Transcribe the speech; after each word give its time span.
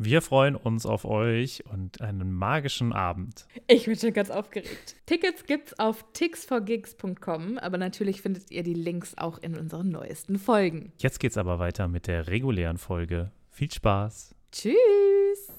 Wir 0.00 0.22
freuen 0.22 0.54
uns 0.54 0.86
auf 0.86 1.04
euch 1.04 1.64
und 1.66 2.00
einen 2.00 2.32
magischen 2.32 2.92
Abend. 2.92 3.46
Ich 3.66 3.86
bin 3.86 3.96
schon 3.96 4.12
ganz 4.12 4.30
aufgeregt. 4.30 4.94
Tickets 5.06 5.44
gibt's 5.44 5.76
auf 5.80 6.04
tixforgigs.com, 6.12 7.58
aber 7.58 7.78
natürlich 7.78 8.22
findet 8.22 8.52
ihr 8.52 8.62
die 8.62 8.74
Links 8.74 9.18
auch 9.18 9.38
in 9.38 9.58
unseren 9.58 9.90
neuesten 9.90 10.38
Folgen. 10.38 10.92
Jetzt 10.98 11.18
geht's 11.18 11.36
aber 11.36 11.58
weiter 11.58 11.88
mit 11.88 12.06
der 12.06 12.28
regulären 12.28 12.78
Folge. 12.78 13.32
Viel 13.50 13.72
Spaß. 13.72 14.36
Tschüss. 14.52 15.52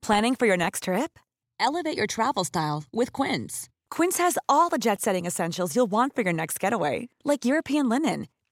Planning 0.00 0.36
for 0.36 0.46
your 0.46 0.56
next 0.56 0.84
trip? 0.84 1.18
Elevate 1.58 1.98
your 1.98 2.06
travel 2.06 2.44
style 2.44 2.84
with 2.92 3.12
Quince. 3.12 3.68
Quince 3.90 4.18
has 4.18 4.38
all 4.48 4.68
the 4.68 4.78
jet 4.78 5.00
setting 5.00 5.26
essentials 5.26 5.74
you'll 5.74 5.90
want 5.90 6.14
for 6.14 6.22
your 6.22 6.32
next 6.32 6.60
getaway, 6.60 7.08
like 7.24 7.44
European 7.44 7.88
linen, 7.88 8.26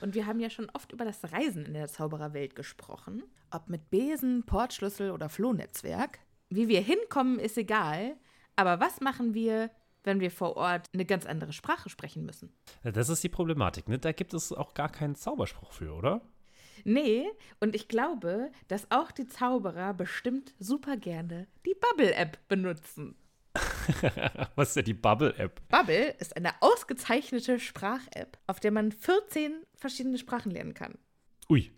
Und 0.00 0.14
wir 0.14 0.26
haben 0.26 0.40
ja 0.40 0.50
schon 0.50 0.70
oft 0.70 0.92
über 0.92 1.04
das 1.04 1.32
Reisen 1.32 1.66
in 1.66 1.74
der 1.74 1.88
Zaubererwelt 1.88 2.54
gesprochen. 2.56 3.22
Ob 3.50 3.68
mit 3.68 3.90
Besen, 3.90 4.44
Portschlüssel 4.44 5.10
oder 5.10 5.28
Flohnetzwerk. 5.28 6.20
Wie 6.48 6.68
wir 6.68 6.80
hinkommen, 6.80 7.38
ist 7.38 7.58
egal. 7.58 8.16
Aber 8.56 8.80
was 8.80 9.00
machen 9.00 9.34
wir, 9.34 9.70
wenn 10.02 10.20
wir 10.20 10.30
vor 10.30 10.56
Ort 10.56 10.86
eine 10.92 11.04
ganz 11.04 11.26
andere 11.26 11.52
Sprache 11.52 11.88
sprechen 11.88 12.24
müssen? 12.24 12.52
Das 12.82 13.08
ist 13.08 13.22
die 13.22 13.28
Problematik, 13.28 13.88
ne? 13.88 13.98
Da 13.98 14.12
gibt 14.12 14.34
es 14.34 14.52
auch 14.52 14.74
gar 14.74 14.90
keinen 14.90 15.14
Zauberspruch 15.14 15.72
für, 15.72 15.94
oder? 15.94 16.22
Nee, 16.84 17.26
und 17.60 17.74
ich 17.74 17.88
glaube, 17.88 18.50
dass 18.68 18.90
auch 18.90 19.10
die 19.10 19.26
Zauberer 19.26 19.92
bestimmt 19.92 20.54
super 20.58 20.96
gerne 20.96 21.46
die 21.66 21.74
Bubble-App 21.74 22.38
benutzen. 22.48 23.16
Was 24.54 24.68
ist 24.68 24.76
denn 24.76 24.84
die 24.84 24.94
Bubble-App? 24.94 25.60
Bubble 25.68 26.14
ist 26.18 26.36
eine 26.36 26.52
ausgezeichnete 26.60 27.58
Sprach-App, 27.58 28.38
auf 28.46 28.60
der 28.60 28.70
man 28.70 28.92
14 28.92 29.52
verschiedene 29.74 30.18
Sprachen 30.18 30.50
lernen 30.50 30.74
kann. 30.74 30.98
Ui. 31.48 31.70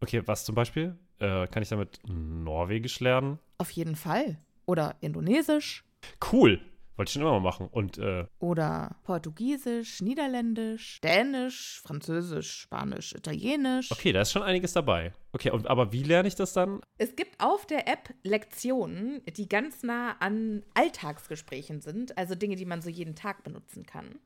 Okay, 0.00 0.22
was 0.26 0.44
zum 0.44 0.54
Beispiel? 0.54 0.98
Äh, 1.18 1.46
kann 1.46 1.62
ich 1.62 1.68
damit 1.68 2.00
Norwegisch 2.06 3.00
lernen? 3.00 3.38
Auf 3.58 3.70
jeden 3.70 3.96
Fall. 3.96 4.38
Oder 4.66 4.96
Indonesisch. 5.00 5.84
Cool. 6.32 6.60
Wollte 6.96 7.08
ich 7.08 7.12
schon 7.14 7.22
immer 7.22 7.32
mal 7.32 7.40
machen. 7.40 7.68
Und, 7.68 7.96
äh, 7.98 8.26
Oder 8.38 8.96
Portugiesisch, 9.04 10.02
Niederländisch, 10.02 11.00
Dänisch, 11.00 11.80
Französisch, 11.82 12.52
Spanisch, 12.60 13.14
Italienisch. 13.14 13.90
okay, 13.90 14.12
da 14.12 14.20
ist 14.20 14.32
schon 14.32 14.42
einiges 14.42 14.74
dabei. 14.74 15.14
Okay, 15.32 15.50
und, 15.50 15.66
aber 15.68 15.92
wie 15.92 16.02
lerne 16.02 16.28
ich 16.28 16.34
das 16.34 16.52
dann? 16.52 16.80
Es 16.98 17.16
gibt 17.16 17.42
auf 17.42 17.66
der 17.66 17.88
App 17.88 18.12
Lektionen, 18.22 19.22
die 19.36 19.48
ganz 19.48 19.82
nah 19.82 20.16
an 20.20 20.62
Alltagsgesprächen 20.74 21.80
sind, 21.80 22.18
also 22.18 22.34
Dinge, 22.34 22.56
die 22.56 22.66
man 22.66 22.82
so 22.82 22.90
jeden 22.90 23.14
Tag 23.14 23.42
benutzen 23.42 23.86
kann. 23.86 24.18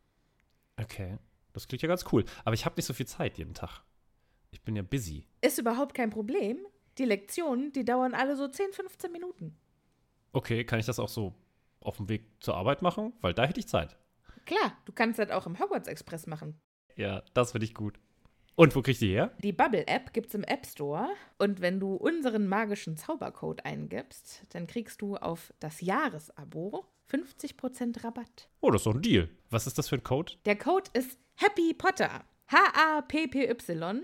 Okay, 0.77 1.19
das 1.53 1.69
klingt 1.69 1.83
ja 1.83 1.89
ganz 1.89 2.05
cool. 2.13 2.25
Aber 2.45 2.55
ich 2.55 2.65
habe 2.65 2.75
nicht 2.77 2.87
so 2.87 2.95
viel 2.95 3.07
Zeit 3.07 3.39
jeden 3.39 3.55
Tag. 3.55 3.83
Ich 4.51 4.63
bin 4.63 4.75
ja 4.75 4.83
busy. 4.83 5.27
Ist 5.41 5.59
überhaupt 5.59 5.95
kein 5.95 6.11
Problem. 6.11 6.59
Die 6.99 7.05
Lektionen, 7.05 7.73
die 7.73 7.85
dauern 7.85 8.15
alle 8.15 8.37
so 8.37 8.49
10, 8.49 8.73
15 8.73 9.13
Minuten. 9.13 9.57
Okay, 10.33 10.65
kann 10.65 10.81
ich 10.81 10.87
das 10.87 10.99
auch 10.99 11.09
so 11.09 11.35
auf 11.87 11.97
dem 11.97 12.09
Weg 12.09 12.27
zur 12.41 12.57
Arbeit 12.57 12.83
machen? 12.83 13.13
Weil 13.21 13.35
da 13.35 13.45
hätte 13.45 13.61
ich 13.61 13.69
Zeit. 13.69 13.97
Klar, 14.45 14.77
du 14.85 14.93
kannst 14.93 15.19
das 15.19 15.31
auch 15.31 15.47
im 15.47 15.59
Hogwarts 15.59 15.89
Express 15.89 16.27
machen. 16.27 16.61
Ja, 16.97 17.23
das 17.35 17.53
finde 17.53 17.67
ich 17.67 17.75
gut. 17.75 17.99
Und 18.55 18.75
wo 18.75 18.81
kriegst 18.81 19.03
du 19.03 19.07
die 19.07 19.13
her? 19.13 19.33
Die 19.43 19.53
Bubble-App 19.53 20.15
gibt's 20.15 20.35
im 20.35 20.43
App 20.45 20.65
Store 20.65 21.11
und 21.37 21.61
wenn 21.61 21.79
du 21.79 21.95
unseren 21.95 22.49
magischen 22.49 22.97
Zaubercode 22.97 23.67
eingibst, 23.67 24.47
dann 24.51 24.67
kriegst 24.67 25.03
du 25.03 25.17
auf 25.17 25.53
das 25.61 25.83
Jahresabo 25.83 26.87
50% 27.11 28.03
Rabatt. 28.03 28.49
Oh, 28.61 28.71
das 28.71 28.81
ist 28.81 28.87
doch 28.87 28.95
ein 28.95 29.03
Deal. 29.03 29.29
Was 29.51 29.67
ist 29.67 29.77
das 29.77 29.89
für 29.89 29.97
ein 29.97 30.05
Code? 30.05 30.33
Der 30.47 30.57
Code 30.57 30.91
ist 30.95 31.19
Happy 31.35 31.75
Potter. 31.75 32.25
H-A-P-P-Y 32.49 34.03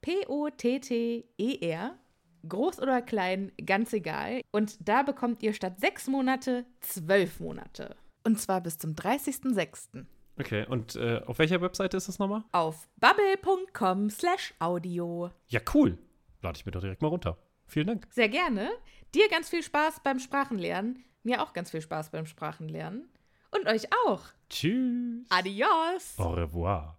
P-O-T-T-E-R. 0.00 1.98
Groß 2.48 2.80
oder 2.80 3.02
klein, 3.02 3.52
ganz 3.64 3.92
egal. 3.92 4.40
Und 4.50 4.76
da 4.86 5.02
bekommt 5.02 5.42
ihr 5.42 5.52
statt 5.52 5.78
sechs 5.80 6.06
Monate 6.06 6.64
zwölf 6.80 7.40
Monate. 7.40 7.96
Und 8.24 8.40
zwar 8.40 8.60
bis 8.60 8.78
zum 8.78 8.94
30.06. 8.94 10.06
Okay, 10.38 10.66
und 10.66 10.96
äh, 10.96 11.20
auf 11.26 11.38
welcher 11.38 11.60
Webseite 11.60 11.96
ist 11.96 12.08
das 12.08 12.18
nochmal? 12.18 12.44
Auf 12.52 12.88
bubble.com 12.96 14.10
slash 14.10 14.54
audio. 14.58 15.30
Ja, 15.48 15.60
cool. 15.74 15.98
Lade 16.40 16.56
ich 16.56 16.66
mir 16.66 16.72
doch 16.72 16.80
direkt 16.80 17.02
mal 17.02 17.08
runter. 17.08 17.38
Vielen 17.66 17.86
Dank. 17.86 18.06
Sehr 18.10 18.28
gerne. 18.28 18.70
Dir 19.14 19.28
ganz 19.28 19.48
viel 19.48 19.62
Spaß 19.62 20.00
beim 20.02 20.18
Sprachenlernen. 20.18 21.04
Mir 21.22 21.42
auch 21.42 21.52
ganz 21.52 21.70
viel 21.70 21.82
Spaß 21.82 22.10
beim 22.10 22.26
Sprachenlernen. 22.26 23.08
Und 23.50 23.66
euch 23.66 23.86
auch. 24.06 24.22
Tschüss. 24.48 25.26
Adios. 25.28 26.14
Au 26.18 26.30
revoir. 26.30 26.98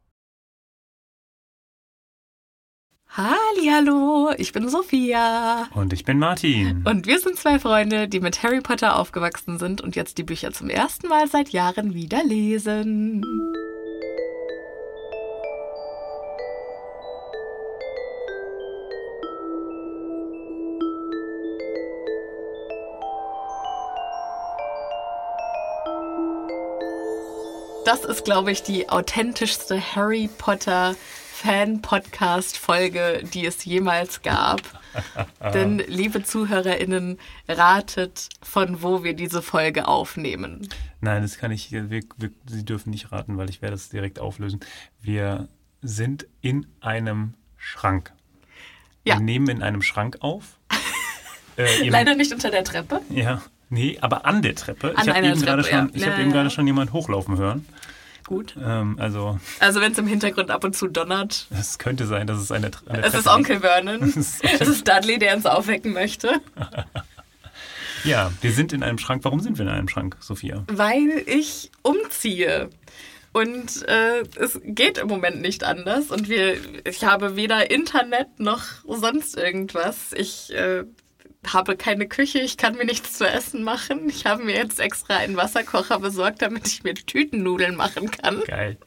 Hallo, 3.15 4.31
ich 4.39 4.53
bin 4.53 4.67
Sophia. 4.69 5.67
Und 5.75 5.93
ich 5.93 6.03
bin 6.03 6.17
Martin. 6.17 6.83
Und 6.83 7.05
wir 7.05 7.19
sind 7.19 7.37
zwei 7.37 7.59
Freunde, 7.59 8.07
die 8.07 8.19
mit 8.19 8.41
Harry 8.41 8.59
Potter 8.59 8.97
aufgewachsen 8.97 9.59
sind 9.59 9.81
und 9.81 9.95
jetzt 9.95 10.17
die 10.17 10.23
Bücher 10.23 10.51
zum 10.51 10.67
ersten 10.67 11.09
Mal 11.09 11.27
seit 11.27 11.49
Jahren 11.49 11.93
wieder 11.93 12.23
lesen. 12.23 13.23
Das 27.85 28.05
ist, 28.05 28.25
glaube 28.25 28.51
ich, 28.51 28.63
die 28.63 28.89
authentischste 28.89 29.79
Harry 29.95 30.31
Potter 30.39 30.95
Fan-Podcast-Folge, 31.43 33.23
die 33.33 33.45
es 33.45 33.65
jemals 33.65 34.21
gab. 34.21 34.61
Denn, 35.53 35.79
liebe 35.87 36.23
ZuhörerInnen, 36.23 37.19
ratet, 37.49 38.29
von 38.41 38.81
wo 38.81 39.03
wir 39.03 39.13
diese 39.13 39.41
Folge 39.41 39.87
aufnehmen. 39.87 40.69
Nein, 41.01 41.21
das 41.21 41.37
kann 41.37 41.51
ich, 41.51 41.71
wir, 41.71 41.89
wir, 41.89 42.03
Sie 42.47 42.63
dürfen 42.63 42.91
nicht 42.91 43.11
raten, 43.11 43.37
weil 43.37 43.49
ich 43.49 43.61
werde 43.61 43.75
es 43.75 43.89
direkt 43.89 44.19
auflösen. 44.19 44.61
Wir 45.01 45.49
sind 45.81 46.27
in 46.39 46.65
einem 46.79 47.33
Schrank. 47.57 48.13
Ja. 49.03 49.15
Wir 49.15 49.21
nehmen 49.21 49.49
in 49.49 49.63
einem 49.63 49.81
Schrank 49.81 50.17
auf. 50.21 50.59
Äh, 51.55 51.87
Leider 51.87 52.15
nicht 52.15 52.33
unter 52.33 52.49
der 52.49 52.63
Treppe. 52.63 52.99
Ja, 53.11 53.43
nee, 53.69 53.99
aber 54.01 54.25
an 54.25 54.41
der 54.41 54.55
Treppe. 54.55 54.97
An 54.97 55.07
ich 55.07 55.13
habe 55.13 55.27
eben, 55.27 55.39
gerade 55.39 55.63
schon, 55.63 55.91
ich 55.93 56.01
Ja, 56.01 56.07
hab 56.07 56.17
eben 56.17 56.29
ja. 56.29 56.37
gerade 56.37 56.49
schon 56.49 56.65
jemand 56.65 56.93
hochlaufen 56.93 57.37
hören. 57.37 57.67
Gut. 58.25 58.55
Ähm, 58.63 58.97
also, 58.99 59.39
Also, 59.59 59.81
wenn 59.81 59.91
es 59.91 59.97
im 59.97 60.07
Hintergrund 60.07 60.49
ab 60.51 60.63
und 60.63 60.75
zu 60.75 60.87
donnert. 60.87 61.47
es 61.51 61.77
könnte 61.77 62.05
sein, 62.05 62.27
dass 62.27 62.39
es 62.39 62.51
eine, 62.51 62.71
eine 62.87 63.03
Es 63.03 63.11
Treppe 63.11 63.17
ist 63.17 63.27
Onkel 63.27 63.59
Vernon. 63.59 64.03
Es 64.03 64.15
ist 64.15 64.43
Es 64.43 64.67
ist 64.67 64.87
Dudley, 64.87 65.19
der 65.19 65.35
uns 65.35 65.45
aufwecken 65.45 65.93
möchte. 65.93 66.41
Ja, 68.05 68.33
wir 68.41 68.51
sind 68.51 68.73
in 68.73 68.83
einem 68.83 68.97
Schrank. 68.97 69.23
Warum 69.23 69.39
sind 69.39 69.57
wir 69.57 69.63
in 69.65 69.71
einem 69.71 69.87
Schrank, 69.87 70.17
Sophia? 70.19 70.65
Weil 70.67 71.23
ich 71.25 71.71
umziehe. 71.83 72.69
Und 73.31 73.87
äh, 73.87 74.23
es 74.37 74.59
geht 74.63 74.97
im 74.97 75.07
Moment 75.07 75.41
nicht 75.41 75.63
anders. 75.63 76.11
Und 76.11 76.27
wir, 76.27 76.57
ich 76.85 77.03
habe 77.05 77.35
weder 77.35 77.71
Internet 77.71 78.39
noch 78.39 78.63
sonst 78.85 79.37
irgendwas. 79.37 80.11
Ich 80.15 80.53
äh, 80.53 80.83
habe 81.51 81.75
keine 81.75 82.07
Küche, 82.07 82.39
ich 82.39 82.57
kann 82.57 82.75
mir 82.75 82.85
nichts 82.85 83.13
zu 83.17 83.27
essen 83.27 83.63
machen. 83.63 84.09
Ich 84.09 84.25
habe 84.25 84.43
mir 84.43 84.55
jetzt 84.55 84.79
extra 84.79 85.17
einen 85.17 85.35
Wasserkocher 85.35 85.99
besorgt, 85.99 86.41
damit 86.41 86.67
ich 86.67 86.83
mir 86.83 86.93
Tütennudeln 86.93 87.75
machen 87.75 88.09
kann. 88.11 88.41
Geil. 88.45 88.77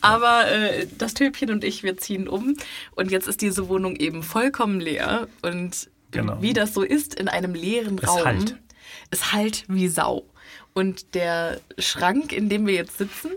Aber 0.00 0.50
äh, 0.50 0.86
das 0.98 1.14
Töpchen 1.14 1.50
und 1.50 1.64
ich, 1.64 1.82
wir 1.82 1.96
ziehen 1.96 2.28
um. 2.28 2.56
Und 2.94 3.10
jetzt 3.10 3.26
ist 3.28 3.40
diese 3.42 3.68
Wohnung 3.68 3.96
eben 3.96 4.22
vollkommen 4.22 4.80
leer. 4.80 5.28
Und 5.42 5.88
Genau. 6.10 6.40
wie 6.40 6.52
das 6.52 6.72
so 6.74 6.82
ist 6.82 7.14
in 7.18 7.26
einem 7.28 7.54
leeren 7.54 7.98
Es 8.00 8.08
Raum. 8.08 8.24
hallt. 8.24 8.56
Es 9.10 9.32
halt 9.32 9.64
wie 9.68 9.88
Sau. 9.88 10.24
Und 10.72 11.14
der 11.14 11.60
Schrank, 11.78 12.32
in 12.32 12.48
dem 12.48 12.66
wir 12.66 12.74
jetzt 12.74 12.98
sitzen, 12.98 13.30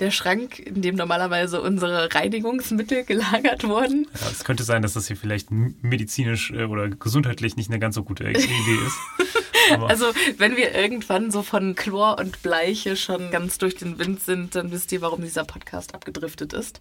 der 0.00 0.10
Schrank, 0.10 0.58
in 0.58 0.82
dem 0.82 0.96
normalerweise 0.96 1.60
unsere 1.60 2.12
Reinigungsmittel 2.14 3.04
gelagert 3.04 3.66
wurden, 3.68 4.06
Ja, 4.20 4.28
es 4.30 4.44
könnte 4.44 4.64
sein, 4.64 4.82
dass 4.82 4.94
das 4.94 5.06
hier 5.06 5.16
vielleicht 5.16 5.50
medizinisch 5.50 6.50
äh, 6.50 6.64
oder 6.64 6.88
gesundheitlich 6.88 7.56
nicht 7.56 7.70
eine 7.70 7.78
ganz 7.78 7.94
so 7.94 8.02
gute 8.02 8.24
Idee 8.24 8.36
ist. 8.86 8.96
Also, 9.86 10.06
wenn 10.38 10.56
wir 10.56 10.74
irgendwann 10.74 11.30
so 11.30 11.42
von 11.42 11.76
Chlor 11.76 12.18
und 12.18 12.42
Bleiche 12.42 12.96
schon 12.96 13.30
ganz 13.30 13.58
durch 13.58 13.76
den 13.76 14.00
Wind 14.00 14.20
sind, 14.20 14.56
dann 14.56 14.72
wisst 14.72 14.90
ihr, 14.90 15.00
warum 15.00 15.22
dieser 15.22 15.44
Podcast 15.44 15.94
abgedriftet 15.94 16.52
ist. 16.52 16.80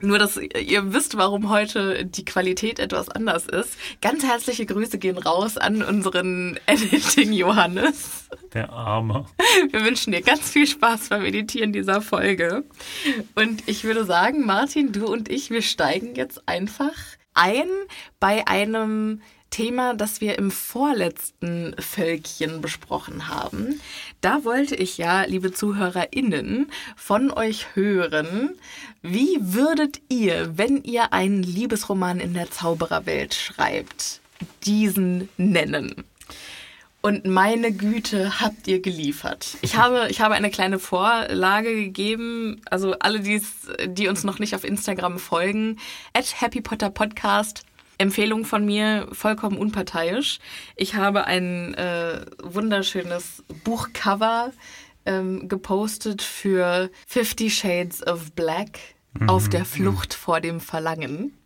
Nur, 0.00 0.18
dass 0.18 0.36
ihr 0.36 0.92
wisst, 0.92 1.16
warum 1.16 1.48
heute 1.48 2.04
die 2.04 2.24
Qualität 2.24 2.78
etwas 2.78 3.08
anders 3.08 3.46
ist. 3.46 3.76
Ganz 4.00 4.24
herzliche 4.24 4.66
Grüße 4.66 4.98
gehen 4.98 5.18
raus 5.18 5.56
an 5.56 5.82
unseren 5.82 6.58
Editing 6.66 7.32
Johannes. 7.32 8.28
der 8.54 8.70
Arme. 8.70 9.26
Wir 9.70 9.84
wünschen 9.84 10.12
dir 10.12 10.22
ganz 10.22 10.50
viel 10.50 10.66
Spaß 10.66 11.08
beim 11.08 11.24
Editieren 11.24 11.72
dieser 11.72 12.02
Folge. 12.02 12.64
Und 13.34 13.68
ich 13.68 13.84
würde 13.84 14.04
sagen, 14.04 14.44
Martin, 14.44 14.92
du 14.92 15.06
und 15.06 15.28
ich, 15.30 15.50
wir 15.50 15.62
steigen 15.62 16.14
jetzt 16.14 16.48
einfach 16.48 16.92
ein 17.34 17.68
bei 18.20 18.46
einem 18.46 19.22
Thema, 19.52 19.94
das 19.94 20.20
wir 20.20 20.36
im 20.36 20.50
vorletzten 20.50 21.76
Völkchen 21.78 22.60
besprochen 22.60 23.28
haben. 23.28 23.80
Da 24.20 24.44
wollte 24.44 24.74
ich 24.74 24.98
ja, 24.98 25.22
liebe 25.22 25.52
ZuhörerInnen, 25.52 26.72
von 26.96 27.30
euch 27.30 27.66
hören, 27.74 28.50
wie 29.02 29.38
würdet 29.40 30.00
ihr, 30.08 30.58
wenn 30.58 30.82
ihr 30.82 31.12
einen 31.12 31.44
Liebesroman 31.44 32.18
in 32.18 32.34
der 32.34 32.50
Zaubererwelt 32.50 33.34
schreibt, 33.34 34.20
diesen 34.64 35.28
nennen? 35.36 36.04
Und 37.02 37.26
meine 37.26 37.72
Güte, 37.72 38.40
habt 38.40 38.68
ihr 38.68 38.80
geliefert. 38.80 39.56
Ich 39.60 39.76
habe, 39.76 40.06
ich 40.08 40.20
habe 40.20 40.34
eine 40.34 40.50
kleine 40.50 40.78
Vorlage 40.78 41.74
gegeben. 41.74 42.60
Also 42.70 42.92
alle, 43.00 43.18
die's, 43.18 43.66
die 43.86 44.06
uns 44.06 44.22
noch 44.22 44.38
nicht 44.38 44.54
auf 44.54 44.62
Instagram 44.62 45.18
folgen, 45.18 45.78
at 46.14 46.40
Happy 46.40 46.60
Potter 46.60 46.90
Podcast. 46.90 47.64
Empfehlung 47.98 48.44
von 48.44 48.64
mir, 48.64 49.08
vollkommen 49.12 49.58
unparteiisch. 49.58 50.38
Ich 50.76 50.94
habe 50.94 51.24
ein 51.24 51.74
äh, 51.74 52.24
wunderschönes 52.42 53.42
Buchcover 53.64 54.52
ähm, 55.06 55.48
gepostet 55.48 56.22
für 56.22 56.90
Fifty 57.06 57.50
Shades 57.50 58.06
of 58.06 58.32
Black 58.32 58.78
auf 59.26 59.48
der 59.48 59.64
Flucht 59.64 60.14
vor 60.14 60.40
dem 60.40 60.60
Verlangen. 60.60 61.36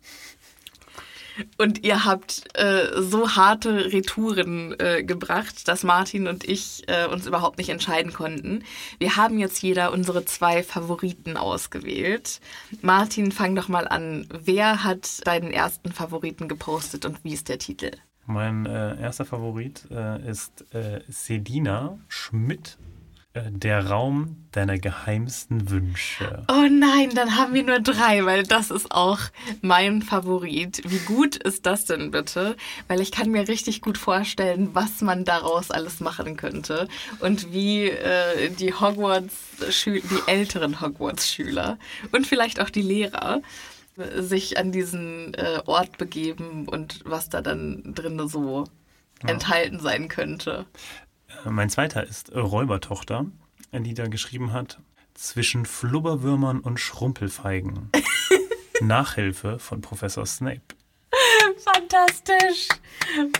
Und 1.57 1.83
ihr 1.83 2.05
habt 2.05 2.43
äh, 2.57 3.01
so 3.01 3.35
harte 3.35 3.91
Retouren 3.91 4.75
äh, 4.79 5.03
gebracht, 5.03 5.67
dass 5.67 5.83
Martin 5.83 6.27
und 6.27 6.43
ich 6.47 6.83
äh, 6.87 7.07
uns 7.07 7.25
überhaupt 7.25 7.57
nicht 7.57 7.69
entscheiden 7.69 8.13
konnten. 8.13 8.63
Wir 8.99 9.15
haben 9.15 9.39
jetzt 9.39 9.61
jeder 9.61 9.91
unsere 9.91 10.25
zwei 10.25 10.63
Favoriten 10.63 11.37
ausgewählt. 11.37 12.39
Martin, 12.81 13.31
fang 13.31 13.55
doch 13.55 13.67
mal 13.67 13.87
an. 13.87 14.27
Wer 14.31 14.83
hat 14.83 15.25
deinen 15.27 15.51
ersten 15.51 15.91
Favoriten 15.91 16.47
gepostet 16.47 17.05
und 17.05 17.23
wie 17.23 17.33
ist 17.33 17.49
der 17.49 17.59
Titel? 17.59 17.91
Mein 18.25 18.65
äh, 18.65 18.99
erster 19.01 19.23
Favorit 19.23 19.87
äh, 19.89 20.29
ist 20.29 20.65
äh, 20.73 20.99
Selina 21.07 21.97
Schmidt, 22.09 22.77
der 23.49 23.87
Raum 23.87 24.47
deiner 24.51 24.77
geheimsten 24.77 25.69
Wünsche. 25.69 26.43
Oh 26.47 26.67
nein, 26.69 27.11
dann 27.13 27.37
haben 27.37 27.53
wir 27.53 27.63
nur 27.63 27.79
drei, 27.79 28.25
weil 28.25 28.43
das 28.43 28.71
ist 28.71 28.91
auch 28.91 29.19
mein 29.61 30.01
Favorit. 30.01 30.81
Wie 30.85 30.99
gut 30.99 31.35
ist 31.35 31.65
das 31.65 31.85
denn 31.85 32.11
bitte? 32.11 32.55
Weil 32.87 33.01
ich 33.01 33.11
kann 33.11 33.29
mir 33.31 33.47
richtig 33.47 33.81
gut 33.81 33.97
vorstellen, 33.97 34.69
was 34.73 35.01
man 35.01 35.25
daraus 35.25 35.69
alles 35.71 35.99
machen 35.99 36.37
könnte 36.37 36.87
und 37.19 37.53
wie 37.53 37.85
äh, 37.85 38.49
die 38.49 38.73
Hogwarts-Schüler, 38.73 40.01
die 40.09 40.31
älteren 40.31 40.81
Hogwarts-Schüler 40.81 41.77
und 42.11 42.25
vielleicht 42.25 42.59
auch 42.59 42.69
die 42.69 42.81
Lehrer 42.81 43.41
äh, 43.97 44.21
sich 44.21 44.57
an 44.57 44.71
diesen 44.71 45.33
äh, 45.35 45.61
Ort 45.65 45.97
begeben 45.97 46.67
und 46.67 47.01
was 47.05 47.29
da 47.29 47.41
dann 47.41 47.93
drin 47.93 48.27
so 48.27 48.65
enthalten 49.25 49.79
sein 49.79 50.07
könnte. 50.07 50.65
Mein 51.45 51.69
zweiter 51.69 52.05
ist 52.05 52.33
Räubertochter, 52.35 53.25
die 53.71 53.93
da 53.93 54.07
geschrieben 54.07 54.53
hat, 54.53 54.79
zwischen 55.13 55.65
Flubberwürmern 55.65 56.59
und 56.59 56.79
Schrumpelfeigen. 56.79 57.89
Nachhilfe 58.81 59.57
von 59.59 59.81
Professor 59.81 60.25
Snape. 60.25 60.61
Fantastisch. 61.73 62.67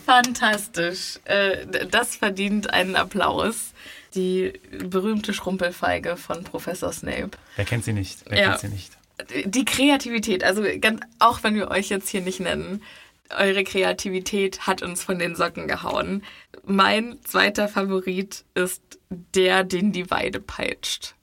Fantastisch. 0.05 1.19
Äh, 1.25 1.87
das 1.89 2.15
verdient 2.15 2.73
einen 2.73 2.95
Applaus. 2.95 3.73
Die 4.15 4.53
berühmte 4.85 5.33
Schrumpelfeige 5.33 6.17
von 6.17 6.43
Professor 6.43 6.91
Snape. 6.91 7.31
Wer 7.55 7.65
kennt 7.65 7.83
sie 7.83 7.93
nicht? 7.93 8.19
Wer 8.27 8.39
Ja. 8.39 8.49
kennt 8.49 8.61
sie 8.61 8.69
nicht? 8.69 8.97
Die 9.45 9.65
Kreativität, 9.65 10.43
also 10.43 10.63
ganz, 10.79 11.01
auch 11.19 11.43
wenn 11.43 11.55
wir 11.55 11.69
euch 11.71 11.89
jetzt 11.89 12.09
hier 12.09 12.21
nicht 12.21 12.39
nennen, 12.39 12.81
eure 13.29 13.63
Kreativität 13.63 14.67
hat 14.67 14.81
uns 14.81 15.03
von 15.03 15.19
den 15.19 15.35
Socken 15.35 15.67
gehauen. 15.67 16.23
Mein 16.65 17.19
zweiter 17.23 17.67
Favorit 17.67 18.45
ist 18.53 18.81
der, 19.09 19.63
den 19.63 19.91
die 19.91 20.09
Weide 20.09 20.39
peitscht. 20.39 21.15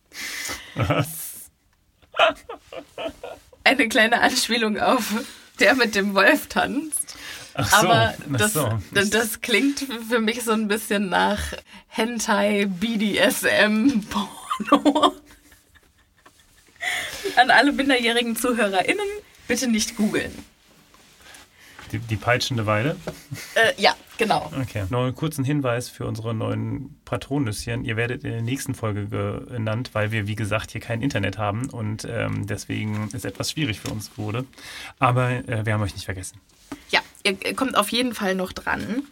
Eine 3.64 3.88
kleine 3.88 4.20
Anspielung 4.20 4.78
auf 4.78 5.12
der 5.60 5.74
mit 5.74 5.94
dem 5.94 6.14
Wolf 6.14 6.48
tanzt. 6.48 7.16
Ach 7.54 7.70
so, 7.70 7.76
Aber 7.88 8.14
das, 8.28 8.52
so. 8.52 8.78
das 8.90 9.40
klingt 9.40 9.86
für 10.08 10.18
mich 10.18 10.42
so 10.42 10.52
ein 10.52 10.66
bisschen 10.66 11.08
nach 11.08 11.40
Hentai, 11.86 12.66
BDSM, 12.66 14.00
Porno. 14.10 15.14
An 17.36 17.50
alle 17.50 17.72
minderjährigen 17.72 18.36
ZuhörerInnen, 18.36 19.06
bitte 19.46 19.68
nicht 19.68 19.96
googeln. 19.96 20.32
Die, 21.94 22.00
die 22.00 22.16
peitschende 22.16 22.66
Weide. 22.66 22.96
Äh, 23.54 23.80
ja, 23.80 23.94
genau. 24.18 24.50
Okay. 24.60 24.84
Noch 24.90 25.04
einen 25.04 25.14
kurzen 25.14 25.44
Hinweis 25.44 25.88
für 25.88 26.06
unsere 26.06 26.34
neuen 26.34 26.98
Patronüschen. 27.04 27.84
Ihr 27.84 27.96
werdet 27.96 28.24
in 28.24 28.30
der 28.32 28.42
nächsten 28.42 28.74
Folge 28.74 29.06
genannt, 29.06 29.90
weil 29.92 30.10
wir, 30.10 30.26
wie 30.26 30.34
gesagt, 30.34 30.72
hier 30.72 30.80
kein 30.80 31.02
Internet 31.02 31.38
haben 31.38 31.70
und 31.70 32.04
ähm, 32.10 32.48
deswegen 32.48 33.10
es 33.12 33.24
etwas 33.24 33.52
schwierig 33.52 33.78
für 33.78 33.90
uns 33.90 34.10
wurde. 34.18 34.44
Aber 34.98 35.30
äh, 35.30 35.64
wir 35.64 35.72
haben 35.72 35.82
euch 35.82 35.94
nicht 35.94 36.04
vergessen. 36.04 36.40
Ja, 36.90 37.00
ihr 37.22 37.54
kommt 37.54 37.76
auf 37.76 37.90
jeden 37.90 38.12
Fall 38.12 38.34
noch 38.34 38.52
dran. 38.52 39.04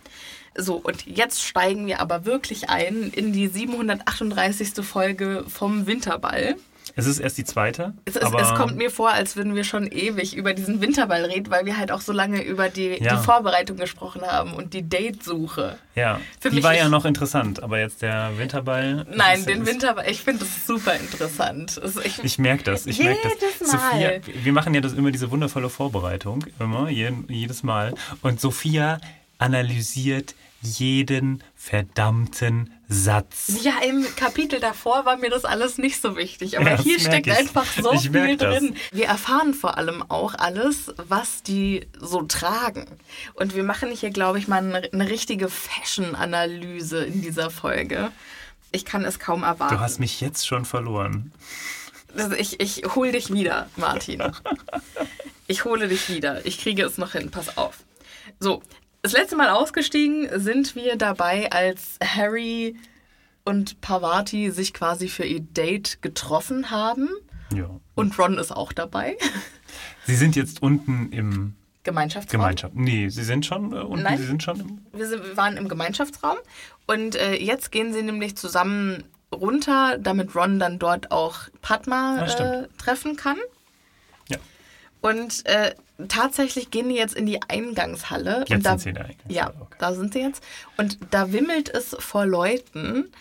So, 0.57 0.75
und 0.75 1.07
jetzt 1.07 1.45
steigen 1.45 1.87
wir 1.87 2.01
aber 2.01 2.25
wirklich 2.25 2.69
ein 2.69 3.11
in 3.15 3.33
die 3.33 3.47
738. 3.47 4.85
Folge 4.85 5.45
vom 5.49 5.87
Winterball. 5.87 6.57
Es 6.95 7.07
ist 7.07 7.19
erst 7.21 7.39
die 7.39 7.45
zweite. 7.45 7.95
Es, 8.05 8.17
aber 8.19 8.41
es 8.43 8.55
kommt 8.55 8.77
mir 8.77 8.91
vor, 8.91 9.11
als 9.11 9.35
würden 9.37 9.55
wir 9.55 9.65
schon 9.65 9.87
ewig 9.87 10.37
über 10.37 10.53
diesen 10.55 10.81
Winterball 10.81 11.25
reden, 11.25 11.51
weil 11.51 11.65
wir 11.65 11.79
halt 11.79 11.91
auch 11.91 12.01
so 12.03 12.13
lange 12.13 12.43
über 12.43 12.69
die, 12.69 13.03
Ja. 13.03 13.17
die 13.17 13.25
Vorbereitung 13.25 13.77
gesprochen 13.79 14.23
haben 14.23 14.53
und 14.55 14.75
die 14.75 14.87
Datesuche. 14.89 15.79
Ja, 15.95 16.21
Für 16.41 16.51
die 16.51 16.57
mich 16.57 16.65
war 16.65 16.73
ist- 16.75 16.81
ja 16.81 16.89
noch 16.89 17.05
interessant, 17.05 17.63
aber 17.63 17.79
jetzt 17.81 18.03
der 18.03 18.33
Winterball. 18.37 19.07
Nein, 19.11 19.41
ist- 19.41 19.49
den 19.49 19.63
ist- 19.63 19.69
Winterball, 19.69 20.05
ich 20.11 20.21
finde 20.21 20.41
das 20.41 20.67
super 20.67 20.95
interessant. 20.95 21.79
Es- 21.83 21.97
Ich, 21.97 22.23
Ich 22.25 22.39
merke 22.39 22.65
das, 22.65 22.87
ich 22.87 22.99
merke 22.99 23.21
das. 23.23 23.33
Jedes 23.41 23.73
Mal. 23.73 23.81
Sophia, 24.23 24.45
wir 24.45 24.53
machen 24.53 24.75
ja 24.75 24.81
das 24.81 24.93
immer 24.93 25.11
diese 25.11 25.31
wundervolle 25.31 25.71
Vorbereitung, 25.71 26.45
immer, 26.59 26.89
jeden, 26.91 27.25
jedes 27.29 27.63
Mal. 27.63 27.95
Und 28.23 28.41
Sophia 28.41 29.01
analysiert 29.39 30.35
jeden 30.63 31.43
verdammten 31.55 32.73
Satz. 32.89 33.59
ja, 33.63 33.73
im 33.87 34.07
Kapitel 34.17 34.61
davor 34.61 35.05
war 35.05 35.17
mir 35.17 35.29
das 35.31 35.45
alles 35.45 35.77
nicht 35.79 36.01
so 36.01 36.17
wichtig, 36.17 36.59
aber 36.59 36.71
Ja, 36.73 36.79
hier 36.83 37.01
steckt 37.01 37.27
ich. 37.27 37.37
einfach 37.37 37.67
so 37.81 37.93
Ich 37.93 38.11
viel 38.11 38.37
drin. 38.37 38.77
Wir 38.93 39.07
erfahren 39.07 39.55
vor 39.55 39.77
allem 39.79 40.03
auch 40.09 40.35
alles, 40.35 40.93
was 40.97 41.43
die 41.43 41.87
so 41.99 42.23
tragen. 42.23 42.87
Und 43.35 43.55
wir 43.57 43.65
machen 43.65 43.91
hier, 43.91 44.11
glaube 44.11 44.39
ich, 44.39 44.47
mal 44.49 44.59
eine, 44.59 44.89
eine 44.93 45.09
richtige 45.09 45.49
Fashion-Analyse 45.49 47.05
in 47.05 47.23
dieser 47.23 47.51
Folge. 47.51 48.11
Ich 48.71 48.85
kann 48.85 49.05
es 49.05 49.19
kaum 49.19 49.43
erwarten. 49.43 49.75
Du 49.75 49.81
hast 49.81 50.01
mich 50.01 50.21
jetzt 50.21 50.47
schon 50.47 50.65
verloren. 50.65 51.33
Ich, 52.39 52.61
ich 52.61 52.83
hol 52.95 53.11
dich 53.13 53.33
wieder, 53.33 53.69
Martin. 53.77 54.23
Ich 55.47 55.65
hole 55.65 55.89
dich 55.89 56.09
wieder. 56.11 56.45
Ich 56.45 56.59
kriege 56.59 56.85
es 56.85 56.99
noch 56.99 57.13
hin. 57.13 57.31
Pass 57.31 57.57
auf. 57.57 57.79
So, 58.39 58.63
das 59.03 59.13
letzte 59.13 59.37
Mal 59.37 59.51
ausgestiegen 59.51 60.29
sind 60.41 60.75
wir 60.77 60.97
dabei, 60.97 61.51
als 61.51 61.99
Harry 62.03 62.77
und 63.45 63.81
Parvati 63.81 64.51
sich 64.51 64.73
quasi 64.73 65.09
für 65.09 65.25
ihr 65.25 65.41
Date 65.41 66.01
getroffen 66.03 66.71
haben. 66.71 67.09
Ja. 67.55 67.69
Und 67.95 68.19
Ron 68.19 68.39
ist 68.39 68.53
auch 68.53 68.73
dabei. 68.73 69.17
Sie 70.07 70.15
sind 70.15 70.37
jetzt 70.37 70.63
unten 70.63 71.11
im 71.13 71.55
Gemeinschaftsraum. 71.85 72.41
Gemeinschaft. 72.41 72.75
Nee, 72.77 73.09
sie 73.09 73.25
sind 73.25 73.45
schon 73.45 73.73
äh, 73.73 73.77
unten, 73.77 74.05
Nein. 74.05 74.19
sie 74.19 74.25
sind 74.25 74.43
schon 74.43 74.61
im. 74.61 74.79
Wir, 74.93 75.07
sind, 75.09 75.25
wir 75.25 75.37
waren 75.37 75.57
im 75.57 75.69
Gemeinschaftsraum 75.69 76.37
und 76.87 77.17
äh, 77.17 77.35
jetzt 77.35 77.73
gehen 77.73 77.93
sie 77.93 78.03
nämlich 78.03 78.37
zusammen 78.37 79.05
runter, 79.35 79.99
damit 79.99 80.35
Ron 80.37 80.59
dann 80.61 80.79
dort 80.79 81.11
auch 81.11 81.39
Padma 81.61 82.19
Ah, 82.21 82.63
äh, 82.63 82.69
treffen 82.79 83.17
kann. 83.17 83.37
Und 85.03 85.45
äh, 85.47 85.75
tatsächlich 86.09 86.71
gehen 86.71 86.89
die 86.89 86.95
jetzt 86.95 87.15
in 87.15 87.27
die 87.27 87.43
Eingangshalle. 87.43 88.45
Jetzt 88.49 88.53
und 88.53 88.65
da, 88.65 88.71
sind 88.71 88.81
sie 88.81 88.89
in 88.91 88.95
der 88.95 89.05
Eingangshalle, 89.05 89.35
Ja, 89.35 89.53
okay. 89.61 89.77
da 89.79 89.93
sind 89.95 90.13
sie 90.15 90.21
jetzt. 90.21 90.43
Und 90.77 90.99
da 91.11 91.33
wimmelt 91.33 91.69
es 91.69 91.95
vor 91.99 92.25
Leuten, 92.25 93.13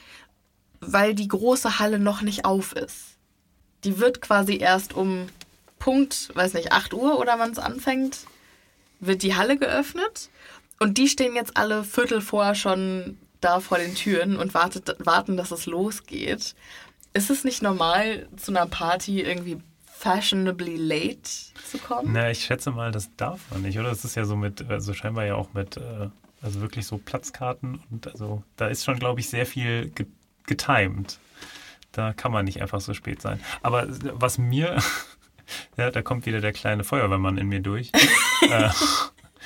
weil 0.80 1.14
die 1.16 1.28
große 1.28 1.80
Halle 1.80 2.00
noch 2.00 2.22
nicht 2.22 2.46
auf 2.46 2.74
ist. 2.74 3.18
Die 3.84 4.00
wird 4.00 4.22
quasi 4.22 4.58
erst 4.58 4.94
um 4.94 5.28
Punkt, 5.80 6.30
weiß 6.36 6.54
nicht, 6.54 6.72
8 6.72 6.94
Uhr 6.94 7.20
oder 7.20 7.40
wann 7.40 7.52
es 7.52 7.60
anfängt, 7.60 8.20
wird 9.00 9.24
die 9.24 9.36
Halle 9.36 9.58
geöffnet. 9.58 10.30
Und 10.80 11.00
die 11.00 11.08
stehen 11.08 11.36
jetzt 11.36 11.58
alle 11.58 11.84
Viertel 11.84 12.22
vor 12.22 12.54
schon 12.56 13.18
da 13.42 13.60
vor 13.60 13.80
den 13.80 13.96
Türen 13.96 14.38
und 14.38 14.54
wartet, 14.54 14.96
warten, 15.00 15.36
dass 15.36 15.50
es 15.50 15.66
losgeht. 15.66 16.56
Ist 17.14 17.32
es 17.32 17.44
nicht 17.44 17.64
normal, 17.64 18.28
zu 18.38 18.52
einer 18.52 18.68
Party 18.68 19.22
irgendwie 19.22 19.58
fashionably 20.02 20.78
late 20.78 21.30
zu 21.70 21.78
kommen? 21.78 22.12
Na, 22.14 22.32
ich 22.32 22.44
schätze 22.44 22.72
mal, 22.72 22.92
das 22.92 23.16
darf 23.18 23.40
man 23.52 23.62
nicht, 23.62 23.78
oder? 23.78 23.90
Das 23.90 24.04
ist 24.04 24.16
ja 24.16 24.26
so 24.26 24.36
mit, 24.36 24.68
also 24.70 24.94
scheinbar 24.94 25.26
ja 25.26 25.36
auch 25.36 25.54
mit, 25.54 25.78
äh, 25.78 26.10
also 26.42 26.62
wirklich 26.62 26.88
so 26.88 26.98
Platzkarten 26.98 27.82
und 27.92 28.08
also 28.08 28.44
da 28.58 28.68
ist 28.68 28.84
schon, 28.84 28.98
glaube 28.98 29.20
ich, 29.20 29.30
sehr 29.30 29.46
viel 29.46 29.90
ge 29.90 30.08
getimed. 30.48 31.20
Da 31.92 32.14
kann 32.14 32.32
man 32.32 32.46
nicht 32.46 32.62
einfach 32.62 32.82
so 32.82 32.96
spät 32.96 33.22
sein. 33.22 33.40
Aber 33.62 33.86
was 33.90 34.40
mir, 34.40 34.82
ja, 35.78 35.92
da 35.92 36.02
kommt 36.02 36.26
wieder 36.26 36.42
der 36.42 36.52
kleine 36.52 36.84
Feuerwehrmann 36.84 37.38
in 37.38 37.48
mir 37.48 37.60
durch. 37.60 37.92
äh, 38.50 38.70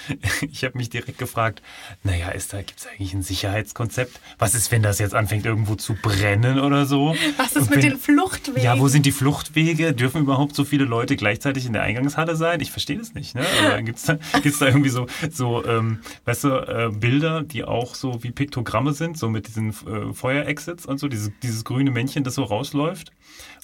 ich 0.51 0.63
habe 0.63 0.77
mich 0.77 0.89
direkt 0.89 1.17
gefragt, 1.17 1.61
naja, 2.03 2.29
ist 2.29 2.53
da, 2.53 2.57
gibt 2.61 2.79
es 2.79 2.87
eigentlich 2.87 3.13
ein 3.13 3.23
Sicherheitskonzept? 3.23 4.19
Was 4.37 4.55
ist, 4.55 4.71
wenn 4.71 4.81
das 4.83 4.99
jetzt 4.99 5.13
anfängt 5.15 5.45
irgendwo 5.45 5.75
zu 5.75 5.93
brennen 5.95 6.59
oder 6.59 6.85
so? 6.85 7.15
Was 7.37 7.53
ist 7.53 7.63
Und 7.63 7.69
mit 7.71 7.83
wenn- 7.83 7.89
den 7.91 7.99
Fluchtwegen? 7.99 8.61
ja, 8.63 8.79
wo 8.79 8.87
sind 8.87 9.05
die 9.05 9.11
Fluchtwege? 9.11 9.93
Dürfen 9.93 10.21
überhaupt 10.21 10.55
so 10.55 10.65
viele 10.65 10.85
Leute 10.85 11.15
gleichzeitig 11.15 11.65
in 11.65 11.73
der 11.73 11.83
Eingangshalle 11.83 12.35
sein? 12.35 12.59
Ich 12.61 12.71
verstehe 12.71 12.97
das 12.97 13.13
nicht. 13.13 13.35
Ne? 13.35 13.43
Gibt 13.83 13.97
es 13.97 14.03
da, 14.05 14.17
gibt's 14.41 14.59
da 14.59 14.67
irgendwie 14.67 14.89
so, 14.89 15.07
so 15.31 15.65
ähm, 15.65 15.99
weißt 16.25 16.43
du, 16.45 16.49
äh, 16.49 16.89
Bilder, 16.93 17.43
die 17.43 17.63
auch 17.63 17.95
so 17.95 18.23
wie 18.23 18.31
Piktogramme 18.31 18.93
sind, 18.93 19.17
so 19.17 19.29
mit 19.29 19.47
diesen 19.47 19.69
äh, 19.69 20.13
Feuerexits 20.13 20.85
und 20.85 20.99
so, 20.99 21.07
dieses, 21.07 21.31
dieses 21.43 21.63
grüne 21.63 21.91
Männchen, 21.91 22.23
das 22.23 22.35
so 22.35 22.43
rausläuft 22.43 23.11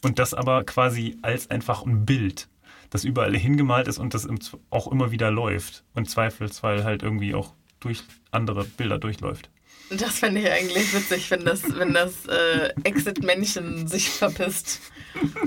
und 0.03 0.19
das 0.19 0.33
aber 0.33 0.63
quasi 0.63 1.17
als 1.21 1.49
einfach 1.51 1.85
ein 1.85 2.05
Bild, 2.05 2.47
das 2.91 3.03
überall 3.03 3.35
hingemalt 3.35 3.87
ist 3.87 3.97
und 3.97 4.13
das 4.13 4.27
auch 4.69 4.91
immer 4.91 5.09
wieder 5.11 5.31
läuft 5.31 5.83
und 5.95 6.09
Zweifelsfall 6.09 6.83
halt 6.83 7.01
irgendwie 7.01 7.33
auch 7.33 7.53
durch 7.79 8.03
andere 8.29 8.65
Bilder 8.65 8.99
durchläuft. 8.99 9.49
Das 9.89 10.19
fände 10.19 10.39
ich 10.39 10.49
eigentlich 10.49 10.93
witzig, 10.93 11.29
wenn 11.31 11.43
das, 11.43 11.63
wenn 11.77 11.93
das 11.93 12.25
äh, 12.27 12.69
Exit-Männchen 12.83 13.87
sich 13.87 14.09
verpisst 14.09 14.79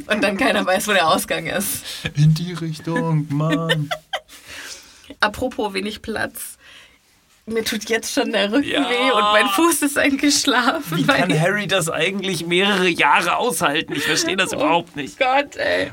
und 0.07 0.23
dann 0.23 0.37
keiner 0.37 0.67
weiß, 0.67 0.89
wo 0.89 0.93
der 0.93 1.09
Ausgang 1.09 1.47
ist. 1.47 1.83
In 2.15 2.35
die 2.35 2.53
Richtung, 2.53 3.27
Mann. 3.31 3.89
Apropos 5.21 5.73
wenig 5.73 6.03
Platz. 6.03 6.59
Mir 7.47 7.63
tut 7.65 7.89
jetzt 7.91 8.13
schon 8.13 8.33
der 8.33 8.51
Rücken 8.53 8.69
Ja. 8.69 8.89
weh 8.89 9.11
und 9.13 9.23
mein 9.33 9.47
Fuß 9.49 9.83
ist 9.83 9.99
eingeschlafen. 9.99 10.97
Wie 10.99 11.05
kann 11.07 11.39
Harry 11.41 11.67
das 11.67 11.91
eigentlich 11.91 12.47
mehrere 12.47 12.89
Jahre 12.89 13.37
aushalten? 13.37 13.93
Ich 13.95 14.05
verstehe 14.05 14.37
das 14.37 14.53
überhaupt 14.53 14.97
nicht. 14.97 15.19
Gott, 15.19 15.57
ey. 15.57 15.91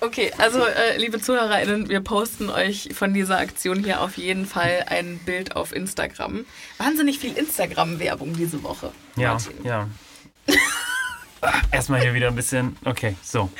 Okay, 0.00 0.30
also 0.36 0.60
äh, 0.64 0.98
liebe 0.98 1.20
ZuhörerInnen, 1.20 1.88
wir 1.88 2.00
posten 2.00 2.50
euch 2.50 2.90
von 2.92 3.14
dieser 3.14 3.38
Aktion 3.38 3.82
hier 3.82 4.02
auf 4.02 4.18
jeden 4.18 4.46
Fall 4.46 4.84
ein 4.88 5.18
Bild 5.24 5.56
auf 5.56 5.74
Instagram. 5.74 6.44
Wahnsinnig 6.78 7.18
viel 7.18 7.36
Instagram-Werbung 7.36 8.34
diese 8.34 8.62
Woche. 8.62 8.92
Ja, 9.16 9.32
Martin. 9.32 9.64
ja. 9.64 9.88
Erstmal 11.72 12.00
hier 12.00 12.14
wieder 12.14 12.28
ein 12.28 12.34
bisschen. 12.34 12.76
Okay, 12.84 13.16
so. 13.22 13.50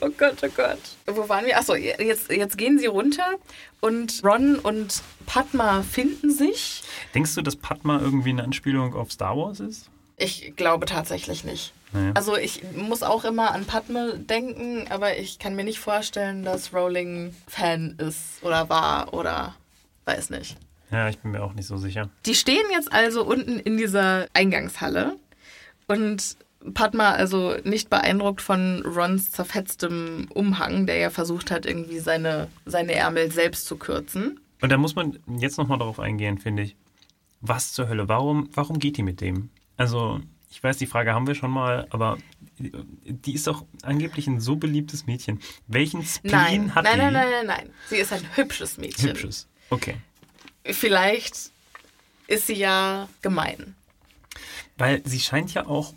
Oh 0.00 0.10
Gott, 0.16 0.36
oh 0.42 0.48
Gott. 0.54 0.78
Wo 1.06 1.28
waren 1.28 1.46
wir? 1.46 1.58
Achso, 1.58 1.74
jetzt, 1.74 2.30
jetzt 2.30 2.58
gehen 2.58 2.78
sie 2.78 2.86
runter 2.86 3.34
und 3.80 4.22
Ron 4.24 4.56
und 4.56 5.02
Padma 5.26 5.82
finden 5.82 6.30
sich. 6.30 6.82
Denkst 7.14 7.34
du, 7.34 7.42
dass 7.42 7.56
Padma 7.56 8.00
irgendwie 8.00 8.30
eine 8.30 8.44
Anspielung 8.44 8.94
auf 8.94 9.12
Star 9.12 9.36
Wars 9.36 9.60
ist? 9.60 9.90
Ich 10.16 10.54
glaube 10.56 10.86
tatsächlich 10.86 11.44
nicht. 11.44 11.72
Nee. 11.94 12.10
Also 12.14 12.36
ich 12.36 12.62
muss 12.74 13.02
auch 13.02 13.24
immer 13.24 13.52
an 13.52 13.64
Padme 13.64 14.18
denken, 14.18 14.86
aber 14.90 15.16
ich 15.16 15.38
kann 15.38 15.54
mir 15.54 15.64
nicht 15.64 15.78
vorstellen, 15.78 16.44
dass 16.44 16.74
Rowling 16.74 17.34
Fan 17.46 17.96
ist 17.98 18.42
oder 18.42 18.68
war 18.68 19.14
oder 19.14 19.54
weiß 20.04 20.30
nicht. 20.30 20.56
Ja, 20.90 21.08
ich 21.08 21.18
bin 21.18 21.30
mir 21.30 21.42
auch 21.42 21.54
nicht 21.54 21.66
so 21.66 21.76
sicher. 21.76 22.10
Die 22.26 22.34
stehen 22.34 22.66
jetzt 22.72 22.92
also 22.92 23.24
unten 23.24 23.58
in 23.58 23.76
dieser 23.76 24.26
Eingangshalle 24.34 25.16
und 25.86 26.36
Padma 26.72 27.10
also 27.10 27.56
nicht 27.64 27.90
beeindruckt 27.90 28.40
von 28.40 28.82
Rons 28.86 29.30
zerfetztem 29.30 30.28
Umhang, 30.32 30.86
der 30.86 30.96
ja 30.96 31.10
versucht 31.10 31.50
hat, 31.50 31.66
irgendwie 31.66 31.98
seine, 31.98 32.48
seine 32.64 32.94
Ärmel 32.94 33.30
selbst 33.30 33.66
zu 33.66 33.76
kürzen. 33.76 34.40
Und 34.62 34.70
da 34.70 34.78
muss 34.78 34.94
man 34.94 35.18
jetzt 35.38 35.58
nochmal 35.58 35.78
darauf 35.78 36.00
eingehen, 36.00 36.38
finde 36.38 36.62
ich. 36.62 36.76
Was 37.40 37.74
zur 37.74 37.88
Hölle? 37.88 38.08
Warum, 38.08 38.48
warum 38.54 38.78
geht 38.78 38.96
die 38.96 39.02
mit 39.02 39.20
dem? 39.20 39.50
Also, 39.76 40.20
ich 40.54 40.62
weiß, 40.62 40.76
die 40.78 40.86
Frage 40.86 41.12
haben 41.12 41.26
wir 41.26 41.34
schon 41.34 41.50
mal, 41.50 41.88
aber 41.90 42.16
die 42.58 43.34
ist 43.34 43.48
doch 43.48 43.64
angeblich 43.82 44.28
ein 44.28 44.38
so 44.40 44.54
beliebtes 44.54 45.04
Mädchen. 45.04 45.40
Welchen 45.66 46.04
Spleen 46.04 46.32
Nein, 46.32 46.74
hat 46.76 46.84
nein, 46.84 46.94
die? 46.94 47.00
nein, 47.00 47.12
nein, 47.12 47.30
nein, 47.30 47.46
nein. 47.46 47.70
Sie 47.88 47.96
ist 47.96 48.12
ein 48.12 48.24
hübsches 48.36 48.78
Mädchen. 48.78 49.10
Hübsches. 49.10 49.48
Okay. 49.70 49.96
Vielleicht 50.64 51.50
ist 52.28 52.46
sie 52.46 52.54
ja 52.54 53.08
gemein. 53.20 53.74
Weil 54.78 55.02
sie 55.04 55.18
scheint 55.18 55.52
ja 55.54 55.66
auch 55.66 55.92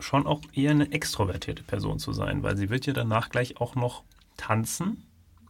schon 0.00 0.26
auch 0.26 0.42
eher 0.52 0.72
eine 0.72 0.92
extrovertierte 0.92 1.62
Person 1.62 1.98
zu 1.98 2.12
sein, 2.12 2.42
weil 2.42 2.58
sie 2.58 2.68
wird 2.68 2.84
ja 2.84 2.92
danach 2.92 3.30
gleich 3.30 3.56
auch 3.58 3.74
noch 3.74 4.02
tanzen, 4.36 5.02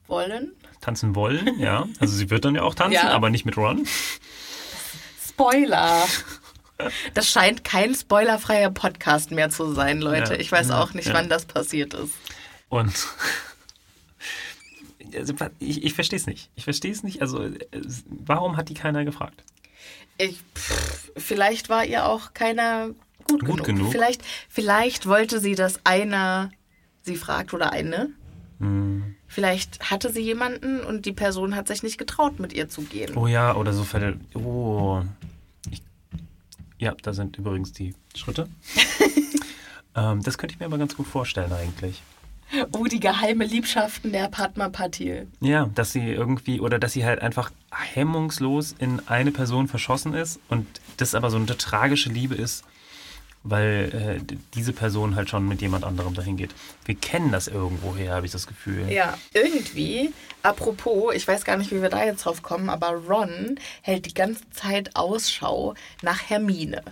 Wollen? 0.06 0.52
tanzen 0.80 1.16
wollen, 1.16 1.58
ja. 1.58 1.88
Also 1.98 2.14
sie 2.14 2.30
wird 2.30 2.44
dann 2.44 2.54
ja 2.54 2.62
auch 2.62 2.76
tanzen, 2.76 2.94
Ja. 2.94 3.10
aber 3.10 3.30
nicht 3.30 3.46
mit 3.46 3.56
Ron. 3.56 3.84
Spoiler. 5.28 6.06
Das 7.14 7.30
scheint 7.30 7.64
kein 7.64 7.94
spoilerfreier 7.94 8.70
Podcast 8.70 9.30
mehr 9.30 9.50
zu 9.50 9.72
sein, 9.74 10.00
Leute. 10.00 10.34
Ja. 10.34 10.40
Ich 10.40 10.50
weiß 10.50 10.70
auch 10.70 10.94
nicht, 10.94 11.08
Ja. 11.08 11.14
wann 11.14 11.28
das 11.28 11.44
passiert 11.44 11.94
ist. 11.94 12.14
Und 12.68 12.92
also, 15.14 15.34
ich, 15.58 15.84
ich 15.84 15.94
verstehe 15.94 16.18
es 16.18 16.26
nicht. 16.26 16.50
Ich 16.54 16.64
verstehe 16.64 16.92
es 16.92 17.02
nicht. 17.02 17.20
Also 17.22 17.48
warum 18.06 18.56
hat 18.56 18.68
die 18.68 18.74
keiner 18.74 19.04
gefragt? 19.04 19.42
Ich, 20.18 20.40
pff, 20.54 21.10
vielleicht 21.16 21.68
war 21.68 21.84
ihr 21.84 22.06
auch 22.06 22.34
keiner 22.34 22.88
gut, 23.24 23.40
Gut 23.40 23.64
genug. 23.64 23.66
genug. 23.66 23.92
Vielleicht, 23.92 24.22
vielleicht 24.48 25.06
wollte 25.06 25.40
sie, 25.40 25.54
dass 25.54 25.80
einer 25.84 26.50
sie 27.02 27.16
fragt 27.16 27.52
oder 27.52 27.72
eine. 27.72 28.10
Hm. 28.60 29.16
Vielleicht 29.26 29.90
hatte 29.90 30.12
sie 30.12 30.20
jemanden 30.20 30.80
und 30.80 31.06
die 31.06 31.12
Person 31.12 31.56
hat 31.56 31.66
sich 31.66 31.82
nicht 31.82 31.98
getraut, 31.98 32.38
mit 32.38 32.52
ihr 32.52 32.68
zu 32.68 32.82
gehen. 32.82 33.16
Oh 33.16 33.26
ja, 33.26 33.56
oder 33.56 33.72
so 33.72 33.82
Fälle. 33.82 34.20
Oh. 34.34 35.02
Ja, 36.84 36.94
da 37.00 37.14
sind 37.14 37.38
übrigens 37.38 37.72
die 37.72 37.94
Schritte. 38.14 38.46
ähm, 39.96 40.22
das 40.22 40.36
könnte 40.36 40.52
ich 40.52 40.60
mir 40.60 40.66
aber 40.66 40.76
ganz 40.76 40.94
gut 40.94 41.06
vorstellen 41.06 41.50
eigentlich. 41.50 42.02
Oh, 42.76 42.84
die 42.84 43.00
geheime 43.00 43.46
Liebschaften 43.46 44.12
der 44.12 44.28
Padma 44.28 44.68
Patil. 44.68 45.26
Ja, 45.40 45.70
dass 45.74 45.92
sie 45.92 46.10
irgendwie 46.10 46.60
oder 46.60 46.78
dass 46.78 46.92
sie 46.92 47.06
halt 47.06 47.22
einfach 47.22 47.50
hemmungslos 47.72 48.74
in 48.78 49.00
eine 49.08 49.32
Person 49.32 49.66
verschossen 49.66 50.12
ist 50.12 50.40
und 50.50 50.66
das 50.98 51.14
aber 51.14 51.30
so 51.30 51.38
eine 51.38 51.46
tragische 51.56 52.10
Liebe 52.10 52.34
ist, 52.34 52.64
weil 53.44 54.20
äh, 54.30 54.36
diese 54.54 54.72
Person 54.72 55.14
halt 55.16 55.28
schon 55.28 55.46
mit 55.46 55.60
jemand 55.60 55.84
anderem 55.84 56.14
dahin 56.14 56.38
geht. 56.38 56.54
Wir 56.86 56.94
kennen 56.94 57.30
das 57.30 57.46
irgendwoher, 57.46 58.14
habe 58.14 58.26
ich 58.26 58.32
das 58.32 58.46
Gefühl. 58.46 58.90
Ja, 58.90 59.18
irgendwie, 59.34 60.12
apropos, 60.42 61.14
ich 61.14 61.28
weiß 61.28 61.44
gar 61.44 61.58
nicht, 61.58 61.70
wie 61.70 61.82
wir 61.82 61.90
da 61.90 62.02
jetzt 62.04 62.24
drauf 62.24 62.42
kommen, 62.42 62.70
aber 62.70 62.88
Ron 62.88 63.60
hält 63.82 64.06
die 64.06 64.14
ganze 64.14 64.48
Zeit 64.50 64.96
Ausschau 64.96 65.74
nach 66.02 66.28
Hermine. 66.28 66.82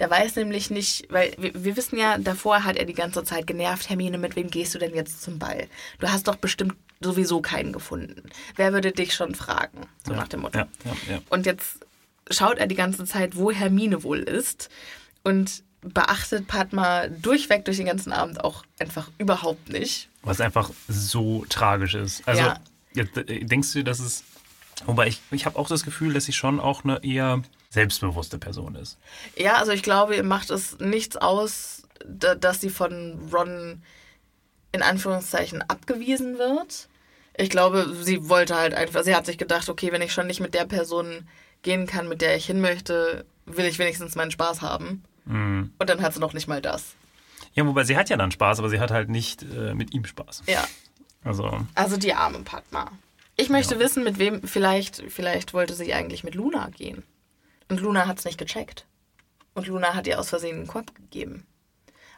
Der 0.00 0.10
weiß 0.10 0.36
nämlich 0.36 0.70
nicht, 0.70 1.06
weil 1.10 1.32
wir, 1.38 1.52
wir 1.54 1.76
wissen 1.76 1.96
ja, 1.96 2.18
davor 2.18 2.64
hat 2.64 2.76
er 2.76 2.86
die 2.86 2.94
ganze 2.94 3.22
Zeit 3.22 3.46
genervt, 3.46 3.88
Hermine, 3.88 4.18
mit 4.18 4.34
wem 4.34 4.50
gehst 4.50 4.74
du 4.74 4.78
denn 4.78 4.94
jetzt 4.94 5.22
zum 5.22 5.38
Ball? 5.38 5.68
Du 6.00 6.08
hast 6.08 6.26
doch 6.26 6.36
bestimmt 6.36 6.74
sowieso 7.00 7.40
keinen 7.40 7.72
gefunden. 7.72 8.28
Wer 8.56 8.72
würde 8.72 8.90
dich 8.90 9.14
schon 9.14 9.36
fragen? 9.36 9.86
So 10.04 10.12
nach 10.12 10.28
dem 10.28 10.40
Motto. 10.40 10.58
Ja, 10.58 10.68
ja, 10.84 11.14
ja. 11.14 11.20
Und 11.30 11.46
jetzt 11.46 11.86
schaut 12.30 12.58
er 12.58 12.66
die 12.66 12.74
ganze 12.74 13.04
Zeit, 13.04 13.36
wo 13.36 13.52
Hermine 13.52 14.02
wohl 14.02 14.18
ist 14.18 14.70
und 15.22 15.62
beachtet 15.82 16.46
Padma 16.46 17.06
durchweg 17.08 17.64
durch 17.64 17.78
den 17.78 17.86
ganzen 17.86 18.12
Abend 18.12 18.42
auch 18.44 18.64
einfach 18.78 19.08
überhaupt 19.18 19.68
nicht. 19.70 20.08
Was 20.22 20.40
einfach 20.40 20.70
so 20.88 21.44
tragisch 21.48 21.94
ist. 21.94 22.26
Also, 22.26 22.42
Ja. 22.42 22.60
jetzt, 22.94 23.16
äh, 23.16 23.44
denkst 23.44 23.72
du, 23.72 23.82
dass 23.84 23.98
es. 24.00 24.24
Wobei 24.86 25.08
ich, 25.08 25.20
ich 25.30 25.44
habe 25.46 25.58
auch 25.58 25.68
das 25.68 25.84
Gefühl, 25.84 26.14
dass 26.14 26.24
sie 26.24 26.32
schon 26.32 26.58
auch 26.60 26.84
eine 26.84 27.02
eher 27.04 27.42
selbstbewusste 27.70 28.38
Person 28.38 28.74
ist. 28.76 28.98
Ja, 29.36 29.54
also 29.56 29.72
ich 29.72 29.82
glaube, 29.82 30.16
ihr 30.16 30.22
macht 30.24 30.50
es 30.50 30.78
nichts 30.80 31.16
aus, 31.16 31.82
da- 32.06 32.34
dass 32.34 32.60
sie 32.60 32.70
von 32.70 33.28
Ron 33.32 33.82
in 34.72 34.82
Anführungszeichen 34.82 35.62
abgewiesen 35.62 36.38
wird. 36.38 36.88
Ich 37.36 37.50
glaube, 37.50 37.94
sie 38.02 38.28
wollte 38.28 38.56
halt 38.56 38.74
einfach, 38.74 39.02
sie 39.04 39.14
hat 39.14 39.26
sich 39.26 39.38
gedacht, 39.38 39.68
okay, 39.68 39.92
wenn 39.92 40.02
ich 40.02 40.12
schon 40.12 40.26
nicht 40.26 40.40
mit 40.40 40.54
der 40.54 40.64
Person 40.64 41.28
gehen 41.62 41.86
kann, 41.86 42.08
mit 42.08 42.22
der 42.22 42.36
ich 42.36 42.46
hin 42.46 42.60
möchte, 42.60 43.24
will 43.46 43.66
ich 43.66 43.78
wenigstens 43.78 44.14
meinen 44.14 44.30
Spaß 44.30 44.62
haben. 44.62 45.02
Mhm. 45.24 45.72
Und 45.78 45.90
dann 45.90 46.00
hat 46.02 46.14
sie 46.14 46.20
noch 46.20 46.32
nicht 46.32 46.48
mal 46.48 46.60
das. 46.62 46.94
Ja, 47.54 47.66
wobei 47.66 47.84
sie 47.84 47.96
hat 47.96 48.08
ja 48.10 48.16
dann 48.16 48.30
Spaß, 48.30 48.58
aber 48.58 48.68
sie 48.68 48.80
hat 48.80 48.90
halt 48.90 49.08
nicht 49.08 49.42
äh, 49.42 49.74
mit 49.74 49.92
ihm 49.92 50.04
Spaß. 50.04 50.44
Ja. 50.46 50.66
Also, 51.24 51.66
Also 51.74 51.96
die 51.96 52.14
arme 52.14 52.40
Padma. 52.40 52.90
Ich 53.36 53.48
möchte 53.48 53.78
wissen, 53.78 54.04
mit 54.04 54.18
wem, 54.18 54.42
vielleicht, 54.46 55.02
vielleicht 55.08 55.54
wollte 55.54 55.74
sie 55.74 55.92
eigentlich 55.94 56.24
mit 56.24 56.34
Luna 56.34 56.68
gehen. 56.70 57.02
Und 57.68 57.80
Luna 57.80 58.06
hat 58.06 58.18
es 58.18 58.24
nicht 58.24 58.38
gecheckt. 58.38 58.86
Und 59.54 59.66
Luna 59.66 59.94
hat 59.94 60.06
ihr 60.06 60.18
aus 60.20 60.28
Versehen 60.28 60.56
einen 60.58 60.66
Korb 60.66 60.94
gegeben. 60.94 61.46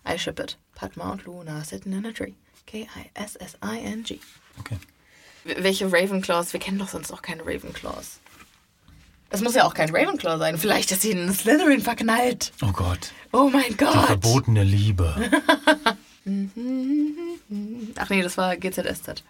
I 0.08 0.18
ship 0.18 0.38
it. 0.40 0.58
Padma 0.74 1.12
und 1.12 1.24
Luna 1.24 1.62
sitting 1.64 1.92
in 1.92 2.06
a 2.06 2.12
tree. 2.12 2.34
K-I-S-S-I-N-G. 2.66 4.18
okay. 4.58 4.78
Welche 5.44 5.92
Ravenclaws? 5.92 6.52
Wir 6.52 6.60
kennen 6.60 6.78
doch 6.78 6.88
sonst 6.88 7.12
auch 7.12 7.22
keine 7.22 7.42
Ravenclaws. 7.44 8.20
Es 9.34 9.40
muss 9.40 9.54
ja 9.54 9.64
auch 9.64 9.72
kein 9.74 9.88
Ravenclaw 9.94 10.38
sein. 10.38 10.58
Vielleicht 10.58 10.92
ist 10.92 11.02
sie 11.02 11.10
in 11.12 11.32
Slytherin 11.32 11.80
verknallt. 11.80 12.52
Oh 12.62 12.70
Gott. 12.72 13.12
Oh 13.32 13.48
mein 13.50 13.70
Die 13.70 13.76
Gott. 13.78 14.06
verbotene 14.06 14.62
Liebe. 14.62 15.14
Ach 17.96 18.10
nee, 18.10 18.22
das 18.22 18.36
war 18.36 18.56
GZSZ. 18.56 19.24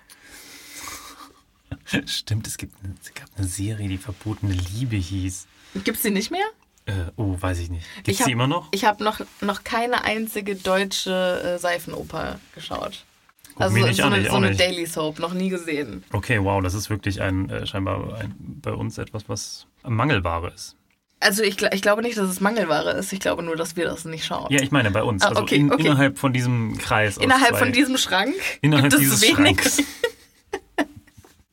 Stimmt, 2.06 2.46
es, 2.46 2.56
gibt, 2.58 2.74
eine- 2.82 2.94
es 3.02 3.14
gab 3.14 3.28
eine 3.36 3.46
Serie, 3.46 3.88
die 3.88 3.98
verbotene 3.98 4.52
Liebe 4.54 4.96
hieß. 4.96 5.46
Gibt's 5.84 6.02
die 6.02 6.10
nicht 6.10 6.30
mehr? 6.30 6.44
Äh, 6.86 6.92
oh, 7.16 7.36
weiß 7.40 7.58
ich 7.60 7.70
nicht. 7.70 7.86
Gibt 7.96 8.08
Ich 8.08 8.14
es 8.14 8.20
hab- 8.20 8.26
die 8.26 8.32
immer 8.32 8.46
noch? 8.48 8.68
Ich 8.72 8.84
habe 8.84 9.02
noch, 9.04 9.20
noch 9.40 9.62
keine 9.64 10.04
einzige 10.04 10.56
deutsche 10.56 11.54
äh, 11.56 11.58
Seifenoper 11.58 12.40
geschaut. 12.54 13.04
Guck 13.54 13.60
also 13.62 13.76
nicht 13.76 13.96
so, 13.96 14.02
an, 14.04 14.12
eine, 14.14 14.28
so 14.28 14.36
eine. 14.36 14.56
Daily 14.56 14.86
Soap, 14.86 15.18
noch 15.18 15.34
nie 15.34 15.48
gesehen. 15.50 16.02
Okay, 16.12 16.42
wow, 16.42 16.62
das 16.62 16.74
ist 16.74 16.88
wirklich 16.90 17.20
ein, 17.20 17.48
äh, 17.50 17.66
scheinbar 17.66 18.14
ein, 18.18 18.34
bei 18.38 18.72
uns 18.72 18.98
etwas, 18.98 19.28
was 19.28 19.66
Mangelware 19.84 20.52
ist. 20.54 20.76
Also 21.20 21.42
ich, 21.42 21.62
ich 21.62 21.82
glaube 21.82 22.02
nicht, 22.02 22.18
dass 22.18 22.28
es 22.28 22.40
Mangelware 22.40 22.92
ist. 22.92 23.12
Ich 23.12 23.20
glaube 23.20 23.42
nur, 23.42 23.56
dass 23.56 23.76
wir 23.76 23.84
das 23.84 24.04
nicht 24.04 24.24
schauen. 24.24 24.48
Ja, 24.50 24.60
ich 24.60 24.72
meine 24.72 24.90
bei 24.90 25.02
uns. 25.02 25.22
Ah, 25.22 25.28
also 25.28 25.42
okay, 25.42 25.56
in, 25.56 25.72
okay. 25.72 25.86
innerhalb 25.86 26.18
von 26.18 26.32
diesem 26.32 26.78
Kreis. 26.78 27.16
aus 27.16 27.24
Innerhalb 27.24 27.56
von 27.56 27.72
diesem 27.72 27.96
Schrank 27.96 28.34
Innerhalb 28.60 28.90
gibt 28.90 28.94
es 28.94 29.20
dieses 29.20 29.22
wenig. 29.22 29.60
Schranks. 29.60 29.82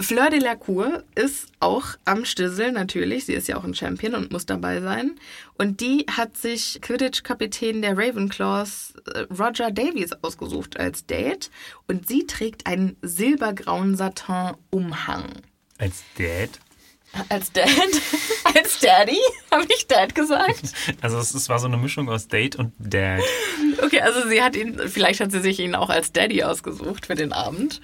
Fleur 0.01 0.29
de 0.29 0.39
la 0.39 0.55
Cour 0.55 1.03
ist 1.13 1.49
auch 1.59 1.85
am 2.05 2.23
Stissel 2.23 2.71
natürlich. 2.71 3.25
Sie 3.25 3.33
ist 3.33 3.49
ja 3.49 3.57
auch 3.57 3.65
ein 3.65 3.75
Champion 3.75 4.15
und 4.15 4.31
muss 4.31 4.45
dabei 4.45 4.79
sein. 4.79 5.19
Und 5.57 5.81
die 5.81 6.05
hat 6.09 6.37
sich 6.37 6.79
Quidditch-Kapitän 6.81 7.81
der 7.81 7.97
Ravenclaws 7.97 8.93
äh, 9.13 9.25
Roger 9.31 9.71
Davies 9.71 10.13
ausgesucht 10.21 10.79
als 10.79 11.05
Date. 11.05 11.51
Und 11.87 12.07
sie 12.07 12.25
trägt 12.25 12.65
einen 12.65 12.95
silbergrauen 13.01 13.95
Satin-Umhang. 13.97 15.25
Als 15.77 16.03
Dad. 16.17 16.49
Als 17.29 17.51
Dad? 17.51 17.67
Als 18.55 18.79
Daddy? 18.79 19.17
Habe 19.51 19.65
ich 19.75 19.87
Dad 19.87 20.13
gesagt? 20.15 20.61
Also 21.01 21.17
es, 21.17 21.33
es 21.33 21.49
war 21.49 21.59
so 21.59 21.67
eine 21.67 21.77
Mischung 21.77 22.09
aus 22.09 22.27
Date 22.27 22.55
und 22.55 22.71
Dad. 22.77 23.21
Okay, 23.83 24.01
also 24.01 24.27
sie 24.29 24.41
hat 24.41 24.55
ihn, 24.55 24.79
vielleicht 24.87 25.19
hat 25.19 25.31
sie 25.31 25.41
sich 25.41 25.59
ihn 25.59 25.75
auch 25.75 25.89
als 25.89 26.11
Daddy 26.11 26.43
ausgesucht 26.43 27.07
für 27.07 27.15
den 27.15 27.33
Abend. 27.33 27.81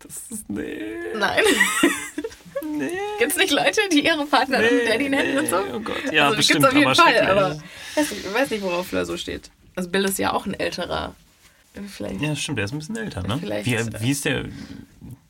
Das 0.00 0.16
ist, 0.30 0.48
nee. 0.48 0.80
Nein. 1.16 1.42
Gibt's 3.18 3.36
nicht 3.36 3.50
Leute, 3.50 3.80
die 3.92 4.04
ihre 4.04 4.24
Partnerin 4.26 4.86
Daddy 4.86 5.08
nennen 5.08 5.38
und 5.38 5.48
so? 5.48 5.56
Oh 5.74 5.80
Gott, 5.80 6.12
ja, 6.12 6.26
also, 6.26 6.36
bestimmt, 6.36 6.60
gibt's 6.70 6.74
auf 6.74 6.78
jeden 6.78 6.94
Fall, 6.94 7.20
aber 7.30 7.60
ich 7.96 8.34
weiß 8.34 8.50
nicht, 8.50 8.62
worauf 8.62 8.86
Fleur 8.88 9.04
so 9.06 9.16
steht. 9.16 9.50
Also 9.74 9.88
Bill 9.90 10.04
ist 10.04 10.18
ja 10.18 10.32
auch 10.32 10.46
ein 10.46 10.54
älterer. 10.54 11.14
Vielleicht. 11.88 12.20
Ja, 12.20 12.34
stimmt, 12.34 12.58
der 12.58 12.64
ist 12.64 12.72
ein 12.72 12.78
bisschen 12.78 12.96
älter, 12.96 13.22
ne? 13.22 13.38
Vielleicht 13.40 13.66
Wie, 13.66 13.74
ist- 13.74 14.00
wie 14.00 14.10
ist 14.10 14.24
der, 14.24 14.44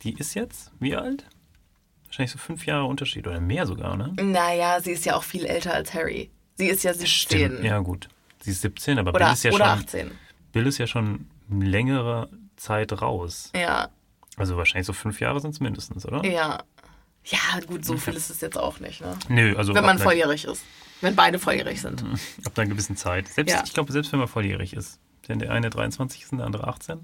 die 0.02 0.14
ist 0.14 0.34
jetzt, 0.34 0.70
wie 0.80 0.96
alt? 0.96 1.24
Wahrscheinlich 2.08 2.32
so 2.32 2.38
fünf 2.38 2.66
Jahre 2.66 2.84
Unterschied 2.84 3.26
oder 3.26 3.40
mehr 3.40 3.66
sogar, 3.66 3.96
ne? 3.96 4.12
Naja, 4.20 4.80
sie 4.80 4.92
ist 4.92 5.04
ja 5.04 5.14
auch 5.16 5.22
viel 5.22 5.44
älter 5.44 5.74
als 5.74 5.94
Harry. 5.94 6.30
Sie 6.56 6.66
ist 6.66 6.82
ja 6.82 6.92
17. 6.92 7.64
Ja, 7.64 7.78
gut. 7.78 8.08
Sie 8.40 8.50
ist 8.50 8.62
17, 8.62 8.98
aber 8.98 9.10
Oder, 9.14 9.26
Bill 9.26 9.32
ist 9.34 9.44
ja 9.44 9.52
schon, 9.52 9.62
18. 9.62 10.10
Bill 10.52 10.66
ist 10.66 10.78
ja 10.78 10.86
schon 10.86 11.28
längere 11.50 12.28
Zeit 12.56 13.00
raus. 13.00 13.52
Ja, 13.54 13.88
Also 14.36 14.56
wahrscheinlich 14.56 14.86
so 14.86 14.92
fünf 14.92 15.20
Jahre 15.20 15.40
sind 15.40 15.50
es 15.52 15.60
mindestens, 15.60 16.04
oder? 16.06 16.24
ja. 16.24 16.62
Ja, 17.24 17.60
gut, 17.66 17.84
so 17.84 17.98
viel 17.98 18.14
ist 18.14 18.30
es 18.30 18.40
jetzt 18.40 18.56
auch 18.56 18.80
nicht, 18.80 19.02
ne? 19.02 19.14
Nö, 19.28 19.54
also 19.56 19.74
Wenn 19.74 19.84
man 19.84 19.98
volljährig 19.98 20.46
ist. 20.46 20.64
Wenn 21.02 21.14
beide 21.14 21.38
volljährig 21.38 21.78
sind. 21.78 22.02
ab 22.46 22.58
einer 22.58 22.70
gewissen 22.70 22.96
Zeit. 22.96 23.28
Selbst, 23.28 23.54
Ja. 23.54 23.62
Ich 23.66 23.74
glaube, 23.74 23.92
selbst 23.92 24.12
wenn 24.12 24.18
man 24.18 24.28
volljährig 24.28 24.72
ist. 24.72 24.98
Wenn 25.26 25.38
der 25.38 25.50
eine 25.52 25.68
23 25.68 26.22
ist 26.22 26.32
und 26.32 26.38
der 26.38 26.46
andere 26.46 26.66
18. 26.68 27.00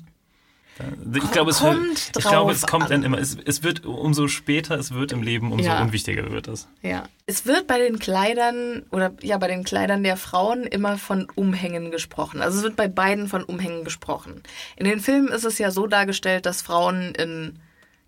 Ich 1.14 1.30
glaube, 1.30 1.52
es, 1.52 1.58
kommt 1.60 1.78
wird, 1.80 2.16
ich 2.18 2.24
glaube, 2.24 2.50
es 2.52 2.62
kommt 2.66 2.90
dann 2.90 3.00
an. 3.00 3.02
immer, 3.04 3.18
es, 3.18 3.36
es 3.44 3.62
wird, 3.62 3.84
umso 3.86 4.26
später 4.26 4.76
es 4.76 4.92
wird 4.92 5.12
im 5.12 5.22
Leben, 5.22 5.52
umso 5.52 5.64
Ja. 5.68 5.80
unwichtiger 5.80 6.30
wird 6.32 6.48
es. 6.48 6.66
Ja. 6.82 7.04
Es 7.26 7.46
wird 7.46 7.66
bei 7.68 7.78
den 7.78 7.98
Kleidern 8.00 8.82
oder 8.90 9.12
ja, 9.22 9.38
bei 9.38 9.46
den 9.46 9.62
Kleidern 9.62 10.02
der 10.02 10.16
Frauen 10.16 10.64
immer 10.64 10.98
von 10.98 11.28
Umhängen 11.36 11.90
gesprochen. 11.92 12.42
Also 12.42 12.58
es 12.58 12.64
wird 12.64 12.74
bei 12.76 12.88
beiden 12.88 13.28
von 13.28 13.44
Umhängen 13.44 13.84
gesprochen. 13.84 14.42
In 14.76 14.84
den 14.86 14.98
Filmen 15.00 15.28
ist 15.28 15.44
es 15.44 15.58
ja 15.58 15.70
so 15.70 15.86
dargestellt, 15.86 16.44
dass 16.44 16.60
Frauen 16.60 17.14
in 17.14 17.58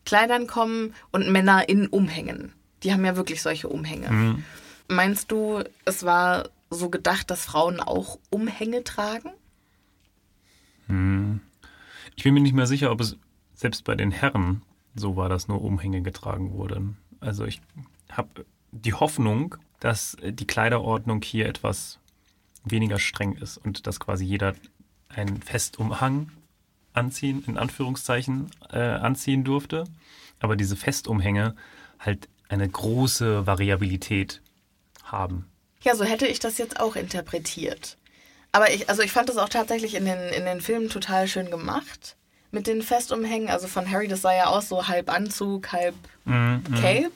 Kleidern 0.04 0.46
kommen 0.46 0.92
und 1.12 1.28
Männer 1.30 1.68
in 1.68 1.86
Umhängen. 1.86 2.52
Die 2.82 2.92
haben 2.92 3.04
ja 3.04 3.16
wirklich 3.16 3.42
solche 3.42 3.68
Umhänge. 3.68 4.38
Meinst 4.88 5.30
du, 5.30 5.62
es 5.84 6.04
war 6.04 6.48
so 6.70 6.90
gedacht, 6.90 7.30
dass 7.30 7.44
Frauen 7.44 7.80
auch 7.80 8.18
Umhänge 8.30 8.82
tragen? 8.84 9.30
Ich 12.16 12.24
bin 12.24 12.34
mir 12.34 12.40
nicht 12.40 12.54
mehr 12.54 12.66
sicher, 12.66 12.90
ob 12.90 13.00
es 13.00 13.16
selbst 13.54 13.84
bei 13.84 13.94
den 13.94 14.10
Herren 14.10 14.62
so 14.94 15.16
war, 15.16 15.28
dass 15.28 15.48
nur 15.48 15.62
Umhänge 15.62 16.02
getragen 16.02 16.52
wurden. 16.52 16.96
Also 17.20 17.44
ich 17.44 17.60
habe 18.10 18.46
die 18.72 18.94
Hoffnung, 18.94 19.56
dass 19.80 20.16
die 20.22 20.46
Kleiderordnung 20.46 21.22
hier 21.22 21.46
etwas 21.46 21.98
weniger 22.64 22.98
streng 22.98 23.34
ist 23.36 23.58
und 23.58 23.86
dass 23.86 24.00
quasi 24.00 24.24
jeder 24.24 24.54
einen 25.08 25.40
Festumhang 25.42 26.32
anziehen, 26.92 27.44
in 27.46 27.58
Anführungszeichen, 27.58 28.50
äh, 28.70 28.78
anziehen 28.78 29.44
durfte. 29.44 29.84
Aber 30.40 30.56
diese 30.56 30.76
Festumhänge 30.76 31.54
halt 31.98 32.28
eine 32.48 32.68
große 32.68 33.46
Variabilität 33.46 34.40
haben. 35.02 35.46
Ja, 35.82 35.94
so 35.94 36.04
hätte 36.04 36.26
ich 36.26 36.38
das 36.38 36.58
jetzt 36.58 36.80
auch 36.80 36.96
interpretiert. 36.96 37.96
Aber 38.56 38.72
ich, 38.72 38.88
also 38.88 39.02
ich 39.02 39.12
fand 39.12 39.28
das 39.28 39.36
auch 39.36 39.50
tatsächlich 39.50 39.94
in 39.94 40.06
den, 40.06 40.18
in 40.30 40.46
den 40.46 40.62
Filmen 40.62 40.88
total 40.88 41.28
schön 41.28 41.50
gemacht. 41.50 42.16
Mit 42.52 42.66
den 42.66 42.80
Festumhängen. 42.80 43.50
Also 43.50 43.66
von 43.68 43.90
Harry, 43.90 44.08
das 44.08 44.22
sah 44.22 44.34
ja 44.34 44.46
aus 44.46 44.70
so 44.70 44.88
halb 44.88 45.12
Anzug, 45.12 45.72
halb 45.72 45.94
Cape. 46.24 47.10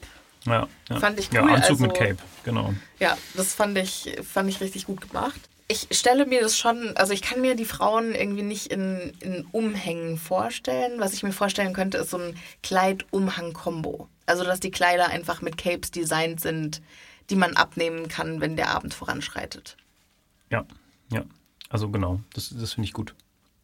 Ja, 0.45 0.69
ja. 0.91 1.01
Fand 1.01 1.19
ich 1.19 1.33
Ja, 1.33 1.43
cool, 1.43 1.53
Anzug 1.53 1.81
mit 1.81 1.93
also- 1.93 2.03
Cape, 2.05 2.19
genau. 2.45 2.75
Ja, 2.99 3.17
das 3.33 3.55
fand 3.55 3.79
ich, 3.79 4.19
fand 4.31 4.51
ich 4.51 4.61
richtig 4.61 4.85
gut 4.85 5.01
gemacht. 5.01 5.41
Ich 5.67 5.87
stelle 5.93 6.27
mir 6.27 6.43
das 6.43 6.59
schon, 6.59 6.95
also 6.99 7.15
ich 7.15 7.23
kann 7.23 7.41
mir 7.41 7.55
die 7.55 7.65
Frauen 7.65 8.15
irgendwie 8.15 8.43
nicht 8.43 8.67
in, 8.67 9.15
in 9.21 9.47
Umhängen 9.51 10.19
vorstellen. 10.19 11.01
Was 11.01 11.15
ich 11.15 11.23
mir 11.23 11.33
vorstellen 11.33 11.73
könnte, 11.73 11.97
ist 11.97 12.11
so 12.11 12.19
ein 12.19 12.37
Kleid-Umhang-Kombo. 12.63 14.09
Also, 14.27 14.45
dass 14.45 14.61
die 14.61 14.71
Kleider 14.71 15.09
einfach 15.09 15.41
mit 15.41 15.57
Capes 15.57 15.91
designt 15.91 16.43
sind, 16.43 16.83
die 17.31 17.37
man 17.37 17.57
abnehmen 17.57 18.09
kann, 18.09 18.43
wenn 18.43 18.57
der 18.57 18.69
Abend 18.69 18.93
voranschreitet. 18.93 19.79
Ja, 20.51 20.67
ja. 21.11 21.25
Also 21.69 21.89
genau, 21.89 22.21
das, 22.35 22.55
das 22.57 22.73
finde 22.73 22.87
ich 22.87 22.93
gut. 22.93 23.15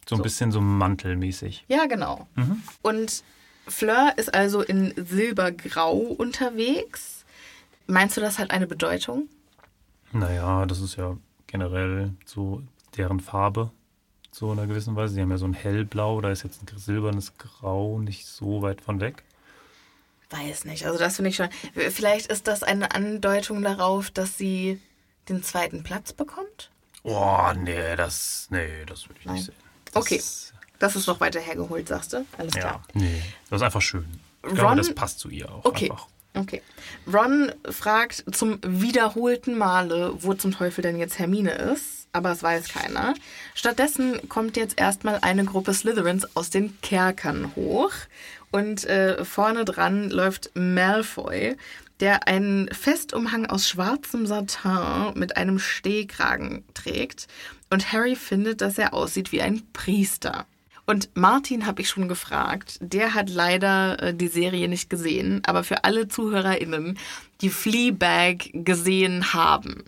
So 0.08 0.14
ein 0.14 0.22
bisschen 0.22 0.52
so 0.52 0.60
mantelmäßig. 0.60 1.64
Ja, 1.66 1.86
genau. 1.86 2.28
Und 2.82 3.24
Fleur 3.66 4.12
ist 4.16 4.32
also 4.32 4.62
in 4.62 4.94
Silbergrau 4.96 5.96
unterwegs. 5.96 7.24
Meinst 7.88 8.16
du, 8.16 8.20
das 8.20 8.38
hat 8.38 8.52
eine 8.52 8.68
Bedeutung? 8.68 9.28
Naja, 10.12 10.66
das 10.66 10.80
ist 10.80 10.96
ja 10.96 11.16
generell 11.48 12.14
so 12.24 12.62
deren 12.96 13.20
Farbe, 13.20 13.70
so 14.30 14.52
in 14.52 14.58
einer 14.58 14.68
gewissen 14.68 14.94
Weise. 14.94 15.14
Sie 15.14 15.20
haben 15.20 15.30
ja 15.30 15.38
so 15.38 15.46
ein 15.46 15.52
hellblau, 15.54 16.20
da 16.20 16.30
ist 16.30 16.44
jetzt 16.44 16.62
ein 16.62 16.78
silbernes 16.78 17.36
Grau 17.38 17.98
nicht 17.98 18.26
so 18.26 18.62
weit 18.62 18.80
von 18.80 19.00
weg. 19.00 19.24
Weiß 20.30 20.64
nicht. 20.64 20.86
Also 20.86 20.98
das 20.98 21.16
finde 21.16 21.30
ich 21.30 21.36
schon. 21.36 21.48
Vielleicht 21.74 22.26
ist 22.28 22.46
das 22.46 22.62
eine 22.62 22.94
Andeutung 22.94 23.62
darauf, 23.62 24.10
dass 24.10 24.38
sie 24.38 24.80
den 25.28 25.42
zweiten 25.42 25.82
Platz 25.82 26.12
bekommt? 26.12 26.70
Oh, 27.08 27.52
nee, 27.56 27.94
das, 27.96 28.48
nee, 28.50 28.84
das 28.86 29.08
würde 29.08 29.20
ich 29.20 29.26
nicht 29.26 29.44
sehen. 29.46 29.54
Das 29.92 30.02
Okay. 30.04 30.16
Ist, 30.16 30.52
Das 30.78 30.96
ist 30.96 31.06
noch 31.06 31.20
weiter 31.20 31.40
hergeholt, 31.40 31.88
sagst 31.88 32.12
du? 32.12 32.26
Alles 32.36 32.54
ja, 32.54 32.60
klar. 32.60 32.82
nee, 32.94 33.22
das 33.48 33.60
ist 33.60 33.64
einfach 33.64 33.80
schön. 33.80 34.04
Ich 34.42 34.48
Ron- 34.50 34.54
glaube, 34.56 34.76
das 34.76 34.94
passt 34.94 35.20
zu 35.20 35.28
ihr 35.30 35.50
auch 35.50 35.64
Okay. 35.64 35.90
einfach. 35.90 36.06
Okay. 36.34 36.62
Ron 37.10 37.50
fragt 37.70 38.24
zum 38.36 38.58
wiederholten 38.62 39.56
Male, 39.56 40.12
wo 40.18 40.34
zum 40.34 40.52
Teufel 40.52 40.82
denn 40.82 40.98
jetzt 40.98 41.18
Hermine 41.18 41.52
ist, 41.52 42.08
aber 42.12 42.30
es 42.32 42.42
weiß 42.42 42.68
keiner. 42.68 43.14
Stattdessen 43.54 44.28
kommt 44.28 44.56
jetzt 44.58 44.78
erstmal 44.78 45.18
eine 45.22 45.44
Gruppe 45.46 45.72
Slytherins 45.72 46.26
aus 46.36 46.50
den 46.50 46.78
Kerkern 46.82 47.54
hoch 47.56 47.92
und 48.50 48.84
äh, 48.84 49.24
vorne 49.24 49.64
dran 49.64 50.10
läuft 50.10 50.50
Malfoy, 50.54 51.56
der 52.00 52.28
einen 52.28 52.68
Festumhang 52.72 53.46
aus 53.46 53.68
schwarzem 53.68 54.26
Satin 54.26 55.12
mit 55.14 55.36
einem 55.36 55.58
Stehkragen 55.58 56.64
trägt 56.74 57.26
und 57.70 57.92
Harry 57.92 58.16
findet, 58.16 58.60
dass 58.60 58.78
er 58.78 58.94
aussieht 58.94 59.32
wie 59.32 59.42
ein 59.42 59.62
Priester. 59.72 60.46
Und 60.86 61.10
Martin 61.14 61.66
habe 61.66 61.82
ich 61.82 61.88
schon 61.88 62.06
gefragt. 62.06 62.78
Der 62.80 63.14
hat 63.14 63.28
leider 63.28 64.00
äh, 64.00 64.14
die 64.14 64.28
Serie 64.28 64.68
nicht 64.68 64.88
gesehen, 64.88 65.42
aber 65.44 65.64
für 65.64 65.82
alle 65.82 66.06
ZuhörerInnen, 66.06 66.96
die 67.40 67.50
Fleabag 67.50 68.50
gesehen 68.52 69.32
haben. 69.32 69.84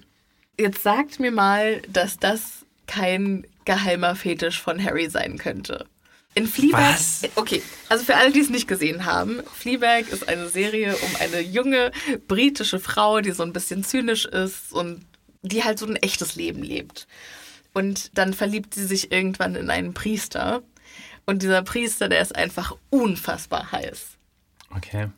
Jetzt 0.59 0.83
sagt 0.83 1.21
mir 1.21 1.31
mal, 1.31 1.81
dass 1.89 2.19
das 2.19 2.67
kein 2.89 3.47
geheimer 3.65 4.17
Fetisch 4.17 4.61
von 4.61 4.83
Harry 4.83 5.09
sein 5.09 5.39
könnte. 5.39 5.87
In 6.35 6.47
Fleabag, 6.47 6.95
Was? 6.95 7.23
okay, 7.35 7.63
also 7.89 8.05
für 8.05 8.17
alle, 8.17 8.31
die 8.31 8.41
es 8.41 8.51
nicht 8.51 8.69
gesehen 8.69 9.05
haben, 9.05 9.43
Fleabag 9.55 10.09
ist 10.09 10.29
eine 10.29 10.49
Serie 10.49 10.95
um 10.97 11.17
eine 11.21 11.41
junge 11.41 11.91
britische 12.29 12.79
Frau, 12.79 13.21
die 13.21 13.33
so 13.33 13.43
ein 13.43 13.53
bisschen 13.53 13.83
zynisch 13.83 14.25
ist 14.25 14.73
und 14.73 15.05
die 15.43 15.65
halt 15.65 15.79
so 15.79 15.87
ein 15.87 15.97
echtes 15.97 16.37
Leben 16.37 16.63
lebt. 16.63 17.07
Und 17.75 18.17
dann 18.17 18.35
verliebt 18.35 18.75
sie 18.75 18.87
sich 18.87 19.13
irgendwann 19.13 19.55
in 19.55 19.71
einen 19.71 19.95
Priester. 19.95 20.63
Und 21.27 21.43
dieser 21.43 21.63
Priester, 21.63 22.09
der 22.09 22.23
ist 22.23 22.35
einfach 22.35 22.77
unfassbar 22.91 23.73
heiß. 23.73 24.17
Okay. 24.75 25.09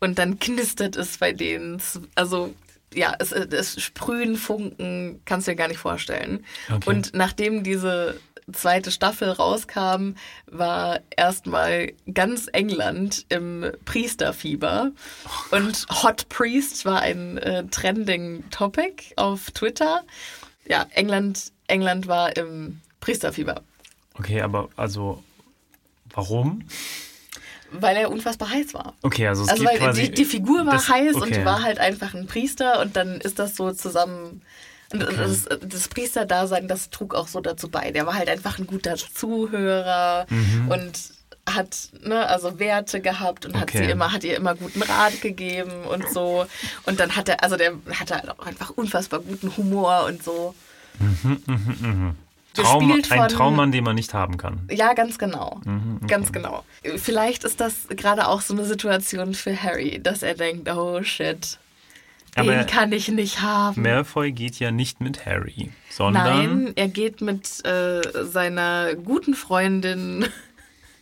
Und 0.00 0.18
dann 0.18 0.38
knistert 0.38 0.96
es 0.96 1.18
bei 1.18 1.32
denen. 1.32 1.80
Also, 2.14 2.54
ja, 2.92 3.14
es, 3.18 3.32
es 3.32 3.80
sprühen 3.80 4.36
Funken, 4.36 5.20
kannst 5.24 5.46
du 5.46 5.52
dir 5.52 5.56
gar 5.56 5.68
nicht 5.68 5.78
vorstellen. 5.78 6.44
Okay. 6.70 6.88
Und 6.90 7.14
nachdem 7.14 7.62
diese 7.62 8.18
zweite 8.52 8.90
Staffel 8.90 9.30
rauskam, 9.30 10.12
war 10.46 11.00
erstmal 11.16 11.92
ganz 12.12 12.48
England 12.52 13.26
im 13.28 13.70
Priesterfieber. 13.84 14.92
Und 15.50 15.86
Hot 16.02 16.28
Priest 16.28 16.84
war 16.84 17.00
ein 17.00 17.38
äh, 17.38 17.64
trending 17.66 18.44
Topic 18.50 19.12
auf 19.16 19.50
Twitter. 19.50 20.02
Ja, 20.66 20.86
England, 20.90 21.52
England 21.66 22.06
war 22.06 22.36
im 22.36 22.80
Priesterfieber, 23.00 23.62
Okay, 24.18 24.40
aber 24.42 24.68
also 24.76 25.22
warum? 26.12 26.64
weil 27.72 27.96
er 27.96 28.10
unfassbar 28.10 28.50
heiß 28.50 28.74
war. 28.74 28.94
Okay, 29.02 29.28
also 29.28 29.44
es 29.44 29.48
Also 29.48 29.62
geht 29.62 29.72
weil 29.72 29.78
quasi. 29.78 30.02
die, 30.02 30.10
die 30.12 30.24
Figur 30.24 30.66
war 30.66 30.72
das- 30.74 30.88
heiß 30.88 31.14
okay. 31.14 31.38
und 31.38 31.44
war 31.44 31.62
halt 31.62 31.78
einfach 31.78 32.14
ein 32.14 32.26
Priester 32.26 32.80
und 32.80 32.96
dann 32.96 33.20
ist 33.20 33.38
das 33.38 33.54
so 33.56 33.70
zusammen. 33.72 34.42
Und 34.92 35.02
Okay. 35.04 35.14
das, 35.16 35.44
das 35.66 35.88
Priesterdasein, 35.88 36.66
das 36.68 36.90
trug 36.90 37.14
auch 37.14 37.28
so 37.28 37.40
dazu 37.40 37.68
bei. 37.68 37.90
Der 37.92 38.06
war 38.06 38.14
halt 38.14 38.28
einfach 38.28 38.58
ein 38.58 38.66
guter 38.66 38.96
Zuhörer 38.96 40.26
Mhm. 40.28 40.68
und 40.68 40.98
hat 41.48 41.88
ne, 42.02 42.26
also 42.28 42.58
Werte 42.58 43.00
gehabt 43.00 43.46
und 43.46 43.54
hat 43.56 43.70
Okay. 43.70 43.84
sie 43.84 43.90
immer, 43.90 44.12
hat 44.12 44.24
ihr 44.24 44.36
immer 44.36 44.54
guten 44.54 44.82
Rat 44.82 45.20
gegeben 45.20 45.84
und 45.90 46.08
so. 46.10 46.46
Und 46.86 47.00
dann 47.00 47.16
hat 47.16 47.28
er, 47.28 47.42
also 47.42 47.56
der 47.56 47.72
hatte 47.98 48.14
halt 48.16 48.28
auch 48.30 48.46
einfach 48.46 48.70
unfassbar 48.70 49.20
guten 49.20 49.56
Humor 49.56 50.04
und 50.06 50.22
so. 50.22 50.54
Traum, 52.54 52.88
gespielt 52.88 53.12
ein 53.12 53.18
von- 53.20 53.28
Traummann, 53.28 53.72
den 53.72 53.84
man 53.84 53.94
nicht 53.94 54.12
haben 54.12 54.36
kann. 54.36 54.60
Ja, 54.70 54.92
ganz 54.94 55.18
genau. 55.18 55.60
Mhm, 55.64 56.00
Ganz 56.08 56.32
genau. 56.32 56.64
Vielleicht 56.96 57.44
ist 57.44 57.60
das 57.60 57.86
gerade 57.88 58.26
auch 58.26 58.40
so 58.40 58.54
eine 58.54 58.64
Situation 58.64 59.34
für 59.34 59.60
Harry, 59.62 60.00
dass 60.02 60.22
er 60.24 60.34
denkt, 60.34 60.68
oh 60.68 61.00
shit, 61.04 61.58
den 62.36 62.50
Aber 62.50 62.64
kann 62.64 62.92
ich 62.92 63.08
nicht 63.08 63.40
haben. 63.40 63.82
Malfoy 63.82 64.32
geht 64.32 64.58
ja 64.58 64.70
nicht 64.70 65.00
mit 65.00 65.26
Harry, 65.26 65.70
sondern 65.90 66.64
Nein, 66.64 66.72
er 66.76 66.88
geht 66.88 67.20
mit 67.20 67.64
äh, 67.64 68.00
seiner 68.24 68.94
guten 68.94 69.34
Freundin, 69.34 70.26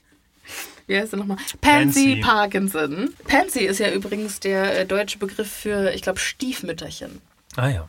wie 0.87 0.97
heißt 0.99 1.11
sie 1.11 1.17
nochmal? 1.17 1.37
Pansy, 1.61 2.15
Pansy. 2.15 2.21
Parkinson. 2.23 3.15
Pansy 3.27 3.61
ist 3.61 3.79
ja 3.79 3.93
übrigens 3.93 4.41
der 4.41 4.81
äh, 4.81 4.87
deutsche 4.87 5.19
Begriff 5.19 5.51
für, 5.51 5.93
ich 5.93 6.03
glaube, 6.03 6.19
Stiefmütterchen. 6.19 7.21
Ah 7.57 7.69
ja. 7.69 7.89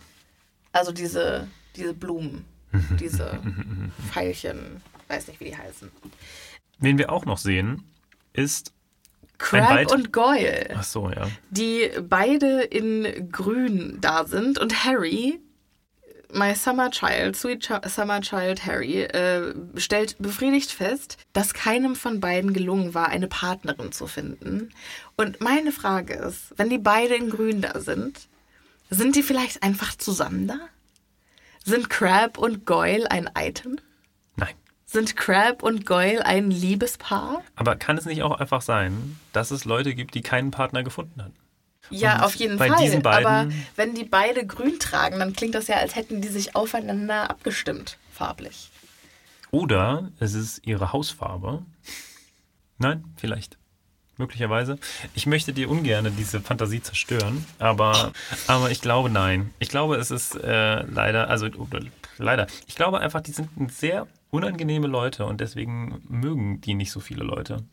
Also 0.72 0.92
diese, 0.92 1.48
diese 1.76 1.94
Blumen, 1.94 2.46
diese 3.00 3.40
Veilchen, 4.14 4.82
weiß 5.08 5.28
nicht, 5.28 5.40
wie 5.40 5.46
die 5.46 5.58
heißen. 5.58 5.90
Wen 6.80 6.98
wir 6.98 7.12
auch 7.12 7.26
noch 7.26 7.38
sehen, 7.38 7.84
ist. 8.34 8.74
Crab 9.40 9.92
und 9.92 10.14
Goyle. 10.14 10.70
Ach 10.76 10.84
so, 10.84 11.10
ja. 11.10 11.28
die 11.50 11.90
beide 12.02 12.62
in 12.62 13.32
grün 13.32 13.98
da 14.00 14.26
sind 14.26 14.60
und 14.60 14.84
Harry, 14.86 15.40
my 16.32 16.54
summer 16.54 16.92
child, 16.92 17.36
sweet 17.36 17.64
Ch 17.64 17.72
summer 17.90 18.22
child 18.22 18.66
Harry, 18.66 19.02
äh, 19.04 19.54
stellt 19.78 20.18
befriedigt 20.20 20.72
fest, 20.72 21.18
dass 21.34 21.54
keinem 21.54 21.96
von 21.96 22.20
beiden 22.20 22.54
gelungen 22.54 22.94
war, 22.94 23.10
eine 23.10 23.28
Partnerin 23.28 23.92
zu 23.92 24.06
finden. 24.06 24.70
Und 25.16 25.42
meine 25.42 25.72
Frage 25.72 26.14
ist, 26.14 26.54
wenn 26.58 26.70
die 26.70 26.78
beide 26.78 27.16
in 27.16 27.32
grün 27.32 27.62
da 27.62 27.80
sind, 27.80 28.28
sind 28.92 29.16
die 29.16 29.24
vielleicht 29.24 29.64
einfach 29.64 29.96
zusammen 29.96 30.48
da? 30.48 30.60
Sind 31.64 31.90
Crab 31.90 32.38
und 32.38 32.66
Goyle 32.66 33.10
ein 33.10 33.30
Item? 33.38 33.80
Sind 34.92 35.16
Crab 35.16 35.62
und 35.62 35.86
Goyle 35.86 36.26
ein 36.26 36.50
Liebespaar? 36.50 37.44
Aber 37.56 37.76
kann 37.76 37.96
es 38.00 38.06
nicht 38.06 38.24
auch 38.24 38.40
einfach 38.40 38.64
sein, 38.64 39.20
dass 39.34 39.52
es 39.52 39.64
Leute 39.66 39.94
gibt, 39.94 40.16
die 40.16 40.22
keinen 40.22 40.50
Partner 40.50 40.82
gefunden 40.82 41.22
haben? 41.22 41.34
Ja, 41.92 42.16
Und 42.16 42.22
auf 42.24 42.36
jeden 42.36 42.58
bei 42.58 42.70
Fall. 42.70 42.84
diesen 42.84 43.04
beiden- 43.04 43.28
Aber 43.28 43.52
wenn 43.76 43.94
die 43.94 44.04
beide 44.04 44.48
grün 44.48 44.80
tragen, 44.80 45.20
dann 45.20 45.34
klingt 45.34 45.54
das 45.54 45.68
ja, 45.68 45.76
als 45.78 45.96
hätten 45.96 46.22
die 46.22 46.28
sich 46.28 46.56
aufeinander 46.56 47.30
abgestimmt, 47.30 47.98
farblich. 48.12 48.72
Oder 49.52 50.12
es 50.20 50.34
ist 50.34 50.66
ihre 50.66 50.92
Hausfarbe. 50.92 51.64
Nein, 52.80 53.04
vielleicht. 53.18 53.58
Möglicherweise. 54.18 54.80
Ich 55.14 55.28
möchte 55.28 55.54
dir 55.54 55.70
ungern 55.70 56.12
diese 56.18 56.42
Fantasie 56.42 56.82
zerstören, 56.82 57.46
aber, 57.60 58.12
aber 58.48 58.72
ich 58.72 58.82
glaube 58.82 59.10
nein. 59.12 59.54
Ich 59.60 59.70
glaube, 59.70 59.98
es 59.98 60.10
ist 60.12 60.36
äh, 60.36 60.82
leider, 60.84 61.30
also 61.30 61.48
leider. 62.18 62.48
Ich 62.68 62.76
glaube 62.76 63.00
einfach, 63.00 63.22
die 63.22 63.32
sind 63.32 63.50
sehr 63.72 64.08
unangenehme 64.32 64.88
Leute 64.88 65.26
und 65.26 65.42
deswegen 65.42 66.02
mögen 66.08 66.62
die 66.62 66.74
nicht 66.74 66.92
so 66.92 67.00
viele 67.00 67.24
Leute. 67.24 67.64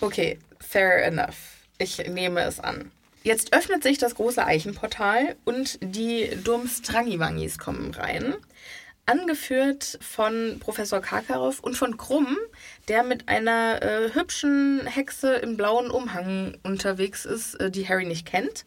Okay, 0.00 0.38
fair 0.60 1.04
enough. 1.04 1.36
Ich 1.78 1.98
nehme 2.08 2.40
es 2.40 2.60
an. 2.60 2.90
Jetzt 3.22 3.54
öffnet 3.54 3.82
sich 3.82 3.98
das 3.98 4.14
große 4.16 4.44
Eichenportal 4.44 5.36
und 5.44 5.78
die 5.80 6.28
Durmstrangivangis 6.44 7.58
kommen 7.58 7.94
rein. 7.94 8.34
Angeführt 9.06 9.98
von 10.02 10.58
Professor 10.60 11.00
Karkaroff 11.00 11.60
und 11.60 11.76
von 11.76 11.96
Krumm, 11.96 12.36
der 12.88 13.02
mit 13.02 13.28
einer 13.28 13.82
äh, 13.82 14.14
hübschen 14.14 14.86
Hexe 14.86 15.34
im 15.36 15.56
blauen 15.56 15.90
Umhang 15.90 16.58
unterwegs 16.62 17.24
ist, 17.24 17.54
äh, 17.56 17.70
die 17.70 17.88
Harry 17.88 18.04
nicht 18.04 18.26
kennt. 18.26 18.66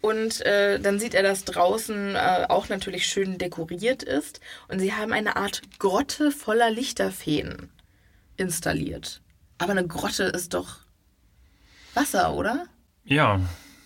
Und 0.00 0.40
äh, 0.46 0.80
dann 0.80 0.98
sieht 0.98 1.14
er, 1.14 1.22
dass 1.22 1.44
draußen 1.44 2.14
äh, 2.16 2.46
auch 2.48 2.68
natürlich 2.68 3.06
schön 3.06 3.36
dekoriert 3.36 4.02
ist. 4.02 4.40
Und 4.68 4.80
sie 4.80 4.94
haben 4.94 5.12
eine 5.12 5.36
Art 5.36 5.62
Grotte 5.78 6.30
voller 6.30 6.70
Lichterfeen 6.70 7.70
installiert. 8.36 9.20
Aber 9.58 9.72
eine 9.72 9.86
Grotte 9.86 10.24
ist 10.24 10.54
doch 10.54 10.78
Wasser, 11.94 12.32
oder? 12.34 12.66
Ja, 13.04 13.40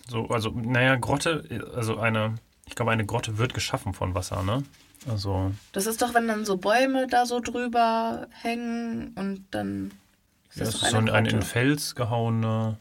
so, 0.07 0.27
also, 0.27 0.51
naja, 0.51 0.95
Grotte, 0.95 1.63
also 1.75 1.97
eine, 1.97 2.35
ich 2.65 2.75
glaube, 2.75 2.91
eine 2.91 3.05
Grotte 3.05 3.37
wird 3.37 3.53
geschaffen 3.53 3.93
von 3.93 4.15
Wasser, 4.15 4.43
ne? 4.43 4.63
Also, 5.09 5.51
Das 5.73 5.85
ist 5.85 6.01
doch, 6.01 6.13
wenn 6.13 6.27
dann 6.27 6.45
so 6.45 6.57
Bäume 6.57 7.07
da 7.07 7.25
so 7.25 7.39
drüber 7.39 8.27
hängen 8.41 9.13
und 9.15 9.45
dann 9.51 9.91
ist 10.49 10.59
ja, 10.59 10.65
das 10.65 10.75
ist 10.75 10.89
so 10.91 10.97
ein, 10.97 11.09
ein 11.09 11.25
in. 11.25 11.41
Fels 11.41 11.95
gehauene, 11.95 12.77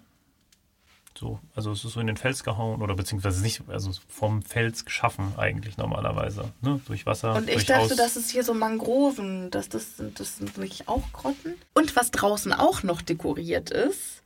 so, 1.17 1.39
also 1.55 1.73
es 1.73 1.85
ist 1.85 1.93
so 1.93 2.01
in 2.01 2.07
den 2.07 2.17
Fels 2.17 2.43
gehauen 2.43 2.83
oder 2.83 2.95
beziehungsweise 2.95 3.43
nicht, 3.43 3.63
also 3.69 3.93
vom 4.09 4.43
Fels 4.43 4.85
geschaffen 4.85 5.35
eigentlich 5.37 5.77
normalerweise, 5.77 6.53
ne? 6.61 6.81
Durch 6.87 7.07
Wasser. 7.07 7.35
Und 7.35 7.49
ich 7.49 7.67
dachte, 7.67 7.95
das 7.97 8.17
ist 8.17 8.31
hier 8.31 8.43
so 8.43 8.55
Mangroven, 8.55 9.51
dass 9.51 9.69
das 9.69 9.97
sind, 9.97 10.19
das 10.19 10.39
sind 10.39 10.57
wirklich 10.57 10.89
auch 10.89 11.13
Grotten. 11.13 11.55
Und 11.75 11.95
was 11.97 12.11
draußen 12.11 12.53
auch 12.53 12.83
noch 12.83 13.01
dekoriert 13.01 13.71
ist, 13.71 14.23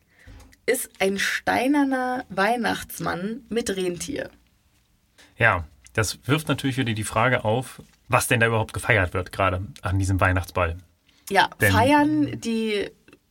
ist 0.67 0.91
ein 0.99 1.19
steinerner 1.19 2.25
Weihnachtsmann 2.29 3.43
mit 3.49 3.71
Rentier. 3.71 4.31
Ja, 5.39 5.65
das 5.93 6.19
wirft 6.27 6.49
natürlich 6.49 6.77
wieder 6.77 6.93
die 6.93 7.05
Frage 7.05 7.45
auf, 7.45 7.83
was 8.09 8.29
denn 8.29 8.41
da 8.41 8.47
überhaupt 8.47 8.73
gefeiert 8.73 9.15
wird, 9.15 9.33
gerade 9.33 9.63
an 9.83 9.99
diesem 9.99 10.21
Weihnachtsball. 10.21 10.79
Ja, 11.31 11.51
Denn- 11.61 11.73
feiern 11.73 12.41
die 12.41 12.91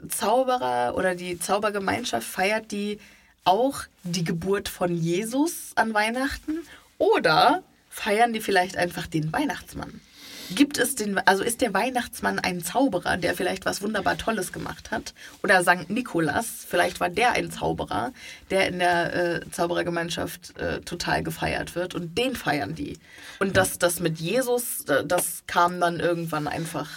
Zauberer 0.10 0.96
oder 0.96 1.16
die 1.16 1.40
Zaubergemeinschaft, 1.40 2.28
feiert 2.28 2.72
die 2.72 3.00
auch 3.48 3.84
die 4.04 4.24
Geburt 4.24 4.70
von 4.70 4.96
Jesus 4.96 5.72
an 5.76 5.94
Weihnachten? 5.94 6.60
Oder 6.98 7.64
feiern 7.90 8.34
die 8.34 8.42
vielleicht 8.42 8.78
einfach 8.78 9.08
den 9.08 9.32
Weihnachtsmann? 9.32 10.02
Gibt 10.50 10.78
es 10.78 10.96
den, 10.96 11.18
also 11.20 11.44
ist 11.44 11.60
der 11.60 11.74
Weihnachtsmann 11.74 12.40
ein 12.40 12.64
Zauberer, 12.64 13.18
der 13.18 13.36
vielleicht 13.36 13.66
was 13.66 13.82
wunderbar 13.82 14.18
Tolles 14.18 14.54
gemacht 14.54 14.92
hat? 14.92 15.14
Oder 15.44 15.62
Sankt 15.62 15.90
Nikolas, 15.90 16.66
vielleicht 16.68 17.02
war 17.02 17.10
der 17.10 17.34
ein 17.34 17.52
Zauberer, 17.52 18.14
der 18.50 18.68
in 18.68 18.80
der 18.80 19.14
äh, 19.14 19.52
Zauberergemeinschaft 19.52 20.58
äh, 20.58 20.80
total 20.82 21.22
gefeiert 21.22 21.76
wird 21.76 21.96
und 21.96 22.18
den 22.18 22.36
feiern 22.36 22.76
die. 22.76 22.98
Und 23.40 23.58
das, 23.58 23.78
das 23.78 24.00
mit 24.00 24.20
Jesus, 24.20 24.86
äh, 24.86 25.06
das 25.06 25.44
kam 25.48 25.82
dann 25.82 26.00
irgendwann 26.00 26.48
einfach 26.48 26.90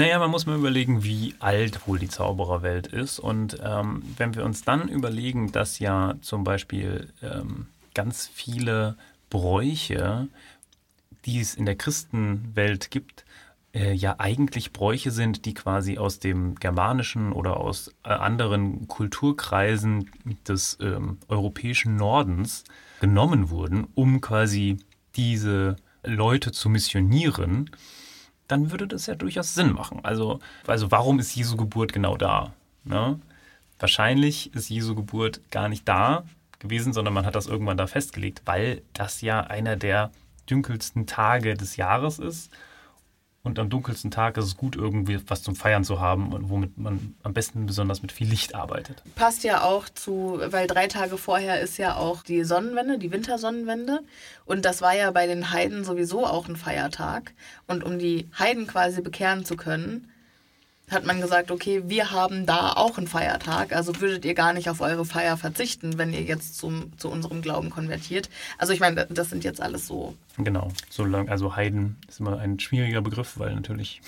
Naja, 0.00 0.18
man 0.18 0.30
muss 0.30 0.46
mal 0.46 0.56
überlegen, 0.56 1.04
wie 1.04 1.34
alt 1.40 1.86
wohl 1.86 1.98
die 1.98 2.08
Zaubererwelt 2.08 2.86
ist. 2.86 3.18
Und 3.18 3.58
ähm, 3.62 4.02
wenn 4.16 4.34
wir 4.34 4.46
uns 4.46 4.64
dann 4.64 4.88
überlegen, 4.88 5.52
dass 5.52 5.78
ja 5.78 6.14
zum 6.22 6.42
Beispiel 6.42 7.12
ähm, 7.20 7.66
ganz 7.92 8.26
viele 8.32 8.96
Bräuche, 9.28 10.26
die 11.26 11.38
es 11.38 11.54
in 11.54 11.66
der 11.66 11.76
Christenwelt 11.76 12.90
gibt, 12.90 13.26
äh, 13.74 13.92
ja 13.92 14.14
eigentlich 14.16 14.72
Bräuche 14.72 15.10
sind, 15.10 15.44
die 15.44 15.52
quasi 15.52 15.98
aus 15.98 16.18
dem 16.18 16.54
germanischen 16.54 17.30
oder 17.34 17.58
aus 17.58 17.92
äh, 18.02 18.08
anderen 18.08 18.88
Kulturkreisen 18.88 20.10
des 20.48 20.78
ähm, 20.80 21.18
europäischen 21.28 21.96
Nordens 21.96 22.64
genommen 23.02 23.50
wurden, 23.50 23.86
um 23.94 24.22
quasi 24.22 24.78
diese 25.14 25.76
Leute 26.02 26.52
zu 26.52 26.70
missionieren 26.70 27.68
dann 28.50 28.70
würde 28.70 28.86
das 28.86 29.06
ja 29.06 29.14
durchaus 29.14 29.54
Sinn 29.54 29.72
machen. 29.72 30.00
Also, 30.02 30.40
also 30.66 30.90
warum 30.90 31.18
ist 31.18 31.34
Jesu 31.34 31.56
Geburt 31.56 31.92
genau 31.92 32.16
da? 32.16 32.52
Ne? 32.84 33.20
Wahrscheinlich 33.78 34.54
ist 34.54 34.68
Jesu 34.68 34.94
Geburt 34.94 35.40
gar 35.50 35.68
nicht 35.68 35.88
da 35.88 36.24
gewesen, 36.58 36.92
sondern 36.92 37.14
man 37.14 37.26
hat 37.26 37.34
das 37.34 37.46
irgendwann 37.46 37.76
da 37.76 37.86
festgelegt, 37.86 38.42
weil 38.44 38.82
das 38.92 39.20
ja 39.20 39.40
einer 39.40 39.76
der 39.76 40.10
dunkelsten 40.46 41.06
Tage 41.06 41.54
des 41.54 41.76
Jahres 41.76 42.18
ist. 42.18 42.50
Und 43.42 43.58
am 43.58 43.70
dunkelsten 43.70 44.10
Tag 44.10 44.36
ist 44.36 44.44
es 44.44 44.56
gut, 44.58 44.76
irgendwie 44.76 45.18
was 45.26 45.42
zum 45.42 45.56
Feiern 45.56 45.82
zu 45.82 45.98
haben 45.98 46.34
und 46.34 46.50
womit 46.50 46.76
man 46.76 47.14
am 47.22 47.32
besten 47.32 47.64
besonders 47.64 48.02
mit 48.02 48.12
viel 48.12 48.28
Licht 48.28 48.54
arbeitet. 48.54 49.02
Passt 49.14 49.44
ja 49.44 49.62
auch 49.62 49.88
zu, 49.88 50.38
weil 50.48 50.66
drei 50.66 50.88
Tage 50.88 51.16
vorher 51.16 51.60
ist 51.60 51.78
ja 51.78 51.96
auch 51.96 52.22
die 52.22 52.44
Sonnenwende, 52.44 52.98
die 52.98 53.12
Wintersonnenwende. 53.12 54.00
Und 54.44 54.66
das 54.66 54.82
war 54.82 54.94
ja 54.94 55.10
bei 55.10 55.26
den 55.26 55.52
Heiden 55.52 55.84
sowieso 55.84 56.26
auch 56.26 56.48
ein 56.48 56.56
Feiertag. 56.56 57.32
Und 57.66 57.82
um 57.82 57.98
die 57.98 58.28
Heiden 58.38 58.66
quasi 58.66 59.00
bekehren 59.00 59.46
zu 59.46 59.56
können, 59.56 60.09
hat 60.90 61.04
man 61.06 61.20
gesagt, 61.20 61.50
okay, 61.50 61.82
wir 61.86 62.10
haben 62.10 62.46
da 62.46 62.72
auch 62.72 62.98
einen 62.98 63.06
Feiertag, 63.06 63.72
also 63.72 64.00
würdet 64.00 64.24
ihr 64.24 64.34
gar 64.34 64.52
nicht 64.52 64.68
auf 64.68 64.80
eure 64.80 65.04
Feier 65.04 65.36
verzichten, 65.36 65.98
wenn 65.98 66.12
ihr 66.12 66.22
jetzt 66.22 66.56
zum, 66.58 66.92
zu 66.98 67.08
unserem 67.08 67.42
Glauben 67.42 67.70
konvertiert. 67.70 68.28
Also 68.58 68.72
ich 68.72 68.80
meine, 68.80 69.06
das 69.06 69.30
sind 69.30 69.44
jetzt 69.44 69.60
alles 69.60 69.86
so. 69.86 70.14
Genau, 70.38 70.70
so 70.88 71.04
lang, 71.04 71.28
also 71.28 71.56
Heiden 71.56 71.96
ist 72.08 72.20
immer 72.20 72.38
ein 72.38 72.58
schwieriger 72.58 73.00
Begriff, 73.02 73.38
weil 73.38 73.54
natürlich 73.54 74.00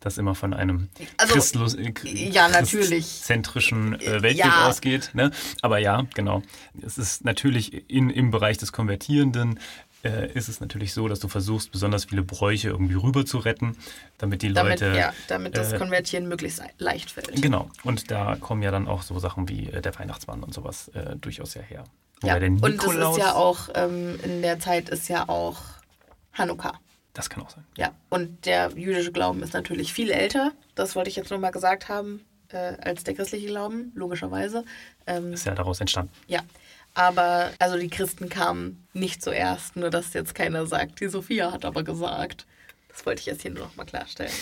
das 0.00 0.18
immer 0.18 0.34
von 0.34 0.52
einem 0.52 0.88
Also, 1.16 1.34
Christlos, 1.34 1.74
äh, 1.74 1.92
ja, 2.04 2.48
natürlich. 2.48 3.06
zentrischen 3.22 3.94
äh, 4.00 4.22
Weltbild 4.22 4.36
Ja. 4.36 4.68
ausgeht. 4.68 5.10
Ne? 5.14 5.30
Aber 5.62 5.78
ja, 5.78 6.04
genau. 6.14 6.42
Es 6.84 6.98
ist 6.98 7.24
natürlich 7.24 7.88
in, 7.90 8.10
im 8.10 8.30
Bereich 8.30 8.58
des 8.58 8.72
Konvertierenden 8.72 9.58
äh, 10.04 10.30
ist 10.32 10.48
es 10.48 10.60
natürlich 10.60 10.92
so, 10.92 11.08
dass 11.08 11.20
du 11.20 11.28
versuchst, 11.28 11.72
besonders 11.72 12.04
viele 12.04 12.22
Bräuche 12.22 12.68
irgendwie 12.68 12.94
rüber 12.94 13.24
zu 13.26 13.38
retten, 13.38 13.76
damit 14.18 14.42
die 14.42 14.52
Damit, 14.52 14.80
Leute 14.80 14.96
ja, 14.96 15.12
damit 15.28 15.56
das 15.56 15.72
äh, 15.72 15.78
Konvertieren 15.78 16.28
möglichst 16.28 16.62
leicht 16.78 17.10
fällt. 17.10 17.40
Genau. 17.40 17.70
Und 17.82 18.10
da 18.10 18.36
kommen 18.36 18.62
ja 18.62 18.70
dann 18.70 18.86
auch 18.88 19.02
so 19.02 19.18
Sachen 19.18 19.48
wie 19.48 19.68
äh, 19.68 19.80
der 19.80 19.98
Weihnachtsmann 19.98 20.42
und 20.42 20.52
sowas 20.54 20.88
äh, 20.88 21.16
durchaus 21.16 21.54
ja 21.54 21.62
her. 21.62 21.84
Ja, 22.22 22.34
Wobei 22.34 22.38
der 22.40 22.48
und 22.50 22.64
es 22.64 22.70
Nikolaus, 22.70 23.16
ist 23.16 23.22
ja 23.24 23.34
auch, 23.34 23.68
ähm, 23.74 24.18
in 24.22 24.42
der 24.42 24.58
Zeit 24.60 24.88
ist 24.88 25.08
ja 25.08 25.28
auch 25.28 25.58
Hanukkah. 26.32 26.78
das 27.12 27.28
kann 27.28 27.42
auch 27.42 27.50
sein. 27.50 27.64
Ja, 27.76 27.92
und 28.10 28.46
der 28.46 28.70
jüdische 28.76 29.12
Glauben 29.12 29.42
ist 29.42 29.52
natürlich 29.52 29.92
viel 29.92 30.10
älter. 30.10 30.52
Das 30.74 30.96
wollte 30.96 31.10
ich 31.10 31.16
jetzt 31.16 31.30
nur 31.30 31.38
mal 31.38 31.50
gesagt 31.50 31.88
haben, 31.88 32.24
als 32.52 33.02
der 33.02 33.14
christliche 33.14 33.48
Glauben, 33.48 33.90
logischerweise. 33.96 34.64
Ähm, 35.08 35.32
Ist 35.32 35.44
ja 35.44 35.54
daraus 35.54 35.80
entstanden. 35.80 36.12
ja, 36.28 36.40
aber 36.94 37.50
also 37.58 37.76
die 37.78 37.88
Christen 37.88 38.28
kamen 38.28 38.86
nicht 38.92 39.22
zuerst, 39.22 39.76
nur 39.76 39.90
dass 39.90 40.12
jetzt 40.14 40.34
keiner 40.34 40.66
sagt, 40.66 41.00
die 41.00 41.08
Sophia 41.08 41.52
hat 41.52 41.64
aber 41.64 41.82
gesagt. 41.82 42.46
Das 42.88 43.04
wollte 43.04 43.20
ich 43.20 43.26
jetzt 43.26 43.42
hier 43.42 43.50
nur 43.50 43.64
noch 43.64 43.76
mal 43.76 43.84
klarstellen. 43.84 44.32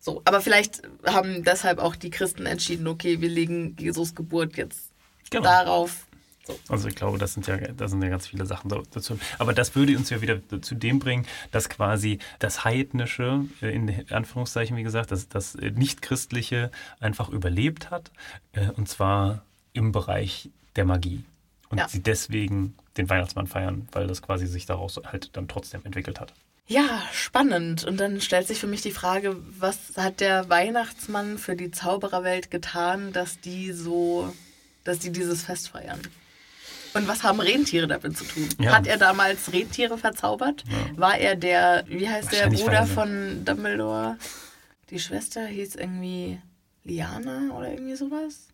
So, 0.00 0.22
aber 0.24 0.40
vielleicht 0.40 0.82
haben 1.06 1.44
deshalb 1.44 1.78
auch 1.78 1.94
die 1.96 2.10
Christen 2.10 2.46
entschieden, 2.46 2.86
okay, 2.86 3.20
wir 3.20 3.28
legen 3.28 3.76
Jesus 3.78 4.14
Geburt 4.14 4.56
jetzt 4.56 4.90
Genau. 5.30 5.44
darauf. 5.44 6.06
So. 6.46 6.58
Also 6.70 6.88
ich 6.88 6.94
glaube, 6.94 7.18
das 7.18 7.34
sind 7.34 7.46
ja, 7.46 7.58
das 7.58 7.90
sind 7.90 8.02
ja 8.02 8.08
ganz 8.08 8.26
viele 8.26 8.46
Sachen 8.46 8.70
da- 8.70 8.80
dazu. 8.90 9.18
Aber 9.38 9.52
das 9.52 9.74
würde 9.74 9.94
uns 9.98 10.08
ja 10.08 10.22
wieder 10.22 10.40
zu 10.62 10.74
dem 10.74 10.98
bringen, 10.98 11.26
dass 11.50 11.68
quasi 11.68 12.20
das 12.38 12.64
Heidnische, 12.64 13.44
äh, 13.60 13.74
in 13.74 14.10
Anführungszeichen 14.10 14.74
wie 14.78 14.82
gesagt, 14.82 15.10
das, 15.12 15.28
das 15.28 15.56
äh, 15.56 15.72
Nicht-Christliche 15.72 16.70
einfach 17.00 17.28
überlebt 17.28 17.90
hat. 17.90 18.10
äh, 18.52 18.70
Und 18.70 18.88
zwar 18.88 19.42
im 19.74 19.92
Bereich 19.92 20.48
der 20.76 20.86
Magie. 20.86 21.22
Und 21.70 21.78
Ja. 21.78 21.88
sie 21.88 22.00
deswegen 22.02 22.74
den 22.96 23.08
Weihnachtsmann 23.10 23.46
feiern, 23.46 23.88
weil 23.92 24.06
das 24.06 24.22
quasi 24.22 24.46
sich 24.46 24.66
daraus 24.66 24.98
halt 25.04 25.30
dann 25.36 25.48
trotzdem 25.48 25.82
entwickelt 25.84 26.18
hat. 26.20 26.32
Ja, 26.66 27.02
spannend. 27.12 27.84
Und 27.84 27.98
dann 27.98 28.20
stellt 28.20 28.46
sich 28.46 28.58
für 28.58 28.66
mich 28.66 28.82
die 28.82 28.90
Frage, 28.90 29.36
was 29.58 29.96
hat 29.96 30.20
der 30.20 30.48
Weihnachtsmann 30.50 31.38
für 31.38 31.56
die 31.56 31.70
Zaubererwelt 31.70 32.50
getan, 32.50 33.12
dass 33.12 33.40
die 33.40 33.72
so, 33.72 34.34
dass 34.84 34.98
die 34.98 35.10
dieses 35.10 35.42
Fest 35.44 35.68
feiern? 35.70 36.00
Und 36.94 37.06
was 37.06 37.22
haben 37.22 37.40
Rentiere 37.40 37.86
damit 37.86 38.16
zu 38.16 38.24
tun? 38.24 38.48
Ja. 38.60 38.72
Hat 38.76 38.86
er 38.86 38.96
damals 38.96 39.52
Rentiere 39.52 39.98
verzaubert? 39.98 40.64
War 40.96 41.16
er 41.18 41.36
der, 41.36 41.84
wie 41.86 42.08
heißt 42.08 42.32
der 42.32 42.48
Bruder 42.48 42.72
er- 42.72 42.86
von 42.86 43.44
Dumbledore? 43.44 44.16
Die 44.90 44.98
Schwester 44.98 45.46
hieß 45.46 45.76
irgendwie 45.76 46.40
Liana 46.84 47.50
oder 47.54 47.70
irgendwie 47.70 47.94
sowas? 47.94 48.47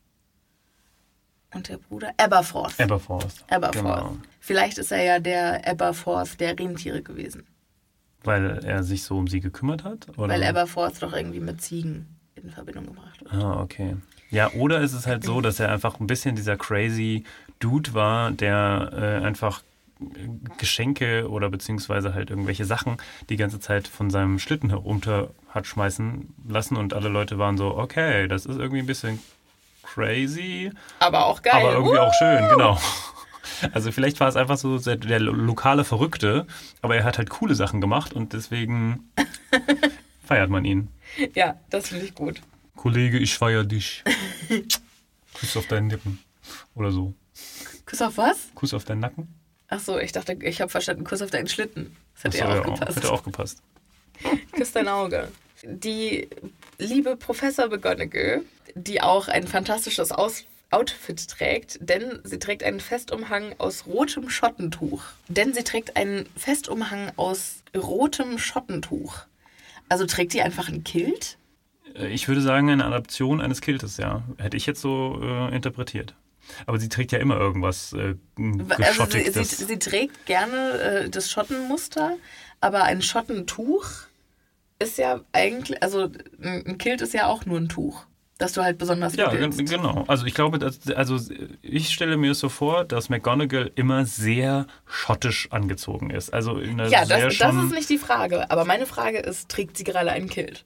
Und 1.54 1.68
der 1.68 1.78
Bruder? 1.78 2.12
Aberforth. 2.16 2.80
Aberforth. 2.80 3.44
Aberforth. 3.48 3.84
Genau. 3.84 4.16
Vielleicht 4.40 4.78
ist 4.78 4.92
er 4.92 5.02
ja 5.02 5.18
der 5.20 5.66
Aberforth 5.66 6.40
der 6.40 6.58
Rentiere 6.58 7.02
gewesen. 7.02 7.46
Weil 8.24 8.64
er 8.64 8.82
sich 8.82 9.04
so 9.04 9.16
um 9.16 9.28
sie 9.28 9.40
gekümmert 9.40 9.84
hat? 9.84 10.08
Oder? 10.18 10.28
Weil 10.28 10.42
Aberforth 10.42 11.02
doch 11.02 11.12
irgendwie 11.12 11.40
mit 11.40 11.60
Ziegen 11.62 12.06
in 12.34 12.50
Verbindung 12.50 12.86
gebracht 12.86 13.20
wird. 13.20 13.32
Ah, 13.32 13.60
okay. 13.60 13.96
Ja, 14.30 14.50
oder 14.52 14.80
ist 14.80 14.94
es 14.94 15.06
halt 15.06 15.24
so, 15.24 15.40
dass 15.40 15.60
er 15.60 15.70
einfach 15.70 16.00
ein 16.00 16.06
bisschen 16.06 16.34
dieser 16.34 16.56
crazy 16.56 17.24
Dude 17.60 17.94
war, 17.94 18.32
der 18.32 18.90
äh, 18.92 19.24
einfach 19.24 19.62
Geschenke 20.58 21.30
oder 21.30 21.48
beziehungsweise 21.50 22.14
halt 22.14 22.30
irgendwelche 22.30 22.64
Sachen 22.64 22.96
die 23.28 23.36
ganze 23.36 23.60
Zeit 23.60 23.86
von 23.86 24.10
seinem 24.10 24.38
Schlitten 24.38 24.70
herunter 24.70 25.30
hat 25.48 25.66
schmeißen 25.66 26.34
lassen 26.48 26.76
und 26.76 26.94
alle 26.94 27.08
Leute 27.08 27.38
waren 27.38 27.56
so, 27.56 27.76
okay, 27.76 28.26
das 28.26 28.44
ist 28.44 28.58
irgendwie 28.58 28.80
ein 28.80 28.86
bisschen 28.86 29.20
crazy, 29.94 30.72
Aber 30.98 31.26
auch 31.26 31.42
geil. 31.42 31.54
aber 31.62 31.72
irgendwie 31.74 31.96
Uh! 31.96 32.00
auch 32.00 32.14
schön, 32.14 32.48
genau. 32.48 32.78
Also 33.72 33.92
vielleicht 33.92 34.18
war 34.20 34.28
es 34.28 34.36
einfach 34.36 34.56
so 34.58 34.78
der, 34.78 34.96
der 34.96 35.20
lokale 35.20 35.84
Verrückte, 35.84 36.46
aber 36.82 36.96
er 36.96 37.04
hat 37.04 37.18
halt 37.18 37.30
coole 37.30 37.54
Sachen 37.54 37.80
gemacht 37.80 38.12
und 38.12 38.32
deswegen 38.32 39.08
feiert 40.26 40.50
man 40.50 40.64
ihn. 40.64 40.88
Ja, 41.34 41.58
das 41.70 41.88
finde 41.88 42.04
ich 42.06 42.14
gut. 42.14 42.40
Kollege, 42.76 43.18
ich 43.18 43.38
feier 43.38 43.64
dich. 43.64 44.02
Kuss 45.38 45.56
auf 45.56 45.66
deinen 45.68 45.88
Lippen. 45.90 46.18
Oder 46.74 46.90
so. 46.90 47.14
Kuss 47.86 48.02
auf 48.02 48.16
was? 48.18 48.48
Kuss 48.54 48.74
auf 48.74 48.84
deinen 48.84 49.00
Nacken. 49.00 49.28
Ach 49.68 49.80
so, 49.80 49.98
ich 49.98 50.12
dachte, 50.12 50.32
ich 50.42 50.60
habe 50.60 50.70
verstanden, 50.70 51.04
Kuss 51.04 51.22
auf 51.22 51.30
deinen 51.30 51.48
Schlitten. 51.48 51.96
Das 52.14 52.24
hätte 52.24 52.38
ja 52.38 52.60
auch 52.60 52.64
gepasst. 52.64 52.96
Hätte 52.96 53.12
auch 53.12 53.22
gepasst. 53.22 53.62
Küss 54.52 54.72
dein 54.72 54.88
Auge. 54.88 55.28
Die 55.62 56.28
liebe 56.78 57.16
Professor 57.16 57.68
McGonagall, 57.68 58.42
die 58.74 59.00
auch 59.00 59.28
ein 59.28 59.46
fantastisches 59.46 60.12
Aus 60.12 60.44
Outfit 60.70 61.28
trägt, 61.28 61.78
denn 61.80 62.20
sie 62.24 62.38
trägt 62.38 62.64
einen 62.64 62.80
Festumhang 62.80 63.54
aus 63.58 63.86
rotem 63.86 64.28
Schottentuch. 64.28 65.04
Denn 65.28 65.54
sie 65.54 65.62
trägt 65.62 65.96
einen 65.96 66.26
Festumhang 66.36 67.12
aus 67.16 67.62
rotem 67.76 68.38
Schottentuch. 68.38 69.18
Also 69.88 70.06
trägt 70.06 70.32
sie 70.32 70.42
einfach 70.42 70.68
ein 70.68 70.82
Kilt? 70.82 71.38
Äh, 71.94 72.08
Ich 72.08 72.26
würde 72.26 72.40
sagen, 72.40 72.70
eine 72.70 72.84
Adaption 72.84 73.40
eines 73.40 73.60
Kiltes, 73.60 73.98
ja. 73.98 74.22
Hätte 74.38 74.56
ich 74.56 74.66
jetzt 74.66 74.80
so 74.80 75.20
äh, 75.22 75.54
interpretiert. 75.54 76.14
Aber 76.66 76.78
sie 76.78 76.88
trägt 76.88 77.12
ja 77.12 77.18
immer 77.18 77.36
irgendwas 77.38 77.92
äh, 77.92 78.16
Also 78.82 79.06
sie, 79.06 79.30
sie, 79.30 79.44
sie 79.44 79.78
trägt 79.78 80.26
gerne 80.26 80.72
äh, 81.04 81.10
das 81.10 81.30
Schottenmuster, 81.30 82.16
aber 82.60 82.84
ein 82.84 83.00
Schottentuch 83.00 83.86
ist 84.78 84.98
ja 84.98 85.20
eigentlich, 85.32 85.82
also 85.82 86.10
ein 86.42 86.78
Kilt 86.78 87.00
ist 87.00 87.14
ja 87.14 87.28
auch 87.28 87.46
nur 87.46 87.58
ein 87.58 87.68
Tuch, 87.68 88.04
das 88.38 88.52
du 88.52 88.62
halt 88.62 88.78
besonders 88.78 89.14
ja, 89.14 89.30
genau. 89.30 90.04
Also 90.08 90.26
ich 90.26 90.34
glaube, 90.34 90.58
dass, 90.58 90.90
also 90.90 91.18
ich 91.62 91.90
stelle 91.90 92.16
mir 92.16 92.32
es 92.32 92.40
so 92.40 92.48
vor, 92.48 92.84
dass 92.84 93.08
McGonagall 93.08 93.70
immer 93.76 94.06
sehr 94.06 94.66
schottisch 94.86 95.48
angezogen 95.52 96.10
ist. 96.10 96.34
Also 96.34 96.58
in 96.58 96.80
einer 96.80 96.88
Ja, 96.88 97.06
sehr 97.06 97.26
das, 97.26 97.38
das 97.38 97.54
schon 97.54 97.66
ist 97.66 97.74
nicht 97.74 97.88
die 97.88 97.98
Frage. 97.98 98.50
Aber 98.50 98.64
meine 98.64 98.86
Frage 98.86 99.18
ist, 99.18 99.48
trägt 99.48 99.76
sie 99.76 99.84
gerade 99.84 100.10
einen 100.10 100.28
Kilt? 100.28 100.64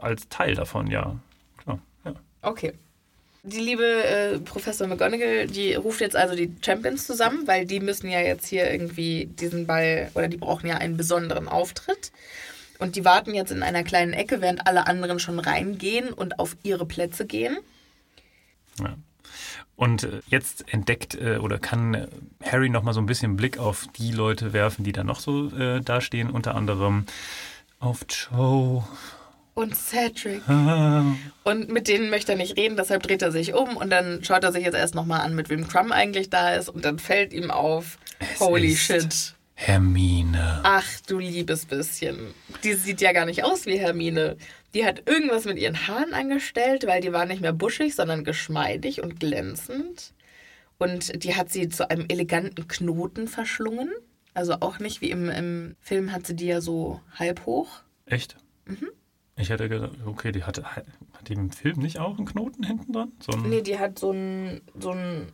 als 0.00 0.28
Teil 0.28 0.54
davon, 0.54 0.86
ja. 0.88 1.16
Klar, 1.62 1.80
ja. 2.04 2.14
Okay. 2.42 2.72
Die 3.44 3.58
liebe 3.58 3.84
äh, 3.84 4.38
Professor 4.38 4.86
McGonagall, 4.86 5.48
die 5.48 5.74
ruft 5.74 6.00
jetzt 6.00 6.14
also 6.14 6.36
die 6.36 6.54
Champions 6.64 7.06
zusammen, 7.06 7.46
weil 7.48 7.66
die 7.66 7.80
müssen 7.80 8.08
ja 8.08 8.20
jetzt 8.20 8.46
hier 8.46 8.70
irgendwie 8.70 9.26
diesen 9.26 9.66
Ball, 9.66 10.10
oder 10.14 10.28
die 10.28 10.36
brauchen 10.36 10.68
ja 10.68 10.76
einen 10.76 10.96
besonderen 10.96 11.48
Auftritt. 11.48 12.12
Und 12.82 12.96
die 12.96 13.04
warten 13.04 13.32
jetzt 13.32 13.52
in 13.52 13.62
einer 13.62 13.84
kleinen 13.84 14.12
Ecke, 14.12 14.40
während 14.40 14.66
alle 14.66 14.88
anderen 14.88 15.20
schon 15.20 15.38
reingehen 15.38 16.12
und 16.12 16.40
auf 16.40 16.56
ihre 16.64 16.84
Plätze 16.84 17.26
gehen. 17.26 17.56
Ja. 18.80 18.96
Und 19.76 20.02
äh, 20.02 20.20
jetzt 20.26 20.72
entdeckt 20.72 21.14
äh, 21.14 21.36
oder 21.36 21.60
kann 21.60 21.94
äh, 21.94 22.08
Harry 22.42 22.68
noch 22.68 22.82
mal 22.82 22.92
so 22.92 23.00
ein 23.00 23.06
bisschen 23.06 23.36
Blick 23.36 23.58
auf 23.58 23.86
die 23.96 24.10
Leute 24.10 24.52
werfen, 24.52 24.84
die 24.84 24.90
da 24.90 25.04
noch 25.04 25.20
so 25.20 25.48
äh, 25.56 25.80
dastehen, 25.80 26.28
unter 26.28 26.56
anderem 26.56 27.06
auf 27.78 28.04
Joe. 28.08 28.84
Und 29.54 29.76
Cedric. 29.76 30.42
Ah, 30.48 31.04
Und 31.44 31.68
mit 31.68 31.86
denen 31.86 32.10
möchte 32.10 32.32
er 32.32 32.38
nicht 32.38 32.56
reden, 32.56 32.76
deshalb 32.76 33.04
dreht 33.04 33.22
er 33.22 33.30
sich 33.30 33.54
um 33.54 33.76
und 33.76 33.90
dann 33.90 34.24
schaut 34.24 34.42
er 34.42 34.50
sich 34.50 34.64
jetzt 34.64 34.74
erst 34.76 34.94
nochmal 34.96 35.20
an, 35.20 35.36
mit 35.36 35.50
wem 35.50 35.68
Crumb 35.68 35.92
eigentlich 35.92 36.30
da 36.30 36.54
ist. 36.54 36.68
Und 36.68 36.84
dann 36.84 36.98
fällt 36.98 37.32
ihm 37.32 37.52
auf, 37.52 37.98
Es 38.18 38.40
holy 38.40 38.74
shit. 38.74 39.34
Hermine. 39.64 40.60
Ach 40.64 41.00
du 41.06 41.20
liebes 41.20 41.66
bisschen. 41.66 42.34
Die 42.64 42.74
sieht 42.74 43.00
ja 43.00 43.12
gar 43.12 43.26
nicht 43.26 43.44
aus 43.44 43.64
wie 43.64 43.78
Hermine. 43.78 44.36
Die 44.74 44.84
hat 44.84 45.08
irgendwas 45.08 45.44
mit 45.44 45.56
ihren 45.56 45.86
Haaren 45.86 46.14
angestellt, 46.14 46.84
weil 46.88 47.00
die 47.00 47.12
waren 47.12 47.28
nicht 47.28 47.42
mehr 47.42 47.52
buschig, 47.52 47.94
sondern 47.94 48.24
geschmeidig 48.24 49.02
und 49.02 49.20
glänzend. 49.20 50.14
Und 50.78 51.22
die 51.22 51.36
hat 51.36 51.50
sie 51.52 51.68
zu 51.68 51.88
einem 51.88 52.06
eleganten 52.08 52.66
Knoten 52.66 53.28
verschlungen. 53.28 53.88
Also 54.34 54.54
auch 54.54 54.80
nicht 54.80 55.00
wie 55.00 55.10
im, 55.10 55.28
im 55.28 55.76
Film 55.78 56.10
hat 56.10 56.26
sie 56.26 56.34
die 56.34 56.46
ja 56.46 56.60
so 56.60 57.00
halb 57.14 57.46
hoch. 57.46 57.82
Echt? 58.06 58.36
Ich 59.36 59.50
hätte 59.50 59.68
gedacht, 59.68 59.92
okay, 60.04 60.32
die 60.32 60.42
hatte, 60.42 60.64
hat 60.64 60.84
die 61.28 61.34
im 61.34 61.52
Film 61.52 61.78
nicht 61.78 62.00
auch 62.00 62.16
einen 62.16 62.26
Knoten 62.26 62.64
hinten 62.64 62.92
dran? 62.92 63.12
So, 63.20 63.30
ein, 63.30 63.48
Nee, 63.48 63.62
die 63.62 63.78
hat 63.78 63.96
so 63.96 64.10
ein, 64.10 64.60
so 64.78 64.90
ein 64.90 65.28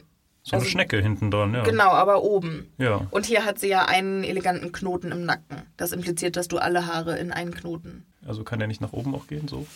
so 0.48 0.56
eine 0.56 0.60
also- 0.62 0.70
Schnecke 0.70 1.00
hinten 1.00 1.30
dran, 1.30 1.54
ja. 1.54 1.62
genau, 1.62 1.90
aber 1.90 2.22
oben. 2.22 2.72
Ja. 2.78 3.06
Und 3.10 3.26
hier 3.26 3.44
hat 3.44 3.58
sie 3.58 3.68
ja 3.68 3.84
einen 3.86 4.24
eleganten 4.24 4.72
Knoten 4.72 5.12
im 5.12 5.24
Nacken. 5.24 5.62
Das 5.76 5.92
impliziert, 5.92 6.36
dass 6.36 6.48
du 6.48 6.58
alle 6.58 6.86
Haare 6.86 7.18
in 7.18 7.32
einen 7.32 7.54
Knoten. 7.54 8.04
Also 8.26 8.44
kann 8.44 8.58
der 8.58 8.68
nicht 8.68 8.80
nach 8.80 8.92
oben 8.92 9.14
auch 9.14 9.26
gehen, 9.26 9.48
so? 9.48 9.66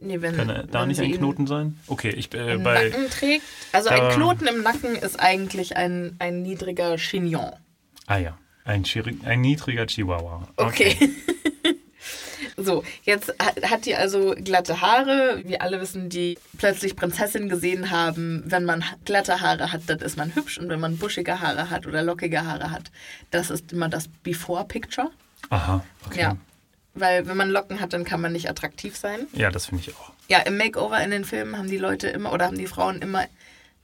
Nee, 0.00 0.20
wenn, 0.20 0.36
Kann 0.36 0.48
er 0.50 0.64
da 0.64 0.80
wenn 0.80 0.88
nicht 0.88 1.00
ein 1.00 1.12
Knoten 1.12 1.46
sein? 1.46 1.78
Okay, 1.86 2.10
ich 2.10 2.34
äh, 2.34 2.54
im 2.54 2.64
bei. 2.64 2.88
Nacken 2.88 3.08
trägt. 3.08 3.44
Also 3.72 3.88
ein 3.90 4.10
Knoten 4.14 4.46
im 4.48 4.62
Nacken 4.62 4.96
ist 4.96 5.20
eigentlich 5.20 5.76
ein, 5.76 6.16
ein 6.18 6.42
niedriger 6.42 6.96
Chignon. 6.96 7.52
Ah 8.06 8.16
ja, 8.18 8.36
ein, 8.64 8.84
Chiri- 8.84 9.24
ein 9.24 9.40
niedriger 9.42 9.86
Chihuahua. 9.86 10.48
Okay. 10.56 10.96
So, 12.56 12.84
jetzt 13.04 13.34
hat, 13.38 13.84
die 13.84 13.94
also 13.94 14.34
glatte 14.36 14.80
Haare. 14.80 15.42
Wir 15.44 15.60
alle 15.60 15.80
wissen, 15.80 16.08
die 16.08 16.38
plötzlich 16.58 16.96
Prinzessin 16.96 17.48
gesehen 17.48 17.90
haben, 17.90 18.42
wenn 18.46 18.64
man 18.64 18.82
glatte 19.04 19.40
Haare 19.40 19.72
hat, 19.72 19.82
dann 19.86 19.98
ist 19.98 20.16
man 20.16 20.34
hübsch. 20.34 20.58
Und 20.58 20.68
wenn 20.70 20.80
man 20.80 20.96
buschige 20.96 21.40
Haare 21.40 21.68
hat 21.68 21.86
oder 21.86 22.02
lockige 22.02 22.46
Haare 22.46 22.70
hat, 22.70 22.90
das 23.30 23.50
ist 23.50 23.72
immer 23.72 23.88
das 23.88 24.08
Before-Picture. 24.22 25.10
Aha, 25.50 25.84
okay. 26.06 26.20
Ja. 26.20 26.28
Ja, 26.30 26.36
Weil 26.94 27.26
wenn 27.26 27.36
man 27.36 27.50
Locken 27.50 27.80
hat, 27.80 27.92
dann 27.92 28.04
kann 28.04 28.20
man 28.20 28.32
nicht 28.32 28.48
attraktiv 28.48 28.96
sein. 28.96 29.26
das 29.50 29.66
finde 29.66 29.84
ich 29.86 29.94
auch. 29.94 30.12
Ja, 30.28 30.38
im 30.40 30.56
Makeover 30.56 31.00
in 31.02 31.10
den 31.10 31.24
Filmen 31.24 31.56
haben 31.58 31.68
die 31.68 31.78
Leute 31.78 32.08
immer 32.08 32.32
oder 32.32 32.46
haben 32.46 32.58
die 32.58 32.66
Frauen 32.66 33.02
immer 33.02 33.26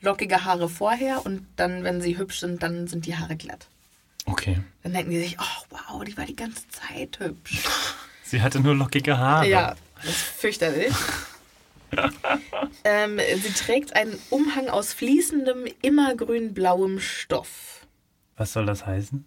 lockige 0.00 0.44
Haare 0.44 0.68
vorher 0.68 1.24
und 1.24 1.46
dann, 1.56 1.84
wenn 1.84 2.00
sie 2.00 2.18
hübsch 2.18 2.40
sind, 2.40 2.62
dann 2.62 2.88
sind 2.88 3.06
die 3.06 3.16
Haare 3.16 3.36
glatt. 3.36 3.68
Okay. 4.26 4.58
Dann 4.82 4.92
denken 4.92 5.10
die 5.10 5.20
sich, 5.20 5.36
oh 5.40 5.64
wow, 5.70 6.04
die 6.04 6.16
war 6.16 6.24
die 6.24 6.36
ganze 6.36 6.62
Zeit 6.68 7.18
hübsch. 7.20 7.62
Sie 8.32 8.40
hatte 8.40 8.60
nur 8.60 8.74
lockige 8.74 9.18
Haare. 9.18 9.46
Ja, 9.46 9.76
das 9.96 10.06
ist 10.06 10.16
fürchterlich. 10.22 10.94
ähm, 12.84 13.20
sie 13.36 13.52
trägt 13.52 13.94
einen 13.94 14.18
Umhang 14.30 14.68
aus 14.70 14.94
fließendem, 14.94 15.66
immergrün-blauem 15.82 16.98
Stoff. 16.98 17.86
Was 18.38 18.54
soll 18.54 18.64
das 18.64 18.86
heißen? 18.86 19.26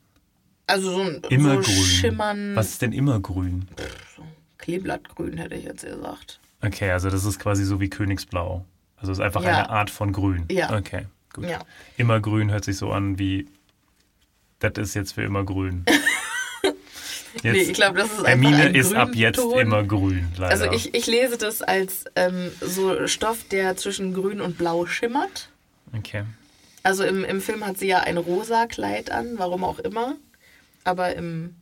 Also 0.65 0.89
so 0.89 1.01
ein 1.01 1.21
Immergrün. 1.29 1.61
so 1.63 1.83
schimmern, 1.83 2.55
Was 2.55 2.69
ist 2.69 2.81
denn 2.81 2.93
immergrün? 2.93 3.67
Kleeblattgrün 4.57 5.37
hätte 5.37 5.53
ich 5.53 5.65
jetzt 5.65 5.85
gesagt. 5.85 6.39
Okay, 6.63 6.89
also 6.89 7.11
das 7.11 7.25
ist 7.25 7.37
quasi 7.37 7.63
so 7.63 7.79
wie 7.79 7.91
Königsblau. 7.91 8.65
Also 8.97 9.11
es 9.11 9.19
ist 9.19 9.23
einfach 9.23 9.43
Ja. 9.43 9.49
eine 9.49 9.69
Art 9.69 9.91
von 9.91 10.13
Grün. 10.13 10.45
Ja. 10.49 10.75
Okay, 10.75 11.05
gut. 11.31 11.45
Ja. 11.45 11.59
Immergrün 11.97 12.49
hört 12.49 12.65
sich 12.65 12.77
so 12.77 12.91
an 12.91 13.19
wie, 13.19 13.47
das 14.57 14.71
ist 14.77 14.95
jetzt 14.95 15.11
für 15.13 15.21
immer 15.21 15.43
grün. 15.43 15.85
Nee, 17.43 17.51
ich 17.61 17.73
glaube, 17.73 17.97
das 17.99 18.11
ist 18.11 18.25
Hermine 18.25 18.69
ist 18.69 18.93
ab 18.93 19.09
jetzt 19.13 19.37
Grünton. 19.37 19.59
immer 19.59 19.83
grün, 19.83 20.27
leider. 20.37 20.51
Also 20.51 20.71
ich, 20.71 20.93
ich 20.95 21.05
lese 21.07 21.37
das 21.37 21.61
als 21.61 22.05
ähm, 22.15 22.51
so 22.61 23.07
Stoff, 23.07 23.43
der 23.49 23.75
zwischen 23.77 24.13
grün 24.13 24.41
und 24.41 24.57
blau 24.57 24.85
schimmert. 24.85 25.49
Okay. 25.97 26.23
Also 26.83 27.03
im, 27.03 27.23
im 27.25 27.41
Film 27.41 27.65
hat 27.65 27.77
sie 27.77 27.87
ja 27.87 27.99
ein 28.01 28.17
rosa 28.17 28.67
Kleid 28.67 29.11
an, 29.11 29.37
warum 29.37 29.63
auch 29.63 29.79
immer. 29.79 30.15
Aber 30.83 31.15
im, 31.15 31.55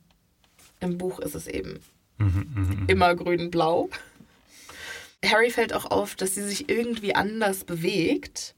im 0.79 0.97
Buch 0.97 1.19
ist 1.19 1.36
es 1.36 1.47
eben 1.47 1.79
Mhm, 2.19 2.86
immer 2.88 3.15
grün-blau. 3.15 3.89
Harry 5.25 5.49
fällt 5.49 5.73
auch 5.73 5.86
auf, 5.86 6.15
dass 6.15 6.36
sie 6.36 6.43
sich 6.43 6.69
irgendwie 6.69 7.15
anders 7.15 7.63
bewegt. 7.63 8.53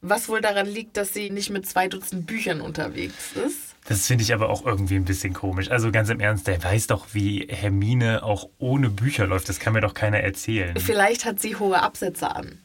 Was 0.00 0.28
wohl 0.28 0.40
daran 0.40 0.66
liegt, 0.66 0.96
dass 0.96 1.12
sie 1.12 1.30
nicht 1.30 1.50
mit 1.50 1.66
zwei 1.66 1.88
Dutzend 1.88 2.26
Büchern 2.26 2.60
unterwegs 2.60 3.32
ist. 3.34 3.73
Das 3.86 4.06
finde 4.06 4.24
ich 4.24 4.32
aber 4.32 4.48
auch 4.48 4.64
irgendwie 4.64 4.96
ein 4.96 5.04
bisschen 5.04 5.34
komisch. 5.34 5.70
Also 5.70 5.92
ganz 5.92 6.08
im 6.08 6.18
Ernst, 6.20 6.46
der 6.46 6.62
weiß 6.62 6.86
doch, 6.86 7.08
wie 7.12 7.46
Hermine 7.50 8.22
auch 8.22 8.48
ohne 8.58 8.88
Bücher 8.88 9.26
läuft. 9.26 9.48
Das 9.48 9.60
kann 9.60 9.74
mir 9.74 9.82
doch 9.82 9.92
keiner 9.92 10.20
erzählen. 10.20 10.74
Vielleicht 10.78 11.26
hat 11.26 11.38
sie 11.40 11.56
hohe 11.56 11.82
Absätze 11.82 12.34
an. 12.34 12.60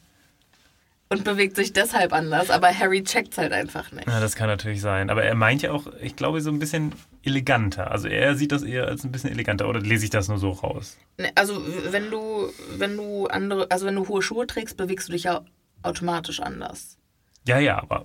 Und 1.12 1.24
bewegt 1.24 1.56
sich 1.56 1.72
deshalb 1.72 2.12
anders, 2.12 2.50
aber 2.50 2.68
Harry 2.68 3.02
checkt's 3.02 3.36
halt 3.36 3.52
einfach 3.52 3.90
nicht. 3.90 4.06
Ja, 4.06 4.20
das 4.20 4.36
kann 4.36 4.46
natürlich 4.46 4.80
sein. 4.80 5.10
Aber 5.10 5.24
er 5.24 5.34
meint 5.34 5.60
ja 5.60 5.72
auch, 5.72 5.88
ich 6.00 6.14
glaube, 6.14 6.40
so 6.40 6.50
ein 6.50 6.60
bisschen 6.60 6.92
eleganter. 7.24 7.90
Also 7.90 8.06
er 8.06 8.36
sieht 8.36 8.52
das 8.52 8.62
eher 8.62 8.86
als 8.86 9.02
ein 9.02 9.10
bisschen 9.10 9.30
eleganter. 9.30 9.68
Oder 9.68 9.80
lese 9.80 10.04
ich 10.04 10.10
das 10.10 10.28
nur 10.28 10.38
so 10.38 10.52
raus? 10.52 10.96
Ne, 11.18 11.32
Also 11.34 11.60
wenn 11.90 12.10
du, 12.10 12.50
wenn 12.78 12.96
du 12.96 13.26
andere, 13.26 13.68
also 13.70 13.86
wenn 13.86 13.96
du 13.96 14.06
hohe 14.06 14.22
Schuhe 14.22 14.46
trägst, 14.46 14.76
bewegst 14.76 15.08
du 15.08 15.12
dich 15.12 15.24
ja 15.24 15.42
automatisch 15.82 16.38
anders. 16.40 16.96
Ja, 17.44 17.58
ja, 17.58 17.82
aber 17.82 18.04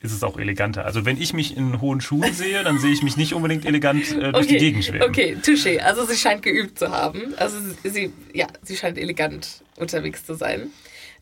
ist 0.00 0.12
es 0.12 0.22
auch 0.22 0.38
eleganter. 0.38 0.86
Also 0.86 1.04
wenn 1.04 1.20
ich 1.20 1.34
mich 1.34 1.56
in 1.56 1.80
hohen 1.80 2.00
Schuhen 2.00 2.32
sehe, 2.32 2.64
dann 2.64 2.78
sehe 2.78 2.92
ich 2.92 3.02
mich 3.02 3.16
nicht 3.16 3.34
unbedingt 3.34 3.66
elegant 3.66 4.10
äh, 4.16 4.32
durch 4.32 4.46
die 4.46 4.56
Gegend 4.56 4.84
schweben. 4.84 5.02
okay, 5.02 5.36
touché. 5.42 5.78
Also 5.78 6.06
sie 6.06 6.16
scheint 6.16 6.42
geübt 6.42 6.78
zu 6.78 6.90
haben. 6.90 7.34
Also 7.36 7.58
sie, 7.84 8.12
ja, 8.32 8.46
sie 8.62 8.76
scheint 8.76 8.96
elegant 8.96 9.62
unterwegs 9.76 10.24
zu 10.24 10.34
sein. 10.34 10.70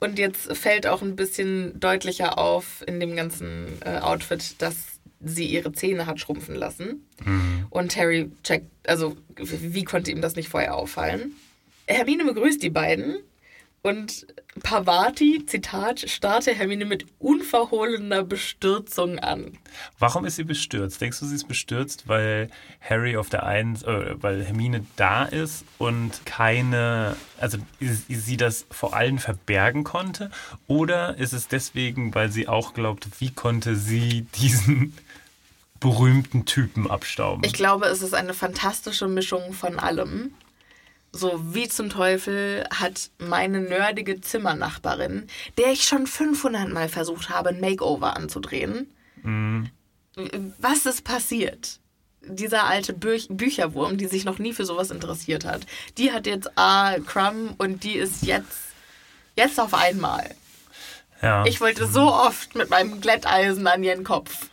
Und 0.01 0.19
jetzt 0.19 0.57
fällt 0.57 0.87
auch 0.87 1.03
ein 1.03 1.17
bisschen 1.17 1.79
deutlicher 1.81 2.39
auf 2.39 2.85
in 2.87 3.01
dem 3.01 3.17
ganzen 3.17 3.67
äh, 3.85 3.99
Outfit, 3.99 4.63
dass 4.63 4.77
sie 5.21 5.47
ihre 5.47 5.73
Zähne 5.73 6.07
hat 6.07 6.21
schrumpfen 6.21 6.55
lassen. 6.55 7.05
Mhm. 7.25 7.67
Und 7.71 7.97
Harry 7.97 8.31
checkt, 8.45 8.67
also 8.87 9.17
wie 9.37 9.83
konnte 9.83 10.13
ihm 10.13 10.21
das 10.21 10.37
nicht 10.37 10.49
vorher 10.49 10.77
auffallen? 10.77 11.33
Hermine 11.89 12.25
begrüßt 12.25 12.63
die 12.63 12.71
beiden 12.71 13.17
und 13.89 14.27
Pavati, 14.63 15.47
Zitat, 15.47 16.01
starrte 16.11 16.53
Hermine 16.53 16.85
mit 16.85 17.07
unverhohlener 17.19 18.23
Bestürzung 18.23 19.19
an. 19.19 19.57
Warum 19.99 20.25
ist 20.25 20.37
sie 20.37 20.45
bestürzt? 20.45 21.01
Denkst 21.01 21.21
du, 21.21 21.27
sie 21.27 21.37
ist 21.37 21.49
bestürzt, 21.49 22.07
weil 22.07 22.51
Harry 22.81 23.17
auf 23.17 23.29
der 23.31 23.47
einen, 23.47 23.77
äh, 23.77 24.23
weil 24.23 24.45
Hermine 24.45 24.85
da 24.97 25.25
ist 25.25 25.65
und 25.79 26.27
keine, 26.27 27.17
also 27.39 27.59
sie 27.81 28.17
sie 28.17 28.37
das 28.37 28.67
vor 28.71 28.95
allen 28.95 29.19
verbergen 29.19 29.85
konnte? 29.85 30.31
Oder 30.67 31.17
ist 31.17 31.33
es 31.33 31.49
deswegen, 31.49 32.15
weil 32.15 32.31
sie 32.31 32.47
auch 32.47 32.75
glaubt, 32.75 33.09
wie 33.21 33.31
konnte 33.31 33.75
sie 33.75 34.27
diesen 34.35 34.95
berühmten 35.81 36.45
Typen 36.45 36.91
abstauben? 36.91 37.43
Ich 37.45 37.55
glaube, 37.55 37.87
es 37.87 38.03
ist 38.03 38.15
eine 38.15 38.35
fantastische 38.35 39.09
Mischung 39.09 39.53
von 39.53 39.79
allem. 39.79 40.33
So, 41.19 41.41
wie 41.53 41.69
zum 41.69 41.91
Teufel 41.91 42.65
hat 42.73 43.11
meine 43.19 43.61
nerdige 43.61 44.21
Zimmernachbarin, 44.21 45.27
der 45.57 45.73
ich 45.73 45.83
schon 45.83 46.07
500 46.07 46.69
Mal 46.69 46.89
versucht 46.89 47.29
habe, 47.29 47.49
ein 47.49 47.61
Makeover 47.61 48.17
anzudrehen, 48.17 48.87
was 50.59 50.87
ist 50.87 51.03
passiert? 51.03 51.81
Dieser 52.23 52.65
alte 52.67 52.93
Bü 52.93 53.19
Bücherwurm, 53.31 53.97
die 53.97 54.07
sich 54.07 54.25
noch 54.25 54.39
nie 54.39 54.53
für 54.53 54.65
sowas 54.65 54.93
interessiert 54.93 55.45
hat, 55.45 55.63
die 55.97 56.13
hat 56.13 56.27
jetzt 56.27 56.57
A. 56.57 56.99
Crumb 57.01 57.55
und 57.59 57.83
die 57.83 57.97
ist 57.97 58.23
jetzt, 58.23 58.59
jetzt 59.35 59.59
auf 59.59 59.75
einmal. 59.75 60.35
ja. 61.21 61.45
Ich 61.47 61.61
wollte 61.61 61.89
so 61.89 62.13
oft 62.13 62.55
mit 62.55 62.71
meinem 62.71 63.01
Glätteisen 63.01 63.67
an 63.67 63.83
ihren 63.83 64.05
Kopf. 64.05 64.51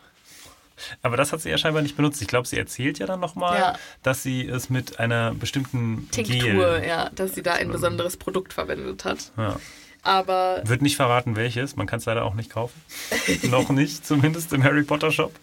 Aber 1.02 1.18
das 1.18 1.32
hat 1.34 1.42
sie 1.42 1.50
ja 1.50 1.58
scheinbar 1.58 1.82
nicht 1.82 1.96
benutzt. 1.96 2.22
Ich 2.22 2.28
glaube, 2.28 2.48
sie 2.48 2.58
erzählt 2.58 3.00
ja 3.00 3.06
dann 3.06 3.20
nochmal, 3.20 3.60
Ja. 3.60 3.80
dass 4.04 4.24
sie 4.24 4.48
es 4.48 4.70
mit 4.70 5.00
einer 5.00 5.34
bestimmten 5.34 6.10
Tinktur, 6.12 6.80
Gel. 6.80 6.88
ja, 6.88 7.10
dass 7.16 7.34
sie 7.36 7.42
da 7.44 7.54
ein 7.54 7.72
besonderes 7.72 8.18
Produkt 8.18 8.54
verwendet 8.54 9.06
hat. 9.06 9.32
Ja. 9.38 9.60
Aber 10.04 10.62
Wird 10.66 10.82
nicht 10.84 10.98
verraten, 10.98 11.36
welches. 11.36 11.76
Man 11.78 11.88
kann 11.88 11.98
es 12.00 12.06
leider 12.06 12.26
auch 12.26 12.36
nicht 12.36 12.52
kaufen. 12.52 12.80
Noch 13.50 13.70
nicht, 13.70 14.06
zumindest 14.06 14.54
im 14.54 14.64
Harry 14.64 14.84
Potter 14.84 15.12
Shop. 15.12 15.34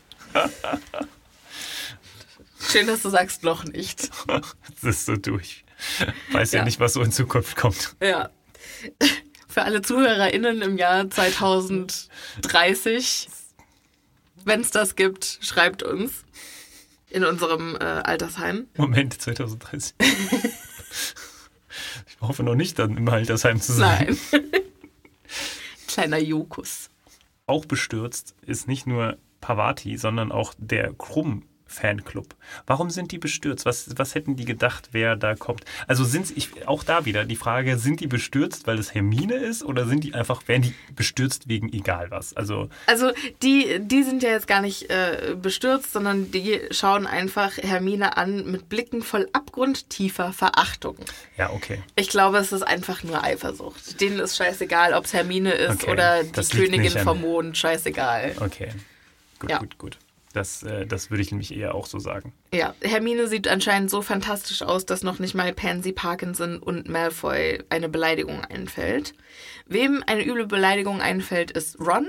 schön, 2.70 2.86
dass 2.86 3.02
du 3.02 3.08
sagst, 3.10 3.42
noch 3.42 3.64
nicht. 3.64 4.08
Das 4.82 4.96
ist 4.96 5.06
so 5.06 5.16
durch. 5.16 5.64
Weiß 6.32 6.52
ja. 6.52 6.60
Ja. 6.60 6.64
nicht, 6.64 6.78
was 6.80 6.92
so 6.94 7.02
in 7.02 7.12
Zukunft 7.12 7.56
kommt. 7.56 7.94
Ja. 8.00 8.30
Für 9.48 9.62
alle 9.62 9.82
ZuhörerInnen 9.82 10.62
im 10.62 10.78
Jahr 10.78 11.10
2030, 11.10 13.28
wenn 14.44 14.60
es 14.60 14.70
das 14.70 14.96
gibt, 14.96 15.38
schreibt 15.40 15.82
uns 15.82 16.24
in 17.10 17.24
unserem 17.24 17.76
äh, 17.76 17.84
Altersheim. 17.84 18.68
Moment, 18.76 19.20
2030. 19.20 19.94
ich 22.06 22.20
hoffe 22.20 22.42
noch 22.42 22.54
nicht, 22.54 22.78
dann 22.78 22.96
im 22.96 23.08
Altersheim 23.08 23.60
zu 23.60 23.72
sein. 23.72 24.18
Nein. 24.32 24.42
Kleiner 25.86 26.18
Jokus. 26.18 26.88
Auch 27.46 27.66
bestürzt 27.66 28.34
ist 28.46 28.66
nicht 28.66 28.86
nur 28.86 29.18
Pavati, 29.40 29.98
sondern 29.98 30.32
auch 30.32 30.54
der 30.56 30.94
Krumm. 30.94 31.44
Fanclub. 31.72 32.34
Warum 32.66 32.90
sind 32.90 33.10
die 33.12 33.18
bestürzt? 33.18 33.64
Was, 33.66 33.88
was 33.96 34.14
hätten 34.14 34.36
die 34.36 34.44
gedacht, 34.44 34.90
wer 34.92 35.16
da 35.16 35.34
kommt? 35.34 35.64
Also 35.88 36.04
sind 36.04 36.26
sie, 36.28 36.34
ich, 36.34 36.68
auch 36.68 36.84
da 36.84 37.04
wieder 37.04 37.24
die 37.24 37.36
Frage, 37.36 37.78
sind 37.78 38.00
die 38.00 38.06
bestürzt, 38.06 38.66
weil 38.66 38.78
es 38.78 38.94
Hermine 38.94 39.34
ist 39.34 39.64
oder 39.64 39.86
sind 39.86 40.04
die 40.04 40.14
einfach, 40.14 40.46
werden 40.48 40.62
die 40.62 40.74
bestürzt 40.94 41.48
wegen 41.48 41.72
egal 41.72 42.10
was? 42.10 42.34
Also 42.36 42.68
Also 42.86 43.10
die, 43.42 43.78
die 43.80 44.02
sind 44.02 44.22
ja 44.22 44.30
jetzt 44.30 44.46
gar 44.46 44.60
nicht 44.60 44.90
äh, 44.90 45.34
bestürzt, 45.40 45.92
sondern 45.92 46.30
die 46.30 46.60
schauen 46.70 47.06
einfach 47.06 47.56
Hermine 47.56 48.16
an 48.16 48.50
mit 48.50 48.68
Blicken 48.68 49.02
voll 49.02 49.28
abgrundtiefer 49.32 50.32
Verachtung. 50.32 50.96
ja, 51.38 51.50
okay. 51.50 51.82
Ich 51.96 52.08
glaube, 52.08 52.38
es 52.38 52.52
ist 52.52 52.62
einfach 52.62 53.02
nur 53.02 53.24
Eifersucht. 53.24 54.00
Denen 54.00 54.18
ist 54.18 54.36
scheißegal, 54.36 54.94
ob 54.94 55.04
es 55.06 55.12
Hermine 55.12 55.52
ist 55.52 55.82
Okay, 55.82 55.90
oder 55.92 56.24
die 56.24 56.32
das 56.32 56.50
Königin 56.50 56.90
vom 56.98 57.20
Mond, 57.22 57.56
scheißegal. 57.56 58.34
Okay. 58.40 58.68
Gut, 59.38 59.50
Ja. 59.50 59.58
gut, 59.58 59.78
gut. 59.78 59.98
Das, 60.32 60.62
äh, 60.62 60.86
das 60.86 61.10
würde 61.10 61.22
ich 61.22 61.30
nämlich 61.30 61.54
eher 61.54 61.74
auch 61.74 61.86
so 61.86 61.98
sagen. 61.98 62.32
Ja, 62.54 62.74
Hermine 62.82 63.26
sieht 63.28 63.48
anscheinend 63.48 63.90
so 63.90 64.02
fantastisch 64.02 64.62
aus, 64.62 64.86
dass 64.86 65.02
noch 65.02 65.18
nicht 65.18 65.34
mal 65.34 65.52
Pansy, 65.52 65.92
Parkinson 65.92 66.58
und 66.58 66.88
Malfoy 66.88 67.62
eine 67.70 67.88
Beleidigung 67.88 68.44
einfällt. 68.44 69.14
Wem 69.66 70.02
eine 70.06 70.26
üble 70.26 70.46
Beleidigung 70.46 71.00
einfällt, 71.00 71.50
ist 71.50 71.78
Ron, 71.80 72.08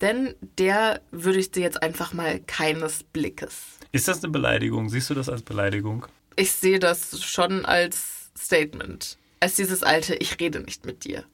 denn 0.00 0.34
der 0.58 1.00
würdigt 1.10 1.54
sie 1.54 1.62
jetzt 1.62 1.82
einfach 1.82 2.12
mal 2.12 2.40
keines 2.40 3.04
Blickes. 3.04 3.78
Ist 3.92 4.08
das 4.08 4.22
eine 4.22 4.32
Beleidigung? 4.32 4.88
Siehst 4.88 5.10
du 5.10 5.14
das 5.14 5.28
als 5.28 5.42
Beleidigung? 5.42 6.06
Ich 6.36 6.52
sehe 6.52 6.78
das 6.78 7.22
schon 7.22 7.64
als 7.64 8.30
Statement. 8.38 9.18
Als 9.40 9.56
dieses 9.56 9.82
alte, 9.82 10.14
ich 10.16 10.38
rede 10.40 10.60
nicht 10.60 10.84
mit 10.84 11.04
dir. 11.04 11.24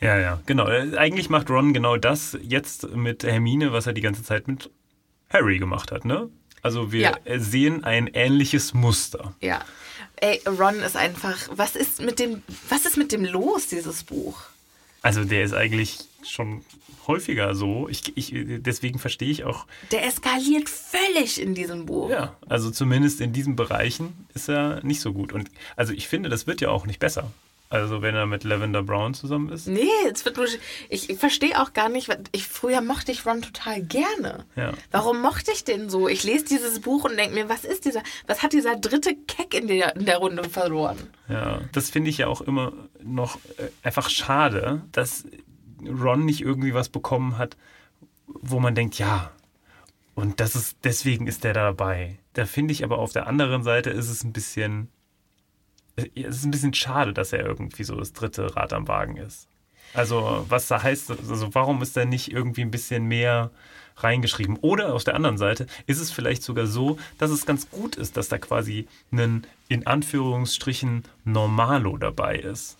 Ja, 0.00 0.18
ja, 0.18 0.40
genau. 0.46 0.66
Äh, 0.68 0.96
Eigentlich 0.96 1.28
macht 1.28 1.50
Ron 1.50 1.74
genau 1.74 1.96
das 1.96 2.38
jetzt 2.42 2.94
mit 2.94 3.22
Hermine, 3.22 3.72
was 3.72 3.86
er 3.86 3.92
die 3.92 4.00
ganze 4.00 4.22
Zeit 4.22 4.48
mit 4.48 4.70
Harry 5.30 5.58
gemacht 5.58 5.92
hat, 5.92 6.04
ne? 6.04 6.28
Also 6.62 6.92
wir 6.92 7.00
Ja. 7.00 7.16
sehen 7.38 7.84
ein 7.84 8.08
ähnliches 8.08 8.74
Muster. 8.74 9.34
Ja. 9.40 9.60
Ey, 10.16 10.40
Ron 10.46 10.80
ist 10.80 10.96
einfach. 10.96 11.36
Was 11.52 11.74
ist 11.76 12.00
mit 12.02 12.18
dem. 12.18 12.42
Was 12.68 12.84
ist 12.84 12.96
mit 12.98 13.12
dem 13.12 13.24
los, 13.24 13.68
dieses 13.68 14.04
Buch? 14.04 14.42
Also 15.02 15.24
der 15.24 15.44
ist 15.44 15.54
eigentlich 15.54 16.00
schon 16.28 16.62
häufiger 17.06 17.54
so. 17.54 17.88
Ich, 17.88 18.14
ich, 18.18 18.34
deswegen 18.34 18.98
verstehe 18.98 19.30
ich 19.30 19.44
auch, 19.44 19.64
Der 19.92 20.04
eskaliert 20.06 20.68
völlig 20.68 21.40
in 21.40 21.54
diesem 21.54 21.86
Buch. 21.86 22.10
ja, 22.10 22.36
also 22.46 22.70
zumindest 22.70 23.22
in 23.22 23.32
diesen 23.32 23.56
Bereichen 23.56 24.26
ist 24.34 24.50
er 24.50 24.84
nicht 24.84 25.00
so 25.00 25.14
gut. 25.14 25.32
Und 25.32 25.50
also 25.76 25.94
ich 25.94 26.06
finde, 26.08 26.28
das 26.28 26.46
wird 26.46 26.60
ja 26.60 26.68
auch 26.68 26.84
nicht 26.86 26.98
besser. 26.98 27.30
Also 27.72 28.02
wenn 28.02 28.16
er 28.16 28.26
mit 28.26 28.42
Lavender 28.42 28.82
Brown 28.82 29.14
zusammen 29.14 29.48
ist. 29.48 29.68
Nee, 29.68 29.88
es 30.12 30.24
wird 30.24 30.36
nur. 30.36 30.46
Ich, 30.88 31.08
ich 31.08 31.18
verstehe 31.18 31.60
auch 31.62 31.72
gar 31.72 31.88
nicht. 31.88 32.08
Ich, 32.32 32.48
früher 32.48 32.80
mochte 32.80 33.12
ich 33.12 33.24
Ron 33.24 33.42
total 33.42 33.80
gerne. 33.80 34.44
Ja. 34.56 34.72
Warum 34.90 35.22
mochte 35.22 35.52
ich 35.52 35.62
den 35.62 35.88
so? 35.88 36.08
Ich 36.08 36.24
lese 36.24 36.46
dieses 36.46 36.80
Buch 36.80 37.04
und 37.04 37.16
denke 37.16 37.32
mir, 37.32 37.48
was 37.48 37.64
ist 37.64 37.84
dieser. 37.84 38.02
Was 38.26 38.42
hat 38.42 38.52
dieser 38.52 38.74
dritte 38.74 39.14
Keck 39.14 39.54
in 39.54 39.68
der, 39.68 39.94
in 39.94 40.04
der 40.04 40.18
Runde 40.18 40.42
verloren? 40.48 40.98
Ja, 41.28 41.60
das 41.70 41.90
finde 41.90 42.10
ich 42.10 42.18
ja 42.18 42.26
auch 42.26 42.40
immer 42.40 42.72
noch 43.04 43.36
äh, 43.58 43.68
einfach 43.84 44.10
schade, 44.10 44.82
dass 44.90 45.24
Ron 45.86 46.24
nicht 46.24 46.40
irgendwie 46.40 46.74
was 46.74 46.88
bekommen 46.88 47.38
hat, 47.38 47.56
wo 48.26 48.58
man 48.58 48.74
denkt, 48.74 48.98
ja, 48.98 49.30
und 50.16 50.40
das 50.40 50.56
ist, 50.56 50.78
deswegen 50.82 51.28
ist 51.28 51.44
der 51.44 51.54
dabei. 51.54 52.18
Da 52.32 52.46
finde 52.46 52.72
ich 52.72 52.82
aber 52.82 52.98
auf 52.98 53.12
der 53.12 53.28
anderen 53.28 53.62
Seite 53.62 53.90
ist 53.90 54.08
es 54.08 54.24
ein 54.24 54.32
bisschen, 54.32 54.88
es 55.96 56.36
ist 56.36 56.44
ein 56.44 56.50
bisschen 56.50 56.74
schade, 56.74 57.12
dass 57.12 57.32
er 57.32 57.44
irgendwie 57.44 57.84
so 57.84 57.96
das 57.96 58.12
dritte 58.12 58.56
Rad 58.56 58.72
am 58.72 58.88
Wagen 58.88 59.16
ist. 59.16 59.46
Also, 59.92 60.46
was 60.48 60.68
da 60.68 60.82
heißt, 60.82 61.10
also 61.10 61.54
warum 61.54 61.82
ist 61.82 61.96
da 61.96 62.04
nicht 62.04 62.30
irgendwie 62.30 62.62
ein 62.62 62.70
bisschen 62.70 63.04
mehr 63.04 63.50
reingeschrieben? 63.96 64.56
Oder 64.58 64.94
auf 64.94 65.04
der 65.04 65.14
anderen 65.14 65.38
Seite 65.38 65.66
ist 65.86 66.00
es 66.00 66.10
vielleicht 66.10 66.42
sogar 66.42 66.66
so, 66.66 66.98
dass 67.18 67.30
es 67.30 67.46
ganz 67.46 67.70
gut 67.70 67.96
ist, 67.96 68.16
dass 68.16 68.28
da 68.28 68.38
quasi 68.38 68.86
ein 69.12 69.46
in 69.68 69.86
Anführungsstrichen 69.86 71.04
Normalo 71.24 71.96
dabei 71.96 72.36
ist. 72.36 72.76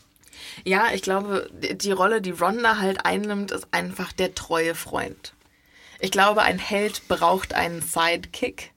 Ja, 0.65 0.89
ich 0.93 1.03
glaube, 1.03 1.51
die 1.53 1.93
Rolle, 1.93 2.23
die 2.23 2.31
Ron 2.31 2.63
da 2.63 2.79
halt 2.79 3.05
einnimmt, 3.05 3.51
ist 3.51 3.69
einfach 3.73 4.13
der 4.13 4.35
treue 4.35 4.75
Freund. 4.75 5.35
Ich 6.01 6.11
glaube, 6.11 6.43
ein 6.43 6.59
Held 6.59 7.07
braucht 7.09 7.55
einen 7.55 7.83
Sidekick 7.83 8.73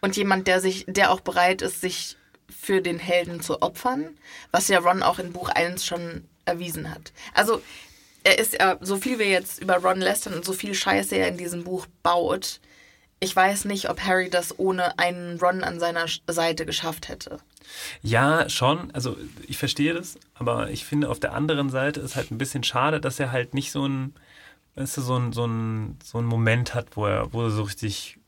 und 0.00 0.16
jemand, 0.16 0.46
der 0.46 0.60
sich, 0.60 0.84
der 0.86 1.10
auch 1.10 1.20
bereit 1.20 1.62
ist, 1.62 1.80
sich 1.80 2.16
für 2.62 2.80
den 2.80 3.00
Helden 3.00 3.40
zu 3.40 3.60
opfern, 3.60 4.16
was 4.52 4.68
ja 4.68 4.78
Ron 4.78 5.02
auch 5.02 5.18
in 5.18 5.32
Buch 5.32 5.48
1 5.48 5.84
schon 5.84 6.28
erwiesen 6.44 6.88
hat. 6.88 7.12
Also, 7.34 7.60
er 8.22 8.38
ist 8.38 8.52
ja, 8.52 8.78
so 8.80 8.98
viel 8.98 9.18
wir 9.18 9.28
jetzt 9.28 9.60
über 9.60 9.78
Ron 9.78 9.98
lästern 10.00 10.34
und 10.34 10.44
so 10.44 10.52
viel 10.52 10.72
Scheiße 10.72 11.16
er 11.16 11.26
in 11.26 11.36
diesem 11.36 11.64
Buch 11.64 11.88
baut, 12.04 12.60
ich 13.18 13.34
weiß 13.34 13.64
nicht, 13.64 13.90
ob 13.90 14.00
Harry 14.00 14.30
das 14.30 14.58
ohne 14.60 14.96
einen 15.00 15.40
Ron 15.40 15.64
an 15.64 15.80
seiner 15.80 16.06
Seite 16.28 16.64
geschafft 16.64 17.08
hätte. 17.08 17.38
Ja, 18.00 18.48
schon. 18.48 18.92
Also 18.92 19.16
ich 19.48 19.58
verstehe 19.58 19.94
das, 19.94 20.16
aber 20.34 20.70
ich 20.70 20.84
finde 20.84 21.08
auf 21.08 21.18
der 21.18 21.32
anderen 21.32 21.68
Seite 21.68 21.98
ist 21.98 22.14
halt 22.14 22.30
ein 22.30 22.38
bisschen 22.38 22.62
schade, 22.62 23.00
dass 23.00 23.18
er 23.18 23.32
halt 23.32 23.54
nicht 23.54 23.72
so 23.72 23.86
ein, 23.86 24.14
weißt 24.76 24.98
du, 24.98 25.00
so 25.00 25.16
ein, 25.16 25.32
so 25.32 25.46
ein, 25.46 25.98
so 26.04 26.18
ein 26.18 26.26
Moment 26.26 26.74
hat, 26.74 26.96
wo 26.96 27.06
er, 27.06 27.32
wo 27.32 27.42
er 27.42 27.50
so 27.50 27.62
richtig 27.62 28.18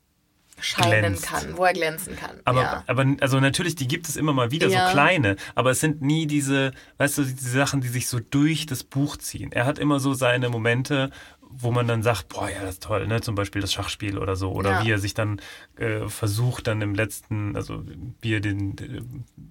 Scheinen 0.61 1.01
Glänzt. 1.01 1.27
kann, 1.27 1.57
wo 1.57 1.65
er 1.65 1.73
glänzen 1.73 2.17
kann. 2.17 2.37
Aber, 2.45 2.63
ja. 2.63 2.85
aber 2.87 3.05
also 3.21 3.41
natürlich, 3.41 3.75
die 3.75 3.89
gibt 3.89 4.09
es 4.09 4.17
immer 4.17 4.33
mal 4.33 4.51
wieder, 4.51 4.69
Ja. 4.69 4.87
so 4.87 4.93
kleine, 4.93 5.37
aber 5.55 5.71
es 5.73 5.81
sind 5.81 6.01
nie 6.03 6.27
diese, 6.27 6.73
weißt 6.99 7.19
du, 7.19 7.25
diese 7.25 7.51
Sachen, 7.51 7.81
die 7.81 7.89
sich 7.89 8.09
so 8.09 8.21
durch 8.21 8.67
das 8.67 8.85
Buch 8.85 9.17
ziehen. 9.17 9.53
Er 9.53 9.67
hat 9.67 9.79
immer 9.79 10.01
so 10.01 10.15
seine 10.15 10.49
Momente, 10.49 11.11
wo 11.57 11.71
man 11.71 11.87
dann 11.87 12.03
sagt, 12.03 12.31
boah, 12.31 12.49
ja, 12.51 12.63
das 12.63 12.71
ist 12.75 12.83
toll, 12.83 13.07
ne? 13.07 13.21
Zum 13.21 13.37
Beispiel 13.37 13.61
das 13.63 13.73
Schachspiel 13.73 14.19
oder 14.19 14.35
so. 14.35 14.51
Oder 14.51 14.71
Ja. 14.71 14.85
wie 14.85 14.91
er 14.91 14.99
sich 14.99 15.15
dann 15.15 15.41
äh, 15.77 16.09
versucht, 16.09 16.67
dann 16.67 16.83
im 16.83 16.97
letzten, 16.97 17.55
also 17.55 17.85
wie 18.21 18.35
er 18.35 18.41
den, 18.41 18.77
äh, 18.79 19.03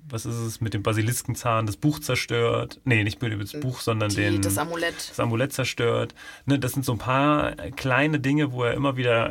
was 0.09 0.25
ist 0.25 0.35
es, 0.35 0.59
mit 0.59 0.73
dem 0.73 0.83
Basiliskenzahn 0.83 1.65
das 1.65 1.77
Buch 1.77 1.99
zerstört. 1.99 2.81
Nee, 2.83 3.05
nicht 3.05 3.21
mit 3.21 3.39
das 3.41 3.57
Buch, 3.57 3.79
sondern 3.79 4.09
Die, 4.09 4.15
den 4.17 4.41
das 4.41 4.57
Amulett. 4.57 4.95
das 5.11 5.19
Amulett 5.21 5.53
zerstört. 5.53 6.13
Ne, 6.45 6.59
das 6.59 6.73
sind 6.73 6.83
so 6.83 6.91
ein 6.91 6.97
paar 6.97 7.53
kleine 7.77 8.19
Dinge, 8.19 8.51
wo 8.51 8.63
er 8.65 8.73
immer 8.73 8.97
wieder 8.97 9.29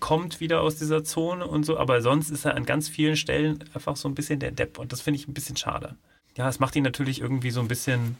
herauskommt, 0.00 0.40
wieder 0.40 0.62
aus 0.62 0.76
dieser 0.76 1.04
Zone 1.04 1.46
und 1.46 1.64
so. 1.64 1.78
Aber 1.78 2.00
sonst 2.00 2.30
ist 2.30 2.44
er 2.44 2.56
an 2.56 2.64
ganz 2.64 2.88
vielen 2.88 3.16
Stellen 3.16 3.64
einfach 3.74 3.96
so 3.96 4.08
ein 4.08 4.14
bisschen 4.14 4.40
der 4.40 4.50
Depp. 4.50 4.78
Und 4.78 4.92
das 4.92 5.00
finde 5.00 5.20
ich 5.20 5.28
ein 5.28 5.34
bisschen 5.34 5.56
schade. 5.56 5.96
Ja, 6.36 6.48
es 6.48 6.58
macht 6.58 6.76
ihn 6.76 6.84
natürlich 6.84 7.20
irgendwie 7.20 7.50
so 7.50 7.60
ein 7.60 7.68
bisschen 7.68 8.16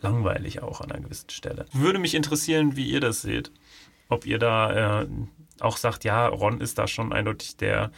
langweilig 0.00 0.62
auch 0.62 0.80
an 0.80 0.90
einer 0.90 1.02
gewissen 1.02 1.30
Stelle. 1.30 1.66
Würde 1.72 1.98
mich 1.98 2.14
interessieren, 2.14 2.76
wie 2.76 2.88
ihr 2.90 3.00
das 3.00 3.22
seht. 3.22 3.50
Ob 4.08 4.26
ihr 4.26 4.38
da 4.38 5.02
äh, 5.02 5.06
auch 5.60 5.76
sagt, 5.76 6.04
ja, 6.04 6.26
Ron 6.26 6.60
ist 6.60 6.78
da 6.78 6.86
schon 6.86 7.12
eindeutig 7.12 7.56
der, 7.56 7.92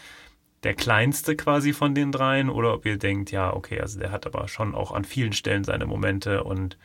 der 0.64 0.75
kleinste 0.75 1.37
quasi 1.37 1.73
von 1.73 1.95
den 1.95 2.12
dreien 2.12 2.51
oder 2.51 2.75
ob 2.75 2.85
ihr 2.87 2.99
denkt, 2.99 3.31
ja, 3.31 3.55
okay, 3.55 3.81
also 3.81 3.99
der 4.01 4.11
hat 4.11 4.27
aber 4.27 4.49
schon 4.49 4.75
auch 4.75 4.93
an 4.93 5.05
vielen 5.05 5.33
Stellen 5.33 5.64
seine 5.64 5.87
Momente 5.87 6.45
und 6.45 6.77